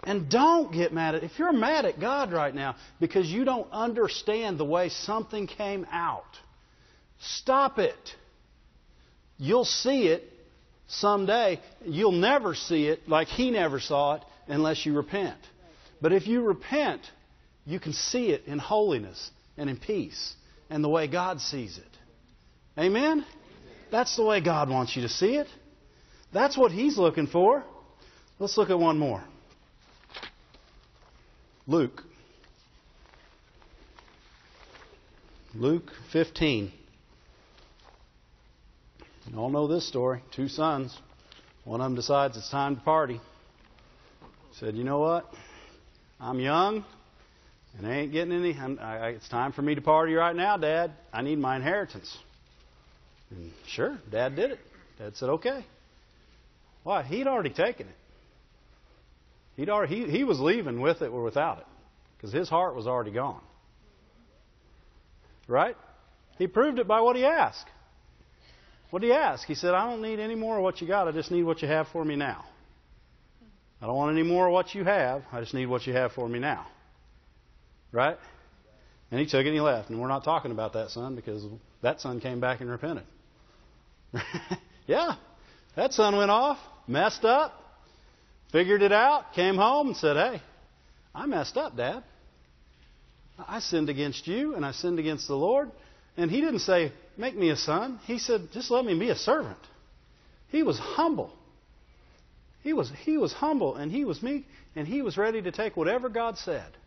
And 0.03 0.30
don't 0.30 0.72
get 0.72 0.93
mad 0.93 1.16
at 1.16 1.24
if 1.24 1.38
you're 1.38 1.51
mad 1.51 1.86
at 1.86 1.99
God 1.99 2.32
right 2.32 2.53
now 2.53 2.76
because 2.99 3.28
you 3.28 3.43
don't 3.43 3.68
understand 3.72 4.58
the 4.58 4.66
way 4.66 4.89
something 4.89 5.45
came 5.45 5.86
out. 5.91 6.24
Stop 7.20 7.80
it. 7.80 8.16
You'll 9.38 9.66
see 9.66 10.08
it 10.08 10.24
someday. 10.88 11.60
You'll 11.84 12.12
never 12.12 12.56
see 12.56 12.88
it 12.88 13.10
like 13.10 13.28
he 13.28 13.51
never 13.51 13.80
saw 13.80 14.16
it 14.16 14.24
unless 14.47 14.86
you 14.86 14.95
repent. 14.95 15.39
But 16.01 16.14
if 16.14 16.28
you 16.28 16.41
repent, 16.41 17.01
you 17.66 17.80
can 17.80 17.93
see 17.93 18.30
it 18.30 18.43
in 18.45 18.60
holiness 18.60 19.32
and 19.58 19.70
in 19.70 19.78
peace 19.78 20.36
and 20.70 20.84
the 20.84 20.89
way 20.89 21.08
God 21.08 21.41
sees 21.41 21.78
it. 21.78 22.80
Amen? 22.80 23.26
That's 23.91 24.16
the 24.16 24.24
way 24.24 24.39
God 24.41 24.70
wants 24.70 24.95
you 24.95 25.01
to 25.01 25.10
see 25.10 25.36
it. 25.38 25.47
That's 26.32 26.58
what 26.58 26.72
He's 26.72 26.97
looking 26.97 27.28
for. 27.28 27.64
Let's 28.38 28.58
look 28.58 28.70
at 28.70 28.78
one 28.78 29.00
more. 29.00 29.24
Luke. 31.68 32.04
Luke 35.54 35.92
15. 36.12 36.72
You 39.32 39.40
all 39.40 39.50
know 39.50 39.68
this 39.68 39.88
story. 39.88 40.22
Two 40.36 40.48
sons. 40.48 40.98
One 41.64 41.82
of 41.82 41.86
them 41.86 41.96
decides 41.96 42.38
it's 42.38 42.50
time 42.50 42.76
to 42.76 42.82
party. 42.82 43.22
Said, 44.60 44.76
You 44.76 44.84
know 44.84 45.00
what? 45.00 45.26
I'm 46.20 46.40
young 46.40 46.86
and 47.78 47.88
I 47.88 47.96
ain't 47.98 48.12
getting 48.12 48.34
any. 48.34 48.54
I, 48.58 49.10
it's 49.10 49.28
time 49.28 49.52
for 49.52 49.62
me 49.62 49.76
to 49.76 49.82
party 49.82 50.14
right 50.14 50.36
now, 50.36 50.58
Dad. 50.58 50.92
I 51.12 51.22
need 51.22 51.40
my 51.40 51.56
inheritance. 51.56 52.18
And 53.32 53.52
sure, 53.68 53.98
Dad 54.10 54.36
did 54.36 54.52
it. 54.52 54.60
Dad 54.98 55.18
said, 55.18 55.30
okay. 55.30 55.66
Why? 56.84 57.04
He'd 57.04 57.28
already 57.28 57.50
taken 57.50 57.88
it. 57.88 57.96
He'd 59.56 59.70
already, 59.70 60.06
he, 60.06 60.18
he 60.18 60.24
was 60.24 60.39
leaving 60.39 60.82
with 60.82 61.01
it 61.01 61.08
or 61.08 61.24
without 61.24 61.60
it 61.60 61.66
because 62.18 62.34
his 62.34 62.49
heart 62.49 62.76
was 62.76 62.88
already 62.88 63.12
gone. 63.12 63.41
Right? 65.47 65.78
He 66.38 66.47
proved 66.47 66.80
it 66.80 66.88
by 66.88 67.01
what 67.01 67.16
he 67.16 67.24
asked. 67.26 67.68
What 68.89 69.01
did 69.01 69.08
he 69.08 69.14
ask? 69.14 69.47
He 69.47 69.56
said, 69.56 69.74
I 69.74 69.89
don't 69.89 70.01
need 70.01 70.20
any 70.20 70.36
more 70.36 70.58
of 70.58 70.64
what 70.64 70.82
you 70.82 70.88
got. 70.88 71.08
I 71.08 71.12
just 71.12 71.32
need 71.32 71.43
what 71.43 71.62
you 71.62 71.68
have 71.68 71.88
for 71.89 72.03
me 72.03 72.16
now. 72.16 72.45
I 73.82 73.88
don't 73.88 73.95
want 73.95 74.18
any 74.18 74.28
more 74.28 74.47
of 74.47 74.53
what 74.53 74.74
you 74.74 74.84
have. 74.84 75.24
I 75.32 75.41
just 75.41 75.53
need 75.53 75.66
what 75.68 75.86
you 75.86 75.93
have 75.93 76.14
for 76.14 76.28
me 76.28 76.39
now. 76.39 76.66
Right? 77.91 78.18
And 79.12 79.20
he 79.20 79.26
took 79.26 79.41
it 79.41 79.47
and 79.47 79.56
he 79.56 79.62
left. 79.62 79.89
And 79.89 80.01
we're 80.01 80.08
not 80.08 80.24
talking 80.24 80.51
about 80.51 80.74
that 80.74 80.89
son 80.89 81.16
because 81.16 81.45
that 81.82 82.01
son 82.01 82.20
came 82.20 82.39
back 82.39 82.62
and 82.62 82.70
repented. 82.70 83.06
yeah. 84.88 85.16
That 85.76 85.93
son 85.93 86.16
went 86.16 86.32
off, 86.32 86.58
messed 86.88 87.26
up, 87.26 87.64
figured 88.56 88.82
it 88.82 88.93
out, 88.93 89.34
came 89.34 89.58
home 89.58 89.88
and 89.88 89.97
said, 89.97 90.16
Hey, 90.16 90.41
I 91.14 91.26
messed 91.26 91.58
up, 91.58 91.76
Dad. 91.76 92.06
I 93.38 93.60
sinned 93.60 93.89
against 93.89 94.28
you 94.28 94.56
and 94.56 94.66
I 94.66 94.72
sinned 94.72 94.97
against 94.97 95.28
the 95.28 95.36
Lord. 95.36 95.70
And 96.16 96.32
he 96.32 96.39
didn't 96.39 96.60
say, 96.60 96.93
Make 97.18 97.36
me 97.36 97.49
a 97.49 97.58
son. 97.58 97.99
He 98.06 98.18
said, 98.18 98.47
Just 98.53 98.72
let 98.72 98.86
me 98.86 98.97
be 98.97 99.10
a 99.10 99.16
servant. 99.18 99.58
He 100.47 100.64
was 100.64 100.80
humble. 100.80 101.34
He 102.64 102.72
was, 102.72 102.89
he 103.03 103.18
was 103.18 103.34
humble 103.34 103.76
and 103.76 103.91
he 103.91 104.06
was 104.06 104.24
meek 104.24 104.45
and 104.74 104.88
he 104.88 105.01
was 105.01 105.18
ready 105.18 105.41
to 105.41 105.51
take 105.51 105.76
whatever 105.76 106.08
God 106.08 106.38
said. 106.38 106.78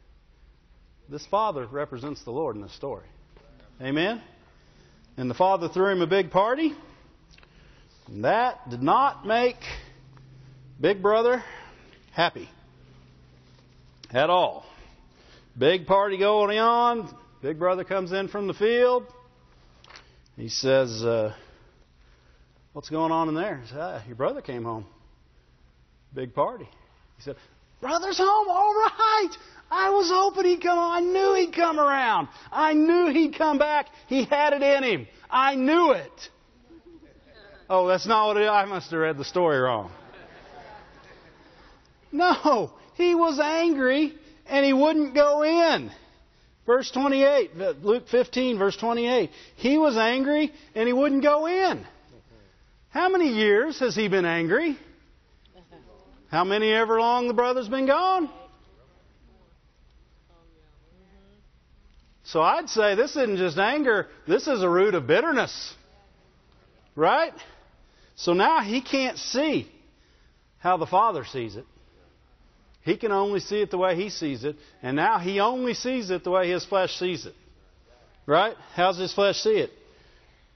This 1.10 1.26
father 1.26 1.66
represents 1.66 2.24
the 2.24 2.30
Lord 2.30 2.56
in 2.56 2.62
this 2.62 2.74
story. 2.74 3.06
Amen? 3.78 4.22
And 5.18 5.28
the 5.28 5.34
father 5.34 5.68
threw 5.68 5.92
him 5.92 6.00
a 6.00 6.06
big 6.06 6.30
party. 6.30 6.72
And 8.06 8.24
that 8.24 8.70
did 8.70 8.82
not 8.82 9.26
make 9.26 9.56
Big 10.80 11.02
Brother 11.02 11.42
happy 12.12 12.48
at 14.12 14.30
all. 14.30 14.64
Big 15.58 15.86
party 15.86 16.18
going 16.18 16.56
on. 16.58 17.12
Big 17.42 17.58
Brother 17.58 17.82
comes 17.82 18.12
in 18.12 18.28
from 18.28 18.46
the 18.46 18.54
field. 18.54 19.04
He 20.36 20.48
says, 20.48 21.02
uh, 21.02 21.34
What's 22.72 22.90
going 22.90 23.10
on 23.10 23.28
in 23.28 23.34
there? 23.34 23.56
He 23.56 23.68
said, 23.68 23.78
ah, 23.80 24.02
Your 24.06 24.14
brother 24.14 24.40
came 24.40 24.62
home. 24.62 24.86
Big 26.14 26.32
party. 26.32 26.68
He 27.16 27.22
said, 27.22 27.34
Brother's 27.80 28.18
home? 28.18 28.46
All 28.48 28.74
right. 28.74 29.30
I 29.72 29.90
was 29.90 30.08
hoping 30.08 30.44
he'd 30.44 30.62
come. 30.62 30.78
I 30.78 31.00
knew 31.00 31.34
he'd 31.34 31.54
come 31.54 31.80
around. 31.80 32.28
I 32.52 32.74
knew 32.74 33.08
he'd 33.12 33.36
come 33.36 33.58
back. 33.58 33.86
He 34.06 34.24
had 34.24 34.52
it 34.52 34.62
in 34.62 34.84
him. 34.84 35.08
I 35.28 35.56
knew 35.56 35.90
it. 35.90 36.30
Oh, 37.68 37.88
that's 37.88 38.06
not 38.06 38.28
what. 38.28 38.36
I 38.36 38.64
must 38.64 38.92
have 38.92 39.00
read 39.00 39.18
the 39.18 39.24
story 39.24 39.58
wrong. 39.58 39.90
No, 42.12 42.72
he 42.94 43.14
was 43.14 43.38
angry 43.38 44.14
and 44.46 44.64
he 44.64 44.72
wouldn't 44.72 45.14
go 45.14 45.42
in. 45.42 45.90
Verse 46.66 46.90
28, 46.90 47.50
uh, 47.58 47.70
Luke 47.82 48.08
15, 48.08 48.58
verse 48.58 48.76
28. 48.76 49.30
He 49.56 49.78
was 49.78 49.96
angry 49.96 50.52
and 50.74 50.86
he 50.86 50.92
wouldn't 50.92 51.22
go 51.22 51.46
in. 51.46 51.84
How 52.90 53.08
many 53.08 53.28
years 53.28 53.78
has 53.80 53.94
he 53.94 54.08
been 54.08 54.24
angry? 54.24 54.78
How 56.30 56.44
many 56.44 56.70
ever 56.70 57.00
long 57.00 57.26
the 57.26 57.34
brother's 57.34 57.68
been 57.68 57.86
gone? 57.86 58.28
So 62.24 62.42
I'd 62.42 62.68
say 62.68 62.94
this 62.94 63.12
isn't 63.12 63.38
just 63.38 63.56
anger, 63.56 64.06
this 64.26 64.46
is 64.46 64.62
a 64.62 64.68
root 64.68 64.94
of 64.94 65.06
bitterness. 65.06 65.74
Right? 66.94 67.32
So 68.16 68.34
now 68.34 68.60
he 68.60 68.82
can't 68.82 69.16
see 69.16 69.70
how 70.58 70.76
the 70.76 70.86
Father 70.86 71.24
sees 71.24 71.56
it. 71.56 71.64
He 72.82 72.96
can 72.96 73.12
only 73.12 73.40
see 73.40 73.60
it 73.60 73.70
the 73.70 73.78
way 73.78 73.96
he 73.96 74.08
sees 74.08 74.44
it, 74.44 74.56
and 74.82 74.96
now 74.96 75.18
he 75.18 75.40
only 75.40 75.74
sees 75.74 76.10
it 76.10 76.24
the 76.24 76.30
way 76.30 76.50
his 76.50 76.64
flesh 76.64 76.96
sees 76.96 77.26
it. 77.26 77.34
Right? 78.26 78.54
How's 78.74 78.98
his 78.98 79.12
flesh 79.12 79.36
see 79.36 79.58
it? 79.58 79.70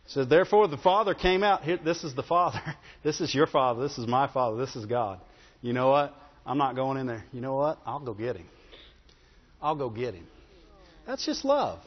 Says, 0.06 0.28
Therefore 0.28 0.68
the 0.68 0.76
Father 0.76 1.14
came 1.14 1.42
out. 1.42 1.62
Here, 1.62 1.78
this 1.82 2.04
is 2.04 2.14
the 2.14 2.22
Father. 2.22 2.60
This 3.02 3.20
is 3.20 3.34
your 3.34 3.48
Father. 3.48 3.82
This 3.82 3.98
is 3.98 4.06
my 4.06 4.28
Father. 4.28 4.58
This 4.58 4.76
is 4.76 4.86
God. 4.86 5.20
You 5.60 5.72
know 5.72 5.90
what? 5.90 6.14
I'm 6.46 6.56
not 6.56 6.76
going 6.76 6.98
in 6.98 7.08
there. 7.08 7.24
You 7.32 7.40
know 7.40 7.56
what? 7.56 7.78
I'll 7.84 7.98
go 7.98 8.14
get 8.14 8.36
him. 8.36 8.46
I'll 9.60 9.74
go 9.74 9.90
get 9.90 10.14
him. 10.14 10.26
That's 11.04 11.26
just 11.26 11.44
love. 11.44 11.80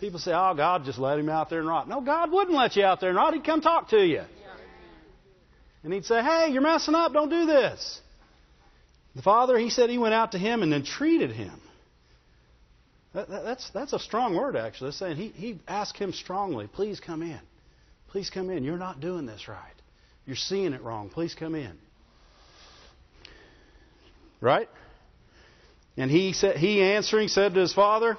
People 0.00 0.18
say, 0.18 0.32
oh, 0.32 0.54
God 0.54 0.84
just 0.84 0.98
let 0.98 1.18
him 1.18 1.28
out 1.28 1.50
there 1.50 1.60
and 1.60 1.68
rot. 1.68 1.88
No, 1.88 2.00
God 2.00 2.32
wouldn't 2.32 2.56
let 2.56 2.74
you 2.74 2.84
out 2.84 3.00
there 3.00 3.10
and 3.10 3.16
rot. 3.16 3.34
He'd 3.34 3.44
come 3.44 3.60
talk 3.60 3.90
to 3.90 4.04
you. 4.04 4.22
And 5.84 5.92
he'd 5.92 6.04
say, 6.04 6.22
hey, 6.22 6.48
you're 6.50 6.62
messing 6.62 6.94
up. 6.94 7.12
Don't 7.12 7.30
do 7.30 7.46
this. 7.46 8.00
The 9.18 9.22
father, 9.22 9.58
he 9.58 9.68
said 9.68 9.90
he 9.90 9.98
went 9.98 10.14
out 10.14 10.30
to 10.30 10.38
him 10.38 10.62
and 10.62 10.72
then 10.72 10.84
treated 10.84 11.32
him. 11.32 11.60
That, 13.14 13.28
that, 13.28 13.42
that's, 13.42 13.68
that's 13.70 13.92
a 13.92 13.98
strong 13.98 14.36
word, 14.36 14.54
actually. 14.54 14.90
It's 14.90 14.98
saying 14.98 15.16
he, 15.16 15.30
he 15.30 15.58
asked 15.66 15.98
him 15.98 16.12
strongly, 16.12 16.68
please 16.68 17.00
come 17.00 17.22
in. 17.22 17.40
Please 18.10 18.30
come 18.30 18.48
in. 18.48 18.62
You're 18.62 18.76
not 18.76 19.00
doing 19.00 19.26
this 19.26 19.48
right. 19.48 19.74
You're 20.24 20.36
seeing 20.36 20.72
it 20.72 20.82
wrong. 20.82 21.10
Please 21.10 21.34
come 21.34 21.56
in. 21.56 21.76
Right? 24.40 24.68
And 25.96 26.12
he 26.12 26.32
said, 26.32 26.56
he 26.56 26.80
answering 26.80 27.26
said 27.26 27.54
to 27.54 27.60
his 27.60 27.74
father, 27.74 28.16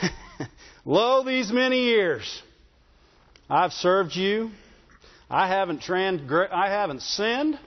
Lo, 0.86 1.22
these 1.22 1.52
many 1.52 1.82
years 1.82 2.42
I've 3.50 3.72
served 3.72 4.16
you. 4.16 4.52
I 5.28 5.48
haven't 5.48 5.82
transgressed, 5.82 6.50
I 6.50 6.70
haven't 6.70 7.02
sinned 7.02 7.58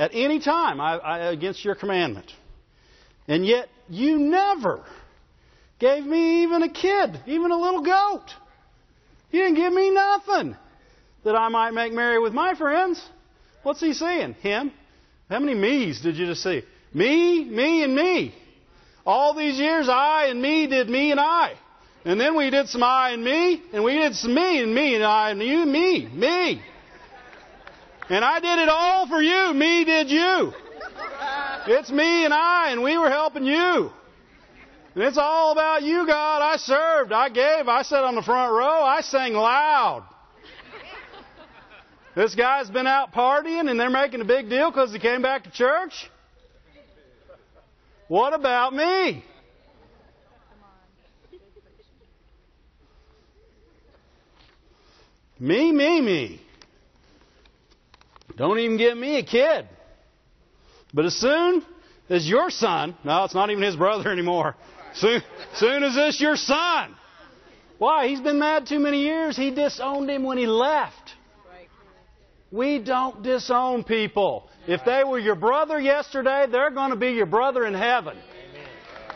at 0.00 0.12
any 0.14 0.40
time 0.40 0.80
I, 0.80 0.96
I, 0.96 1.18
against 1.30 1.62
your 1.62 1.74
commandment. 1.74 2.32
And 3.28 3.44
yet 3.44 3.68
you 3.90 4.18
never 4.18 4.82
gave 5.78 6.04
me 6.04 6.42
even 6.42 6.62
a 6.62 6.70
kid, 6.70 7.20
even 7.26 7.50
a 7.50 7.56
little 7.58 7.82
goat. 7.82 8.24
You 9.30 9.42
didn't 9.42 9.56
give 9.56 9.72
me 9.74 9.90
nothing 9.90 10.56
that 11.24 11.36
I 11.36 11.48
might 11.50 11.72
make 11.72 11.92
merry 11.92 12.18
with 12.18 12.32
my 12.32 12.54
friends. 12.54 13.00
What's 13.62 13.80
he 13.80 13.92
saying? 13.92 14.36
Him? 14.40 14.72
How 15.28 15.38
many 15.38 15.54
me's 15.54 16.00
did 16.00 16.16
you 16.16 16.24
just 16.24 16.42
see? 16.42 16.62
Me, 16.94 17.44
me, 17.44 17.84
and 17.84 17.94
me. 17.94 18.34
All 19.04 19.34
these 19.34 19.58
years, 19.58 19.86
I 19.86 20.28
and 20.28 20.40
me 20.40 20.66
did 20.66 20.88
me 20.88 21.10
and 21.10 21.20
I. 21.20 21.52
And 22.06 22.18
then 22.18 22.38
we 22.38 22.48
did 22.48 22.68
some 22.68 22.82
I 22.82 23.10
and 23.10 23.22
me, 23.22 23.62
and 23.74 23.84
we 23.84 23.98
did 23.98 24.16
some 24.16 24.34
me 24.34 24.62
and 24.62 24.74
me 24.74 24.94
and 24.94 25.04
I 25.04 25.30
and 25.30 25.42
you, 25.42 25.66
me, 25.66 26.08
me. 26.08 26.62
And 28.10 28.24
I 28.24 28.40
did 28.40 28.58
it 28.58 28.68
all 28.68 29.06
for 29.06 29.22
you. 29.22 29.54
Me 29.54 29.84
did 29.84 30.10
you. 30.10 30.52
It's 31.68 31.90
me 31.90 32.24
and 32.24 32.34
I, 32.34 32.70
and 32.70 32.82
we 32.82 32.98
were 32.98 33.08
helping 33.08 33.44
you. 33.44 33.92
And 34.94 35.04
it's 35.04 35.16
all 35.16 35.52
about 35.52 35.84
you, 35.84 36.04
God. 36.08 36.42
I 36.42 36.56
served. 36.56 37.12
I 37.12 37.28
gave. 37.28 37.68
I 37.68 37.82
sat 37.82 38.02
on 38.02 38.16
the 38.16 38.22
front 38.22 38.52
row. 38.52 38.82
I 38.82 39.02
sang 39.02 39.34
loud. 39.34 40.04
This 42.16 42.34
guy's 42.34 42.68
been 42.68 42.88
out 42.88 43.12
partying 43.12 43.70
and 43.70 43.78
they're 43.78 43.88
making 43.88 44.20
a 44.20 44.24
big 44.24 44.48
deal 44.50 44.72
because 44.72 44.92
he 44.92 44.98
came 44.98 45.22
back 45.22 45.44
to 45.44 45.50
church. 45.52 46.10
What 48.08 48.34
about 48.34 48.74
me? 48.74 49.24
Me, 55.38 55.70
me, 55.70 56.00
me. 56.00 56.39
Don't 58.40 58.58
even 58.58 58.78
give 58.78 58.96
me 58.96 59.18
a 59.18 59.22
kid. 59.22 59.68
But 60.94 61.04
as 61.04 61.14
soon 61.14 61.62
as 62.08 62.26
your 62.26 62.48
son, 62.48 62.96
no, 63.04 63.24
it's 63.24 63.34
not 63.34 63.50
even 63.50 63.62
his 63.62 63.76
brother 63.76 64.10
anymore. 64.10 64.56
Soon, 64.94 65.22
soon 65.56 65.82
as 65.82 65.94
this 65.94 66.18
your 66.22 66.36
son. 66.36 66.96
Why? 67.76 68.08
He's 68.08 68.22
been 68.22 68.38
mad 68.38 68.66
too 68.66 68.78
many 68.78 69.02
years. 69.02 69.36
He 69.36 69.50
disowned 69.50 70.08
him 70.08 70.22
when 70.22 70.38
he 70.38 70.46
left. 70.46 71.12
We 72.50 72.78
don't 72.78 73.22
disown 73.22 73.84
people. 73.84 74.48
If 74.66 74.86
they 74.86 75.04
were 75.04 75.18
your 75.18 75.34
brother 75.34 75.78
yesterday, 75.78 76.46
they're 76.50 76.70
going 76.70 76.92
to 76.92 76.96
be 76.96 77.10
your 77.10 77.26
brother 77.26 77.66
in 77.66 77.74
heaven. 77.74 78.16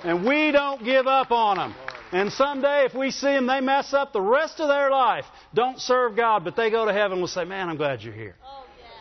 And 0.02 0.26
we 0.26 0.52
don't 0.52 0.84
give 0.84 1.06
up 1.06 1.30
on 1.30 1.56
them. 1.56 1.74
And 2.12 2.30
someday, 2.30 2.84
if 2.84 2.94
we 2.94 3.10
see 3.10 3.28
them, 3.28 3.46
they 3.46 3.62
mess 3.62 3.94
up 3.94 4.12
the 4.12 4.20
rest 4.20 4.60
of 4.60 4.68
their 4.68 4.90
life, 4.90 5.24
don't 5.54 5.80
serve 5.80 6.14
God, 6.14 6.44
but 6.44 6.56
they 6.56 6.70
go 6.70 6.84
to 6.84 6.92
heaven, 6.92 7.18
we'll 7.18 7.26
say, 7.26 7.46
Man, 7.46 7.70
I'm 7.70 7.78
glad 7.78 8.02
you're 8.02 8.12
here. 8.12 8.36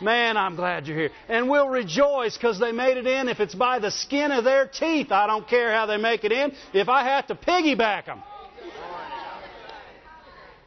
Man, 0.00 0.36
I'm 0.36 0.56
glad 0.56 0.86
you're 0.86 0.96
here. 0.96 1.10
And 1.28 1.48
we'll 1.48 1.68
rejoice 1.68 2.36
because 2.36 2.58
they 2.58 2.72
made 2.72 2.96
it 2.96 3.06
in. 3.06 3.28
If 3.28 3.40
it's 3.40 3.54
by 3.54 3.78
the 3.78 3.90
skin 3.90 4.32
of 4.32 4.44
their 4.44 4.66
teeth, 4.66 5.12
I 5.12 5.26
don't 5.26 5.48
care 5.48 5.72
how 5.72 5.86
they 5.86 5.96
make 5.96 6.24
it 6.24 6.32
in. 6.32 6.52
If 6.72 6.88
I 6.88 7.04
have 7.04 7.28
to 7.28 7.34
piggyback 7.34 8.06
them, 8.06 8.22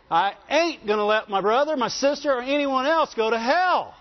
I 0.10 0.34
ain't 0.50 0.88
going 0.88 1.00
to 1.00 1.06
let 1.06 1.30
my 1.30 1.42
brother, 1.42 1.76
my 1.76 1.90
sister, 1.90 2.32
or 2.32 2.42
anyone 2.42 2.86
else 2.86 3.14
go 3.14 3.30
to 3.30 3.38
hell. 3.38 3.94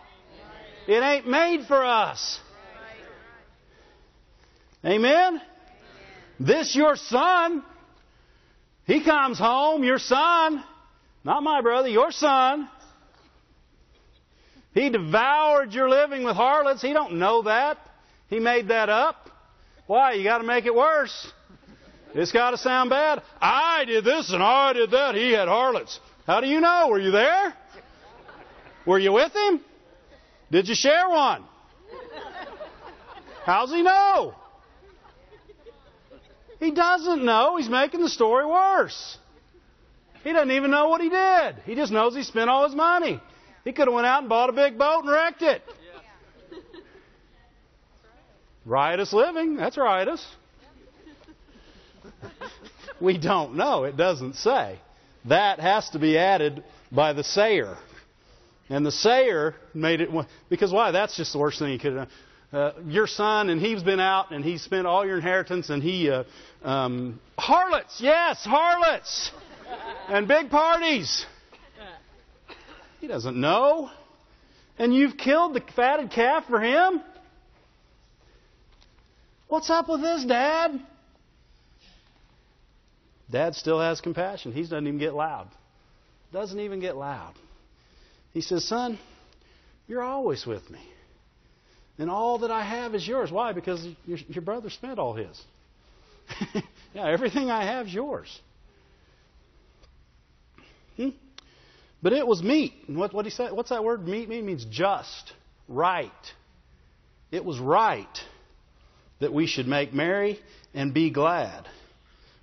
It 0.86 1.02
ain't 1.02 1.26
made 1.26 1.66
for 1.66 1.84
us. 1.84 2.38
Amen? 4.84 5.42
This 6.38 6.76
your 6.76 6.94
son. 6.94 7.64
He 8.86 9.02
comes 9.02 9.36
home, 9.36 9.82
your 9.82 9.98
son. 9.98 10.62
Not 11.24 11.42
my 11.42 11.60
brother, 11.60 11.88
your 11.88 12.12
son. 12.12 12.68
He 14.76 14.90
devoured 14.90 15.72
your 15.72 15.88
living 15.88 16.22
with 16.22 16.36
harlots. 16.36 16.82
He 16.82 16.92
don't 16.92 17.14
know 17.14 17.40
that. 17.44 17.78
He 18.28 18.40
made 18.40 18.68
that 18.68 18.90
up. 18.90 19.30
Why? 19.86 20.12
You 20.12 20.22
got 20.22 20.38
to 20.38 20.44
make 20.44 20.66
it 20.66 20.74
worse. 20.74 21.32
It's 22.12 22.30
got 22.30 22.50
to 22.50 22.58
sound 22.58 22.90
bad. 22.90 23.22
I 23.40 23.86
did 23.86 24.04
this 24.04 24.30
and 24.34 24.42
I 24.42 24.74
did 24.74 24.90
that. 24.90 25.14
He 25.14 25.32
had 25.32 25.48
harlots. 25.48 25.98
How 26.26 26.42
do 26.42 26.46
you 26.46 26.60
know? 26.60 26.88
Were 26.90 26.98
you 26.98 27.10
there? 27.10 27.54
Were 28.84 28.98
you 28.98 29.14
with 29.14 29.32
him? 29.34 29.62
Did 30.50 30.68
you 30.68 30.74
share 30.74 31.08
one? 31.08 31.42
How's 33.46 33.70
he 33.70 33.80
know? 33.80 34.34
He 36.60 36.70
doesn't 36.70 37.24
know. 37.24 37.56
He's 37.56 37.70
making 37.70 38.02
the 38.02 38.10
story 38.10 38.44
worse. 38.44 39.16
He 40.22 40.34
doesn't 40.34 40.50
even 40.50 40.70
know 40.70 40.88
what 40.88 41.00
he 41.00 41.08
did. 41.08 41.56
He 41.64 41.76
just 41.76 41.92
knows 41.92 42.14
he 42.14 42.24
spent 42.24 42.50
all 42.50 42.66
his 42.66 42.74
money. 42.74 43.22
He 43.66 43.72
could 43.72 43.88
have 43.88 43.94
went 43.94 44.06
out 44.06 44.20
and 44.20 44.28
bought 44.28 44.48
a 44.48 44.52
big 44.52 44.78
boat 44.78 45.00
and 45.00 45.10
wrecked 45.10 45.42
it. 45.42 45.60
Riotous 48.64 49.12
living. 49.12 49.56
That's 49.56 49.76
riotous. 49.76 50.24
we 53.00 53.18
don't 53.18 53.56
know. 53.56 53.82
It 53.82 53.96
doesn't 53.96 54.36
say. 54.36 54.78
That 55.24 55.58
has 55.58 55.90
to 55.90 55.98
be 55.98 56.16
added 56.16 56.62
by 56.92 57.12
the 57.12 57.24
sayer. 57.24 57.76
And 58.68 58.86
the 58.86 58.92
sayer 58.92 59.56
made 59.74 60.00
it 60.00 60.10
because 60.48 60.72
why? 60.72 60.92
That's 60.92 61.16
just 61.16 61.32
the 61.32 61.40
worst 61.40 61.58
thing 61.58 61.70
he 61.70 61.78
could 61.78 61.96
have 61.96 62.08
done. 62.08 62.60
Uh, 62.60 62.72
your 62.86 63.08
son 63.08 63.50
and 63.50 63.60
he's 63.60 63.82
been 63.82 63.98
out 63.98 64.30
and 64.30 64.44
he 64.44 64.58
spent 64.58 64.86
all 64.86 65.04
your 65.04 65.16
inheritance 65.16 65.70
and 65.70 65.82
he 65.82 66.08
uh, 66.08 66.22
um, 66.62 67.20
harlots, 67.36 68.00
yes, 68.00 68.44
harlots, 68.44 69.32
and 70.08 70.28
big 70.28 70.50
parties. 70.50 71.26
He 73.00 73.06
doesn't 73.06 73.38
know. 73.38 73.90
And 74.78 74.94
you've 74.94 75.16
killed 75.16 75.54
the 75.54 75.62
fatted 75.74 76.10
calf 76.10 76.44
for 76.48 76.60
him? 76.60 77.00
What's 79.48 79.70
up 79.70 79.88
with 79.88 80.02
this, 80.02 80.24
Dad? 80.24 80.80
Dad 83.30 83.54
still 83.54 83.80
has 83.80 84.00
compassion. 84.00 84.52
He 84.52 84.62
doesn't 84.62 84.86
even 84.86 84.98
get 84.98 85.14
loud. 85.14 85.48
Doesn't 86.32 86.60
even 86.60 86.80
get 86.80 86.96
loud. 86.96 87.34
He 88.32 88.40
says, 88.40 88.64
Son, 88.64 88.98
you're 89.86 90.02
always 90.02 90.44
with 90.44 90.68
me. 90.68 90.80
And 91.98 92.10
all 92.10 92.38
that 92.40 92.50
I 92.50 92.64
have 92.64 92.94
is 92.94 93.06
yours. 93.06 93.30
Why? 93.30 93.52
Because 93.52 93.86
your, 94.04 94.18
your 94.28 94.42
brother 94.42 94.68
spent 94.68 94.98
all 94.98 95.14
his. 95.14 95.40
yeah, 96.94 97.08
everything 97.08 97.50
I 97.50 97.64
have 97.64 97.86
is 97.86 97.94
yours. 97.94 98.40
But 102.06 102.12
it 102.12 102.24
was 102.24 102.40
meet. 102.40 102.72
What, 102.86 103.12
what 103.12 103.26
he 103.26 103.32
what's 103.46 103.70
that 103.70 103.82
word 103.82 104.06
meet 104.06 104.28
mean? 104.28 104.38
It 104.38 104.44
means 104.44 104.64
just, 104.70 105.32
right. 105.66 106.12
It 107.32 107.44
was 107.44 107.58
right 107.58 108.06
that 109.18 109.32
we 109.32 109.48
should 109.48 109.66
make 109.66 109.92
merry 109.92 110.38
and 110.72 110.94
be 110.94 111.10
glad. 111.10 111.66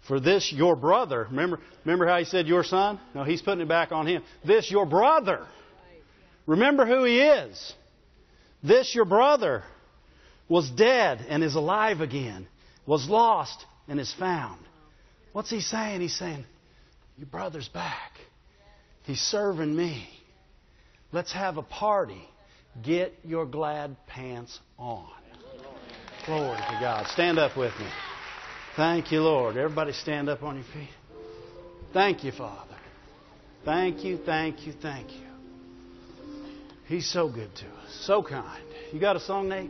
For 0.05 0.19
this 0.19 0.51
your 0.51 0.75
brother, 0.75 1.27
remember, 1.29 1.61
remember 1.85 2.05
how 2.05 2.19
he 2.19 2.25
said 2.25 2.45
your 2.45 2.65
son? 2.65 2.99
No, 3.15 3.23
he's 3.23 3.41
putting 3.41 3.61
it 3.61 3.69
back 3.69 3.93
on 3.93 4.05
him. 4.05 4.21
This 4.45 4.69
your 4.69 4.85
brother. 4.85 5.47
Remember 6.45 6.85
who 6.85 7.05
he 7.05 7.21
is. 7.21 7.73
This 8.63 8.93
your 8.93 9.05
brother 9.05 9.63
was 10.49 10.69
dead 10.71 11.25
and 11.29 11.41
is 11.41 11.55
alive 11.55 12.01
again, 12.01 12.49
was 12.85 13.07
lost 13.07 13.65
and 13.87 13.97
is 13.97 14.13
found. 14.19 14.59
What's 15.31 15.49
he 15.49 15.61
saying? 15.61 16.01
He's 16.01 16.19
saying, 16.19 16.43
Your 17.17 17.27
brother's 17.27 17.69
back. 17.69 18.11
He's 19.03 19.19
serving 19.19 19.75
me. 19.75 20.07
Let's 21.11 21.33
have 21.33 21.57
a 21.57 21.61
party. 21.61 22.27
Get 22.81 23.13
your 23.23 23.45
glad 23.45 23.95
pants 24.07 24.59
on. 24.77 25.09
Glory 26.25 26.57
to 26.57 26.77
God. 26.79 27.07
Stand 27.07 27.37
up 27.37 27.57
with 27.57 27.73
me. 27.79 27.87
Thank 28.75 29.11
you, 29.11 29.21
Lord. 29.21 29.57
Everybody 29.57 29.91
stand 29.93 30.29
up 30.29 30.41
on 30.41 30.55
your 30.55 30.65
feet. 30.65 30.89
Thank 31.93 32.23
you, 32.23 32.31
Father. 32.31 32.75
Thank 33.63 34.03
you, 34.03 34.17
thank 34.17 34.65
you, 34.65 34.73
thank 34.81 35.11
you. 35.11 35.27
He's 36.87 37.09
so 37.09 37.29
good 37.29 37.53
to 37.55 37.65
us, 37.65 38.01
so 38.01 38.23
kind. 38.23 38.63
You 38.91 38.99
got 38.99 39.15
a 39.15 39.19
song, 39.19 39.47
Nate? 39.49 39.69